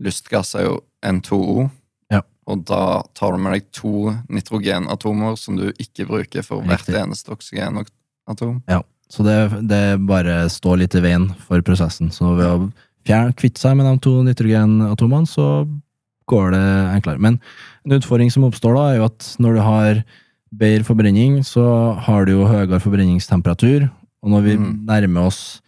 lystgass 0.00 0.54
er 0.58 0.66
jo 0.68 0.78
N2O, 1.04 1.70
Ja. 2.12 2.20
og 2.46 2.64
da 2.68 3.02
tar 3.16 3.32
du 3.32 3.38
med 3.42 3.52
deg 3.56 3.66
to 3.72 4.12
nitrogenatomer 4.32 5.36
som 5.40 5.56
du 5.56 5.70
ikke 5.80 6.06
bruker 6.08 6.44
for 6.46 6.62
hvert 6.62 6.84
Riktig. 6.86 7.00
eneste 7.00 7.32
oksygenatom. 7.34 8.62
Ja, 8.68 8.82
Så 9.12 9.22
det, 9.26 9.66
det 9.68 9.82
bare 10.08 10.48
står 10.48 10.78
litt 10.80 10.94
i 10.96 11.00
veien 11.04 11.34
for 11.44 11.60
prosessen. 11.60 12.08
Så 12.10 12.30
ved 12.36 12.46
å 12.48 12.72
fjerne, 13.04 13.34
kvitte 13.36 13.60
seg 13.60 13.76
med 13.76 13.84
de 13.84 13.98
to 14.00 14.22
nitrogenatomene, 14.24 15.28
så 15.28 15.66
går 16.30 16.52
det 16.54 16.62
enklere. 16.96 17.20
Men 17.20 17.36
en 17.84 17.92
utfordring 17.98 18.30
som 18.32 18.44
oppstår 18.48 18.72
da, 18.78 18.84
er 18.92 18.96
jo 19.02 19.04
at 19.10 19.26
når 19.42 19.54
du 19.58 19.60
har 19.66 20.00
bedre 20.52 20.84
forbrenning, 20.84 21.40
så 21.46 21.64
har 22.04 22.26
du 22.26 22.34
jo 22.36 22.46
høyere 22.48 22.80
forbrenningstemperatur. 22.82 23.88
Og 24.22 24.30
når 24.30 24.42
vi 24.44 24.56
Mm. 24.56 24.86
nærmer 24.86 25.26
oss 25.26 25.60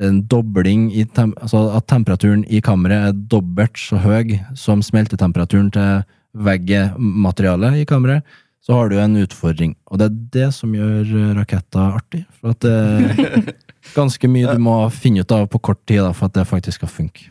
en 0.00 0.22
dobling 0.28 0.90
i 0.92 1.04
tem 1.04 1.32
altså 1.40 1.74
at 1.76 1.86
temperaturen 1.86 2.44
i 2.46 2.60
kammeret 2.60 3.08
er 3.08 3.12
dobbelt 3.12 3.78
så 3.78 3.96
høy 3.98 4.38
som 4.54 4.82
smeltetemperaturen 4.82 5.70
til 5.72 6.04
veggmaterialet 6.36 7.80
i 7.80 7.84
kammeret, 7.88 8.22
så 8.60 8.74
har 8.74 8.90
du 8.90 8.98
en 9.00 9.16
utfordring. 9.16 9.74
Og 9.90 9.98
det 9.98 10.06
er 10.10 10.18
det 10.34 10.54
som 10.54 10.74
gjør 10.76 11.34
raketter 11.38 11.96
artig. 11.96 12.26
For 12.38 12.50
at 12.52 12.60
det 12.60 12.74
er 12.74 13.54
ganske 13.98 14.28
mye 14.28 14.52
du 14.52 14.60
må 14.62 14.76
finne 14.92 15.24
ut 15.24 15.32
av 15.32 15.48
på 15.48 15.60
kort 15.70 15.80
tid 15.86 16.02
da, 16.04 16.12
for 16.12 16.28
at 16.28 16.34
det 16.36 16.46
faktisk 16.46 16.82
skal 16.82 16.88
funke. 16.92 17.30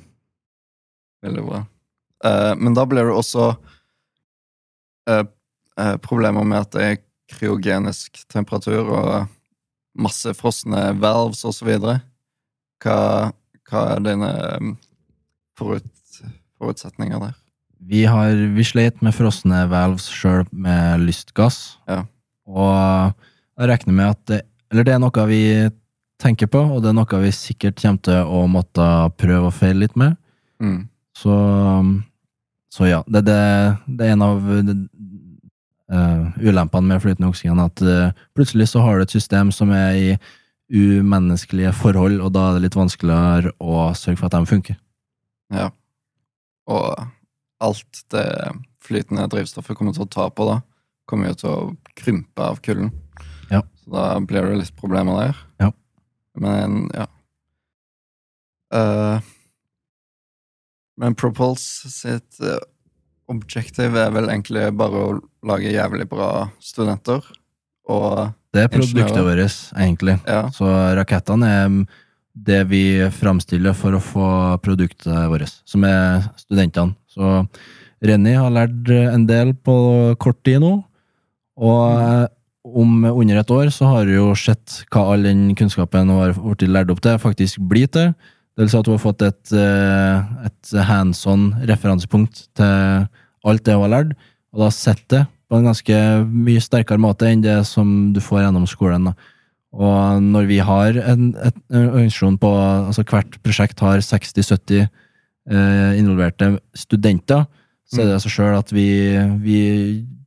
Veldig 1.24 1.46
bra. 1.46 1.66
Uh, 2.26 2.56
men 2.58 2.74
da 2.74 2.86
blir 2.90 3.06
du 3.06 3.14
også 3.14 3.52
eh, 5.08 5.20
eh, 5.20 5.26
problemer 6.04 6.46
med 6.48 6.66
at 6.66 6.72
det 6.74 6.86
er 6.86 7.02
kryogenisk 7.28 8.24
temperatur 8.32 8.88
og 8.88 9.10
masse 9.98 10.34
frosne 10.38 10.92
så 11.56 11.68
videre. 11.68 12.00
Hva, 12.84 13.32
hva 13.70 13.84
er 13.96 14.04
dine 14.06 14.32
um, 14.62 14.76
forut, 15.58 15.88
forutsetninger 16.60 17.22
der? 17.22 17.36
Vi, 17.88 18.04
har, 18.10 18.34
vi 18.56 18.66
slet 18.66 19.02
med 19.06 19.16
frosne 19.16 19.66
valves 19.72 20.08
sjøl 20.12 20.46
med 20.52 21.04
lystgass. 21.06 21.78
Ja. 21.90 22.04
Og 22.48 22.72
jeg 23.58 23.70
regner 23.74 23.98
med 23.98 24.14
at 24.14 24.24
det, 24.30 24.42
Eller 24.72 24.84
det 24.84 24.94
er 24.94 25.00
noe 25.00 25.24
vi 25.30 25.44
tenker 26.20 26.50
på, 26.52 26.60
og 26.60 26.82
det 26.84 26.90
er 26.92 26.98
noe 26.98 27.20
vi 27.22 27.32
sikkert 27.32 27.80
kommer 27.80 28.02
til 28.04 28.28
å 28.28 28.42
måtte 28.52 28.84
prøve 29.16 29.48
og 29.48 29.56
feile 29.56 29.86
litt 29.86 29.96
med. 29.96 30.18
Mm. 30.60 30.90
Så, 31.16 31.36
så 32.74 32.90
ja, 32.90 33.00
det, 33.08 33.22
det, 33.30 33.38
det 33.88 34.10
er 34.10 34.18
en 34.18 34.26
av 34.26 34.50
eh, 35.94 36.28
ulempene 36.44 36.94
med 36.94 37.02
flytende 37.04 37.32
oksygen, 37.32 37.62
at 37.64 37.82
eh, 37.82 38.14
plutselig 38.38 38.70
så 38.72 38.84
har 38.86 38.98
du 38.98 39.06
et 39.06 39.16
system 39.16 39.52
som 39.56 39.72
er 39.76 39.98
i 39.98 40.10
umenneskelige 40.68 41.72
forhold, 41.80 42.20
og 42.22 42.34
da 42.36 42.50
er 42.50 42.58
det 42.58 42.66
litt 42.66 42.78
vanskeligere 42.78 43.54
å 43.64 43.90
sørge 43.96 44.20
for 44.20 44.28
at 44.28 44.36
de 44.36 44.50
funker. 44.50 44.80
Ja. 45.56 45.70
Og 46.68 47.08
alt 47.64 48.02
det 48.12 48.28
flytende 48.84 49.28
drivstoffet 49.32 49.78
kommer 49.78 49.96
til 49.96 50.04
å 50.04 50.12
ta 50.12 50.28
på 50.30 50.48
da, 50.50 50.60
kommer 51.08 51.32
jo 51.32 51.40
til 51.40 51.52
å 51.54 51.70
krympe 51.98 52.50
av 52.52 52.60
kulden. 52.64 52.92
Ja. 53.52 53.64
Så 53.80 53.94
da 53.96 54.10
blir 54.20 54.50
det 54.50 54.60
litt 54.60 54.76
problemer 54.80 55.22
der. 55.22 55.40
Ja. 55.64 55.72
Men, 56.38 56.90
ja. 56.94 57.08
Uh, 58.76 59.24
men 61.00 61.16
Propulse 61.16 61.90
sitt 61.94 62.42
objektiv 63.32 63.96
er 64.00 64.12
vel 64.16 64.30
egentlig 64.32 64.70
bare 64.78 65.04
å 65.04 65.16
lage 65.48 65.74
jævlig 65.74 66.08
bra 66.10 66.48
studenter. 66.64 67.24
Og 67.88 68.34
Det 68.54 68.66
er 68.66 68.72
produktet 68.72 69.24
vårt, 69.24 69.58
egentlig. 69.78 70.20
ja, 70.28 70.50
Så 70.52 70.68
rakettene 70.98 71.48
er 71.48 71.88
det 72.38 72.62
vi 72.70 72.84
framstiller 73.12 73.74
for 73.74 73.98
å 73.98 74.04
få 74.04 74.28
produktet 74.62 75.30
vårt, 75.32 75.52
som 75.66 75.84
er 75.84 76.28
studentene. 76.38 76.96
Så 77.10 77.48
Renny 78.04 78.36
har 78.38 78.54
lært 78.54 78.90
en 78.90 79.26
del 79.26 79.54
på 79.54 80.16
kort 80.22 80.44
tid 80.46 80.62
nå, 80.62 80.84
og 81.58 82.30
om 82.68 83.06
under 83.08 83.40
et 83.40 83.52
år 83.54 83.72
så 83.74 83.88
har 83.90 84.06
du 84.06 84.14
jo 84.18 84.32
sett 84.38 84.84
hva 84.92 85.14
all 85.14 85.24
den 85.24 85.56
kunnskapen 85.58 86.10
hun 86.12 86.20
har 86.20 86.36
blitt 86.36 86.68
lært 86.70 86.92
opp 86.94 87.02
til, 87.02 87.18
faktisk 87.22 87.64
blir 87.70 87.88
til. 87.88 88.12
Det 88.58 88.66
vil 88.66 88.72
si 88.74 88.78
at 88.80 88.88
du 88.88 88.96
har 88.96 89.02
fått 89.04 89.22
et, 89.22 89.54
eh, 89.54 90.46
et 90.50 90.70
hands 90.90 91.20
on 91.30 91.52
referansepunkt 91.70 92.48
til 92.58 93.06
alt 93.46 93.64
det 93.64 93.76
hun 93.76 93.86
har 93.86 93.92
lært, 93.94 94.16
og 94.50 94.64
da 94.64 94.70
sett 94.74 95.04
det 95.14 95.28
på 95.48 95.60
en 95.60 95.68
ganske 95.70 95.98
mye 96.26 96.64
sterkere 96.64 97.00
måte 97.00 97.30
enn 97.30 97.44
det 97.44 97.60
som 97.70 98.12
du 98.16 98.20
får 98.20 98.48
gjennom 98.48 98.66
skolen. 98.68 99.12
da. 99.12 99.14
Og 99.78 100.24
når 100.26 100.48
vi 100.50 100.58
har 100.58 100.98
en, 100.98 101.36
et, 101.38 101.58
en 101.70 101.90
organisasjon 101.92 102.40
på 102.42 102.50
altså 102.50 103.06
Hvert 103.06 103.38
prosjekt 103.46 103.80
har 103.86 104.02
60-70 104.02 104.82
eh, 104.82 105.92
involverte 106.00 106.56
studenter, 106.74 107.46
så 107.88 108.02
er 108.02 108.10
det 108.10 108.22
seg 108.24 108.34
sjøl 108.34 108.58
at 108.58 108.74
vi, 108.74 108.90
vi 109.40 109.60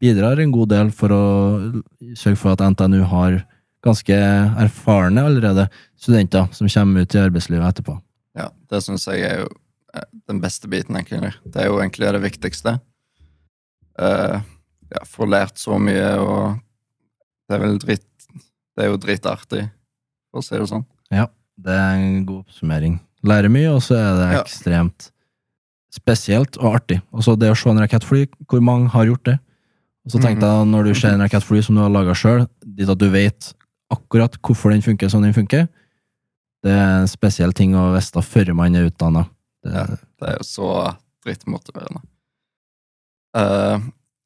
bidrar 0.01 0.39
en 0.41 0.55
god 0.55 0.71
del 0.71 0.93
for 0.95 1.13
å 1.13 1.25
sørge 2.15 2.39
for 2.41 2.55
at 2.55 2.63
NTNU 2.63 3.03
har 3.11 3.43
ganske 3.85 4.17
erfarne 4.61 5.27
allerede 5.27 5.67
studenter 5.99 6.47
som 6.57 6.71
kommer 6.71 7.05
ut 7.05 7.17
i 7.17 7.21
arbeidslivet 7.21 7.67
etterpå. 7.67 7.99
Ja, 8.39 8.51
det 8.71 8.83
syns 8.85 9.07
jeg 9.11 9.25
er 9.27 9.43
jo 9.43 9.49
eh, 9.95 10.07
den 10.31 10.41
beste 10.43 10.71
biten, 10.71 10.97
egentlig. 10.97 11.33
Det 11.45 11.63
er 11.65 11.71
jo 11.71 11.81
egentlig 11.81 12.13
det 12.15 12.23
viktigste. 12.23 12.79
Uh, 14.01 14.39
ja, 14.91 15.03
Få 15.09 15.27
lært 15.29 15.59
så 15.61 15.77
mye, 15.83 16.15
og 16.23 16.61
det 17.51 17.57
er 17.57 17.63
vel 17.65 17.81
dritt 17.83 18.07
Det 18.79 18.87
er 18.87 18.93
jo 18.93 19.01
dritartig, 19.03 19.65
for 20.31 20.41
å 20.41 20.47
si 20.47 20.57
det 20.57 20.69
sånn. 20.71 20.87
Det 21.61 21.75
er 21.77 21.99
en 21.99 22.23
god 22.25 22.47
oppsummering. 22.47 22.95
Lærer 23.27 23.53
mye, 23.53 23.69
og 23.75 23.83
så 23.85 23.99
er 23.99 24.15
det 24.17 24.29
Ja. 24.33 24.43
ekstremt 24.43 25.11
spesielt 25.93 26.57
og 26.57 26.77
artig. 26.79 27.03
Og 27.13 27.25
så 27.27 27.37
det 27.39 27.51
å 27.51 27.57
se 27.59 27.69
en 27.69 27.79
rakettfly, 27.83 28.27
hvor 28.49 28.63
mange 28.63 28.89
har 28.89 29.05
gjort 29.05 29.25
det? 29.25 29.39
Og 30.07 30.13
så 30.15 30.21
tenkte 30.23 30.47
jeg, 30.47 30.69
når 30.71 30.85
du 30.85 30.95
ser 30.95 31.13
en 31.13 31.21
rakettfly 31.21 31.63
som 31.63 31.75
du 31.75 31.83
har 31.83 31.91
laga 31.91 32.15
sjøl, 32.17 32.49
dit 32.65 32.89
at 32.89 32.99
du 32.99 33.11
vet 33.11 33.53
akkurat 33.91 34.39
hvorfor 34.41 34.71
den 34.73 34.81
funker 34.81 35.11
som 35.11 35.23
den 35.23 35.35
funker, 35.35 35.69
det 36.65 36.73
er 36.75 37.01
en 37.01 37.11
spesiell 37.11 37.55
ting 37.57 37.77
å 37.79 37.91
vite 37.95 38.23
før 38.25 38.53
man 38.57 38.77
er 38.77 38.91
utdanna. 38.91 39.25
Ja. 39.65 39.87
Det 40.21 40.29
er 40.29 40.37
jo 40.39 40.47
så 40.47 40.71
drittmotiverende. 41.25 42.03
Uh, 43.37 43.81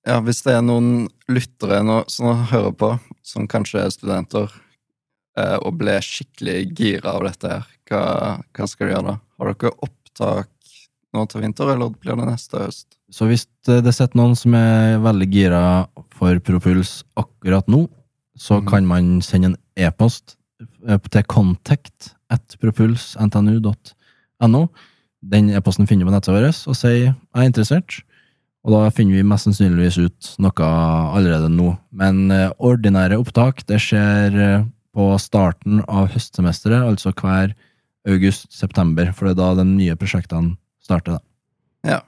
ja, 0.06 0.18
hvis 0.24 0.42
det 0.46 0.56
er 0.56 0.64
noen 0.64 1.06
lyttere 1.30 1.82
nå, 1.84 2.02
som 2.12 2.44
hører 2.50 2.74
på, 2.78 2.90
som 3.26 3.48
kanskje 3.50 3.84
er 3.84 3.94
studenter, 3.94 4.50
uh, 5.38 5.58
og 5.60 5.78
ble 5.80 5.98
skikkelig 6.04 6.58
gira 6.72 7.16
av 7.16 7.28
dette 7.28 7.52
her, 7.52 7.70
hva, 7.90 8.02
hva 8.56 8.68
skal 8.70 8.88
de 8.88 8.96
gjøre 8.96 9.08
da? 9.12 9.16
Har 9.38 9.52
dere 9.52 9.74
opptak 9.84 10.50
nå 11.14 11.26
til 11.30 11.44
vinter, 11.44 11.70
eller 11.74 11.94
blir 11.94 12.18
det 12.18 12.28
neste 12.28 12.62
høst? 12.64 12.88
Så 13.14 13.28
hvis 13.30 13.46
det 13.68 13.92
sitter 13.94 14.18
noen 14.18 14.34
som 14.38 14.56
er 14.58 14.96
veldig 15.04 15.28
gira 15.30 15.62
for 16.16 16.40
Propuls 16.42 17.02
akkurat 17.20 17.68
nå, 17.70 17.84
så 18.34 18.58
mm. 18.58 18.66
kan 18.70 18.88
man 18.90 19.12
sende 19.22 19.52
en 19.52 19.58
e-post 19.78 20.34
eh, 20.88 20.98
til 20.98 21.26
contact 21.30 22.14
at 22.34 22.58
propulsntnu.no. 22.62 24.64
Den 25.24 25.54
e-posten 25.56 25.88
finner 25.88 26.04
du 26.04 26.10
på 26.10 26.16
nettet 26.16 26.34
vårt, 26.34 26.58
og 26.68 26.76
sier 26.76 26.98
'jeg 27.00 27.14
er 27.34 27.48
interessert'. 27.48 28.02
Og 28.64 28.72
da 28.72 28.88
finner 28.96 29.18
vi 29.18 29.26
mest 29.28 29.44
sannsynligvis 29.44 29.98
ut 30.00 30.30
noe 30.40 30.68
allerede 31.16 31.50
nå. 31.52 31.74
Men 31.92 32.30
eh, 32.32 32.48
ordinære 32.58 33.18
opptak 33.20 33.60
det 33.68 33.80
skjer 33.84 34.38
eh, 34.40 34.64
på 34.96 35.10
starten 35.20 35.82
av 35.84 36.08
høstsemesteret, 36.14 36.86
altså 36.86 37.12
hver 37.12 37.52
august-september, 38.08 39.12
for 39.12 39.28
det 39.28 39.34
er 39.34 39.40
da 39.42 39.50
de 39.60 39.66
nye 39.68 39.96
prosjektene 40.00 40.56
starter. 40.84 41.18
da. 41.18 41.22
Ja. 41.84 42.00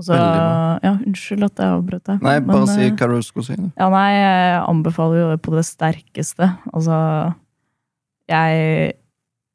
så, 0.00 0.16
ja, 0.16 0.94
unnskyld 0.96 1.46
at 1.48 1.60
jeg 1.60 1.78
avbrøt 1.78 2.04
deg. 2.08 2.20
Nei, 2.24 2.36
bare 2.44 2.66
men, 2.66 2.74
si 2.74 2.88
eh, 2.88 2.96
hva 2.96 3.08
du 3.08 3.24
skulle 3.24 3.48
si. 3.48 3.56
Ja, 3.80 3.88
nei, 3.92 4.08
jeg 4.16 4.58
anbefaler 4.66 5.22
jo 5.22 5.30
det 5.32 5.40
på 5.44 5.56
det 5.56 5.64
sterkeste. 5.68 6.52
Altså, 6.74 6.98
jeg 8.30 8.94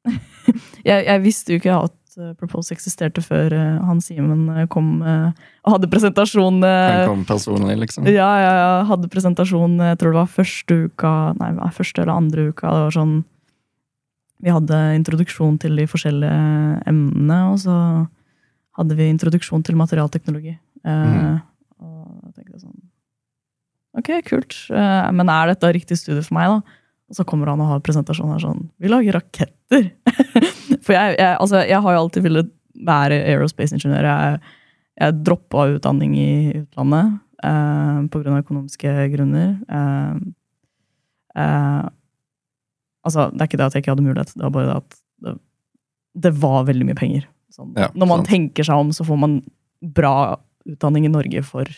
jeg, 0.89 1.05
jeg 1.07 1.21
visste 1.23 1.53
jo 1.55 1.61
ikke 1.61 1.77
at 1.87 2.17
eh, 2.19 2.33
Propose 2.39 2.75
eksisterte 2.75 3.23
før 3.25 3.53
eh, 3.55 3.77
han 3.87 4.01
Simen 4.03 4.47
eh, 4.53 4.67
kom 4.71 4.99
og 5.01 5.71
hadde 5.73 5.89
presentasjon. 5.89 6.61
Han 6.61 7.09
kom 7.09 7.23
personlig, 7.27 7.77
liksom. 7.81 8.05
Ja, 8.11 8.29
ja, 8.41 8.51
ja, 8.59 8.73
hadde 8.91 9.09
presentasjon, 9.11 9.79
jeg 9.81 9.97
tror 10.01 10.13
det 10.13 10.19
var 10.21 10.35
første 10.35 10.77
uka, 10.85 11.13
nei, 11.39 11.53
første 11.73 12.03
eller 12.03 12.13
andre 12.15 12.51
uka. 12.51 12.69
Det 12.69 12.83
var 12.85 12.99
sånn 12.99 13.15
Vi 14.45 14.53
hadde 14.53 14.81
introduksjon 14.99 15.57
til 15.63 15.79
de 15.79 15.87
forskjellige 15.89 16.85
emnene, 16.91 17.39
og 17.49 17.59
så 17.63 17.77
hadde 18.75 18.97
vi 18.97 19.09
introduksjon 19.09 19.63
til 19.65 19.77
materialteknologi. 19.79 20.57
Mm. 20.85 21.13
Uh, 21.15 21.37
Og 21.81 22.09
da 22.21 22.31
tenkte 22.35 22.57
jeg 22.57 22.65
sånn 22.65 22.81
Ok, 23.95 24.09
kult. 24.27 24.57
Uh, 24.69 25.07
men 25.15 25.31
er 25.31 25.53
dette 25.53 25.71
riktig 25.73 25.97
studie 25.97 26.21
for 26.25 26.35
meg, 26.37 26.51
da? 26.51 26.81
Og 27.09 27.17
så 27.19 27.25
kommer 27.27 27.51
han 27.51 27.61
og 27.61 27.69
har 27.69 27.83
presentasjon 27.85 28.31
her 28.33 28.41
sånn 28.41 28.63
Vi 28.81 28.89
lager 28.89 29.19
raketter! 29.19 29.89
For 30.85 30.95
jeg, 30.95 31.17
jeg, 31.19 31.33
altså, 31.37 31.61
jeg 31.65 31.81
har 31.81 31.95
jo 31.95 32.01
alltid 32.03 32.25
villet 32.25 32.51
være 32.85 33.19
aerospace-ingeniør. 33.31 34.05
Jeg, 34.05 34.55
jeg 34.99 35.19
droppa 35.25 35.67
utdanning 35.75 36.15
i 36.19 36.31
utlandet 36.63 37.13
eh, 37.45 38.01
av 38.03 38.39
økonomiske 38.41 38.95
grunner. 39.13 39.53
Eh, 39.69 40.17
eh, 41.41 41.85
altså, 43.07 43.29
det 43.31 43.45
er 43.45 43.49
ikke 43.49 43.61
det 43.61 43.67
at 43.69 43.77
jeg 43.77 43.85
ikke 43.85 43.95
hadde 43.95 44.07
mulighet, 44.07 44.33
det 44.35 44.45
var 44.45 44.55
bare 44.57 44.69
det 44.69 44.77
at 44.81 44.99
det, 45.25 45.35
det 46.27 46.33
var 46.41 46.67
veldig 46.69 46.89
mye 46.89 46.99
penger. 46.99 47.29
Sånn, 47.53 47.73
Ja, 47.79 47.89
når 47.95 48.11
man 48.11 48.23
sant. 48.23 48.33
tenker 48.33 48.67
seg 48.67 48.81
om, 48.81 48.91
så 48.95 49.05
får 49.07 49.21
man 49.21 49.39
bra 49.95 50.15
utdanning 50.65 51.05
i 51.07 51.13
Norge 51.13 51.45
for 51.45 51.69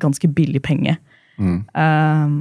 ganske 0.00 0.28
billig 0.28 0.60
penge. 0.64 0.98
Mm. 1.40 1.58
Um, 1.72 2.36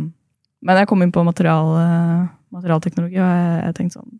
men 0.63 0.77
jeg 0.77 0.87
kom 0.87 1.01
inn 1.03 1.11
på 1.11 1.23
material, 1.25 1.71
eh, 1.81 2.27
materialteknologi, 2.55 3.17
og 3.19 3.27
jeg, 3.27 3.63
jeg 3.65 3.75
tenkte 3.79 3.99
sånn 3.99 4.19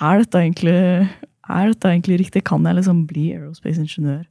Er 0.00 0.22
dette 0.22 0.40
egentlig, 0.40 0.76
er 1.50 1.66
dette 1.68 1.90
egentlig 1.90 2.18
riktig? 2.22 2.44
Kan 2.48 2.64
jeg 2.64 2.78
liksom 2.78 3.02
bli 3.10 3.32
aerospace-ingeniør? 3.34 4.22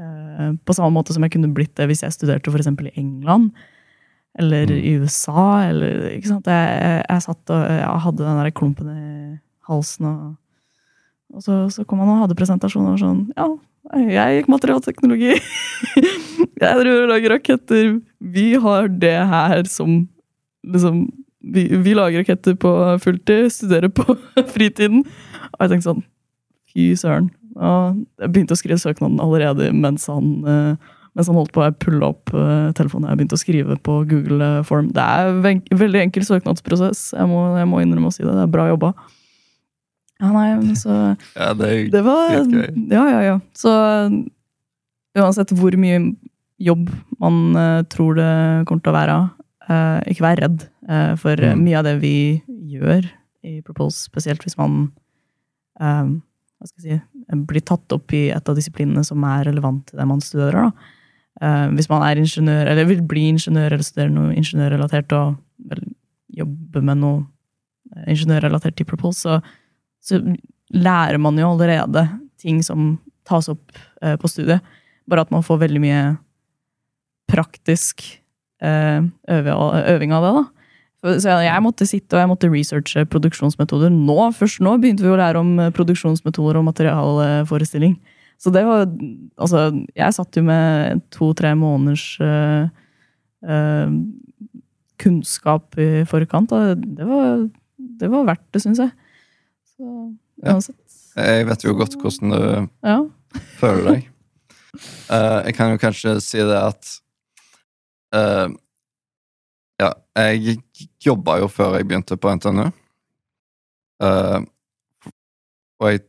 Eh, 0.00 0.52
på 0.64 0.74
samme 0.74 0.94
måte 0.96 1.12
som 1.12 1.22
jeg 1.26 1.34
kunne 1.36 1.52
blitt 1.54 1.74
det 1.76 1.86
hvis 1.90 2.00
jeg 2.02 2.14
studerte 2.14 2.50
eksempel 2.50 2.88
i 2.88 2.94
England. 2.96 3.52
Eller 4.38 4.66
Mm. 4.66 4.80
i 4.80 4.94
USA. 4.98 5.68
Eller, 5.68 6.08
ikke 6.16 6.28
sant? 6.32 6.46
Jeg, 6.46 6.80
jeg, 6.80 7.04
jeg 7.08 7.22
satt 7.22 7.50
og 7.50 7.60
jeg 7.68 8.00
hadde 8.06 8.24
den 8.24 8.40
der 8.40 8.50
klumpen 8.50 8.88
i 8.90 9.38
halsen. 9.68 10.06
Og, 10.06 10.34
og 11.34 11.42
så, 11.44 11.70
så 11.70 11.84
kom 11.84 12.00
han 12.00 12.08
og 12.08 12.24
hadde 12.24 12.34
presentasjoner 12.38 12.96
sånn 12.98 13.30
Ja, 13.36 13.46
jeg 13.92 14.38
gikk 14.38 14.48
materialteknologi. 14.52 15.34
jeg 16.62 16.80
driver 16.80 17.02
og 17.02 17.12
lager 17.12 17.36
raketter. 17.36 17.92
Vi 18.34 18.48
har 18.60 18.88
det 18.88 19.18
her 19.30 19.68
som 19.68 20.04
liksom 20.64 21.04
vi, 21.44 21.68
vi 21.68 21.94
lager 21.94 22.24
raketter 22.24 22.56
på 22.56 22.72
fulltid, 23.04 23.50
studerer 23.52 23.92
på 23.92 24.16
fritiden. 24.54 25.04
Og 25.52 25.64
jeg 25.64 25.74
tenkte 25.74 25.90
sånn 25.90 26.04
Fy 26.74 26.90
søren. 26.98 27.28
Og 27.54 28.00
jeg 28.18 28.32
begynte 28.32 28.56
å 28.56 28.58
skrive 28.58 28.80
søknaden 28.82 29.20
allerede 29.22 29.68
mens 29.76 30.08
han, 30.10 30.30
eh, 30.48 30.94
mens 31.14 31.28
han 31.30 31.36
holdt 31.38 31.52
på. 31.54 31.62
Jeg 31.62 31.76
pulla 31.84 32.08
opp 32.10 32.32
eh, 32.34 32.72
telefonen. 32.74 33.10
Jeg 33.12 33.20
begynte 33.20 33.38
å 33.38 33.42
skrive 33.42 33.76
på 33.78 34.00
Google 34.10 34.48
Form. 34.66 34.88
Det 34.96 35.04
er 35.04 35.30
en 35.30 35.60
veldig 35.84 36.02
enkel 36.08 36.26
søknadsprosess. 36.26 37.12
Jeg 37.14 37.30
må, 37.30 37.44
jeg 37.60 37.68
må 37.70 37.84
innrømme 37.84 38.10
å 38.10 38.16
si 38.16 38.24
det. 38.24 38.32
Det 38.32 38.46
er 38.48 38.56
bra 38.56 38.66
jobba. 38.72 38.94
Ja, 40.24 40.30
nei, 40.32 40.46
men 40.62 40.74
så 40.80 40.94
Ja, 41.36 41.52
det 41.58 41.68
er 41.68 41.82
det 41.92 42.04
var. 42.06 42.32
Ja, 42.32 43.04
ja, 43.12 43.20
ja. 43.28 43.36
Så 43.56 43.72
uansett 45.14 45.52
hvor 45.54 45.76
mye 45.78 46.00
jobb 46.64 46.88
man 47.20 47.40
uh, 47.58 47.82
tror 47.92 48.16
det 48.18 48.30
kommer 48.68 48.82
til 48.84 48.92
å 48.92 48.96
være, 48.96 49.16
uh, 49.68 50.00
ikke 50.10 50.24
vær 50.24 50.40
redd. 50.46 50.66
Uh, 50.88 51.12
for 51.20 51.36
Mm. 51.36 51.62
mye 51.66 51.78
av 51.80 51.84
det 51.86 51.94
vi 52.02 52.16
gjør 52.74 53.06
i 53.44 53.58
Propose, 53.64 54.06
spesielt 54.08 54.42
hvis 54.46 54.56
man 54.58 54.88
hva 55.74 56.68
skal 56.68 56.84
jeg 56.86 57.00
si, 57.00 57.36
blir 57.50 57.64
tatt 57.66 57.92
opp 57.92 58.12
i 58.14 58.28
et 58.32 58.48
av 58.48 58.54
disiplinene 58.56 59.02
som 59.04 59.24
er 59.26 59.48
relevant 59.48 59.82
til 59.88 59.98
det 59.98 60.06
man 60.06 60.20
studerer. 60.22 60.70
Da. 60.70 61.66
Hvis 61.74 61.88
man 61.90 62.04
er 62.06 62.20
ingeniør, 62.22 62.70
eller 62.70 62.86
vil 62.88 63.02
bli 63.02 63.24
ingeniør 63.32 63.74
eller 63.74 63.84
studere 63.84 64.14
noe 64.14 64.36
ingeniørrelatert 64.38 65.12
og 65.18 65.34
vel, 65.66 65.82
jobbe 66.30 66.80
med 66.86 67.02
noe 67.02 68.06
ingeniørrelatert 68.06 68.78
til 68.78 68.86
Propose, 68.88 69.18
så 69.26 69.40
så 70.04 70.20
lærer 70.74 71.20
man 71.22 71.38
jo 71.40 71.50
allerede 71.54 72.06
ting 72.40 72.60
som 72.66 72.98
tas 73.24 73.48
opp 73.52 73.72
eh, 74.04 74.16
på 74.20 74.28
studiet. 74.28 74.60
Bare 75.08 75.24
at 75.24 75.32
man 75.32 75.44
får 75.44 75.62
veldig 75.64 75.80
mye 75.80 76.02
praktisk 77.30 78.04
eh, 78.62 79.00
øve, 79.32 79.54
øving 79.94 80.12
av 80.12 80.26
det. 80.26 80.32
da. 80.36 80.44
Så- 81.20 81.44
jeg, 81.44 81.62
måtte 81.62 81.86
sitte 81.86 82.16
og 82.16 82.20
jeg 82.22 82.28
måtte 82.30 82.50
researche 82.52 83.04
produksjonsmetoder. 83.12 83.90
Nå, 83.92 84.18
Først 84.32 84.60
nå 84.60 84.76
begynte 84.80 85.04
vi 85.04 85.12
å 85.12 85.20
lære 85.20 85.40
om 85.40 85.58
eh, 85.60 85.70
produksjonsmetoder 85.70 86.56
og 86.60 86.64
materialforestilling. 86.70 87.98
Så 88.40 88.52
det 88.52 88.64
var 88.66 88.86
Altså, 89.38 89.70
jeg 89.94 90.14
satt 90.14 90.36
jo 90.36 90.42
med 90.42 91.00
to-tre 91.10 91.54
måneders 91.54 92.18
eh, 92.20 92.68
eh, 93.46 93.90
kunnskap 95.00 95.76
i 95.78 96.04
forkant. 96.08 96.52
Og 96.52 96.82
det 96.96 97.06
var, 97.08 97.48
det 97.78 98.10
var 98.10 98.24
verdt 98.32 98.46
det, 98.52 98.62
syns 98.62 98.78
jeg. 98.84 98.92
Så 99.78 100.16
Ja. 100.44 100.58
Jeg 101.16 101.46
vet 101.46 101.64
jo 101.64 101.74
godt 101.78 101.94
hvordan 102.00 102.30
du 102.34 102.68
Ja. 102.88 102.98
føler 103.58 103.90
deg. 103.92 104.08
Uh, 105.08 105.40
jeg 105.46 105.54
kan 105.54 105.70
jo 105.70 105.78
kanskje 105.78 106.20
si 106.20 106.38
det 106.38 106.58
at 106.58 107.00
uh, 108.14 108.50
Ja, 109.80 109.92
jeg 110.16 110.58
jobba 111.04 111.38
jo 111.40 111.48
før 111.50 111.76
jeg 111.76 111.86
begynte 111.88 112.16
på 112.16 112.30
NTNU. 112.34 112.70
Uh, 114.02 114.42
og 115.80 115.90
jeg, 115.90 116.00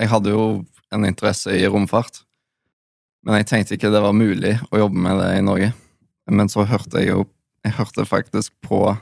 jeg 0.00 0.08
hadde 0.08 0.30
jo 0.32 0.64
en 0.92 1.04
interesse 1.04 1.52
i 1.52 1.66
romfart. 1.68 2.22
Men 3.24 3.36
jeg 3.40 3.46
tenkte 3.50 3.76
ikke 3.76 3.90
det 3.92 4.00
var 4.02 4.16
mulig 4.16 4.54
å 4.72 4.80
jobbe 4.80 4.96
med 4.96 5.20
det 5.20 5.30
i 5.38 5.44
Norge. 5.44 5.72
Men 6.30 6.48
så 6.48 6.64
hørte 6.64 7.00
jeg 7.00 7.12
jo 7.12 7.26
Jeg 7.64 7.74
hørte 7.76 8.06
faktisk 8.08 8.54
på 8.64 8.96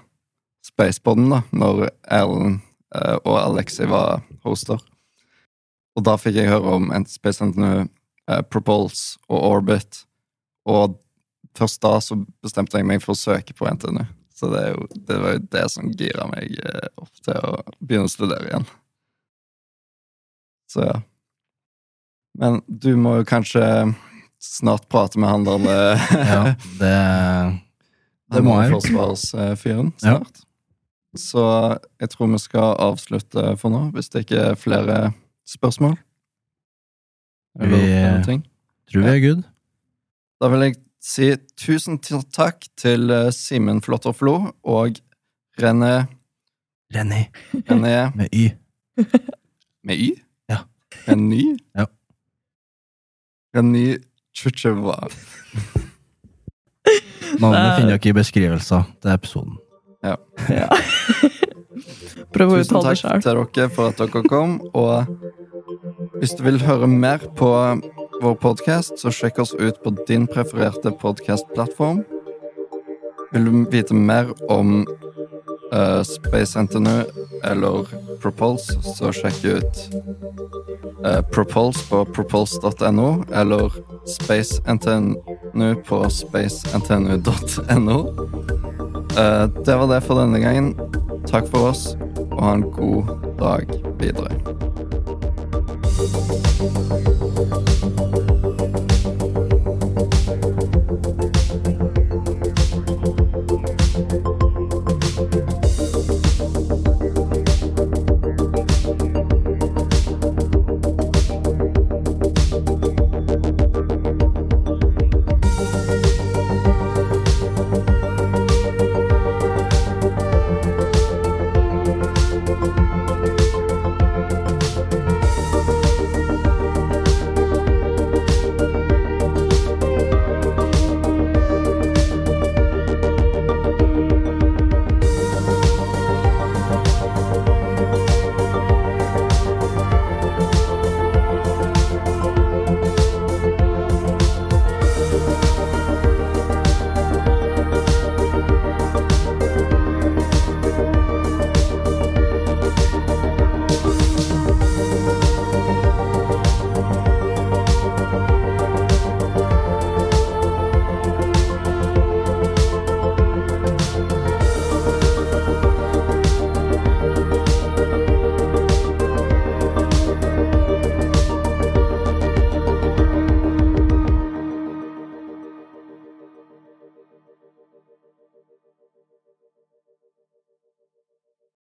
Spaceboden 0.67 1.29
da 1.31 1.43
når 1.55 1.85
Erlend 2.11 2.57
eh, 2.59 2.68
og 2.97 3.35
Alexi 3.41 3.85
var 3.89 4.23
hoster. 4.47 4.81
Og 5.99 6.05
da 6.07 6.15
fikk 6.21 6.39
jeg 6.39 6.51
høre 6.53 6.77
om 6.79 6.93
Space 7.11 7.43
NTNU, 7.45 7.89
eh, 8.31 8.43
Propulse 8.47 9.19
og 9.27 9.43
Orbit. 9.51 10.05
Og 10.69 10.95
først 11.59 11.83
da 11.83 11.97
så 12.05 12.21
bestemte 12.45 12.79
jeg 12.79 12.87
meg 12.87 13.03
for 13.03 13.17
å 13.17 13.19
søke 13.19 13.57
på 13.57 13.67
NTNU. 13.67 14.05
Så 14.39 14.53
det, 14.53 14.63
jo, 14.71 14.87
det 15.09 15.17
var 15.19 15.33
jo 15.35 15.47
det 15.51 15.65
som 15.75 15.89
gira 15.99 16.29
meg 16.31 16.55
eh, 16.63 16.91
opp 17.03 17.25
til 17.27 17.39
å 17.43 17.57
begynne 17.83 18.07
å 18.07 18.13
studere 18.13 18.47
igjen. 18.47 18.69
Så 20.71 20.85
ja. 20.87 20.99
Men 22.39 22.61
du 22.69 22.93
må 23.01 23.17
jo 23.19 23.25
kanskje 23.27 23.65
snart 24.39 24.85
prate 24.93 25.19
med 25.19 25.33
han 25.33 25.47
der 25.49 25.99
Ja, 26.15 26.43
det, 26.79 26.93
det 28.37 28.43
må 28.47 28.61
jeg. 28.63 28.77
Forsvarsfyren 28.77 29.91
Ja. 30.05 30.21
Så 31.17 31.43
jeg 32.01 32.11
tror 32.11 32.27
vi 32.33 32.39
skal 32.39 32.75
avslutte 32.79 33.57
for 33.59 33.73
nå, 33.73 33.91
hvis 33.95 34.09
det 34.13 34.25
ikke 34.27 34.43
er 34.51 34.55
flere 34.61 35.13
spørsmål. 35.49 35.97
Eller 37.61 37.77
Vi- 37.77 37.87
flere 37.87 38.25
ting. 38.25 38.43
tror 38.93 39.03
vi 39.03 39.09
er 39.17 39.21
good. 39.29 39.43
Da 40.41 40.49
vil 40.49 40.61
jeg 40.61 40.77
si 41.03 41.31
tusen 41.57 41.99
takk 41.99 42.67
til 42.77 43.11
eh, 43.11 43.31
Simen 43.33 43.81
Flåtter 43.83 44.13
Flo 44.13 44.53
og 44.65 44.99
René 45.61 46.07
René. 46.95 47.27
René 47.69 47.95
med 48.17 48.29
Y. 48.33 48.51
med 49.85 49.97
Y? 49.99 50.11
Ja. 50.49 50.59
René? 51.09 51.57
Ja. 51.77 51.85
Reny 53.57 53.97
Chucheva. 54.37 55.09
Navnet 57.41 57.59
er- 57.59 57.77
finner 57.79 57.97
dere 57.99 58.09
i 58.11 58.13
beskrivelser 58.17 58.85
til 59.03 59.11
episoden. 59.11 59.59
Ja. 60.03 60.17
Prøv 62.35 62.53
å 62.53 62.59
Tusen 62.59 62.77
uttale 62.77 62.95
det 62.95 63.03
takk 63.03 63.23
til 63.25 63.41
dere 63.57 63.71
for 63.75 63.85
at 63.93 64.01
dere 64.01 64.23
kom. 64.29 64.51
Og 64.79 64.97
hvis 66.21 66.37
du 66.39 66.43
vil 66.47 66.63
høre 66.63 66.89
mer 66.91 67.19
på 67.39 67.51
vår 68.23 68.35
podkast, 68.43 68.93
så 68.99 69.09
sjekk 69.15 69.37
oss 69.45 69.55
ut 69.59 69.77
på 69.85 69.91
din 70.09 70.25
prefererte 70.31 70.91
podkastplattform. 71.03 71.99
Vil 73.33 73.45
du 73.45 73.51
vite 73.71 73.95
mer 73.95 74.27
om 74.49 74.87
uh, 75.73 76.03
Space 76.03 76.59
NTNU 76.59 77.05
eller 77.45 77.87
Propulse, 78.23 78.81
så 78.83 79.13
sjekk 79.15 79.45
ut 79.45 79.91
uh, 81.05 81.21
Propulse 81.31 81.85
på 81.91 82.05
propulse.no 82.17 83.25
eller 83.31 83.71
Space 84.09 84.63
NTNU 84.67 85.75
på 85.87 86.11
spacentnu.no. 86.11 87.99
Eh, 89.19 89.49
det 89.65 89.77
var 89.77 89.87
det 89.87 90.01
for 90.07 90.21
denne 90.21 90.39
gangen. 90.39 90.75
Takk 91.27 91.49
for 91.51 91.73
oss, 91.73 91.97
og 92.31 92.43
ha 92.43 92.53
en 92.55 92.63
god 92.71 93.05
dag 93.41 93.67
videre. 93.99 94.31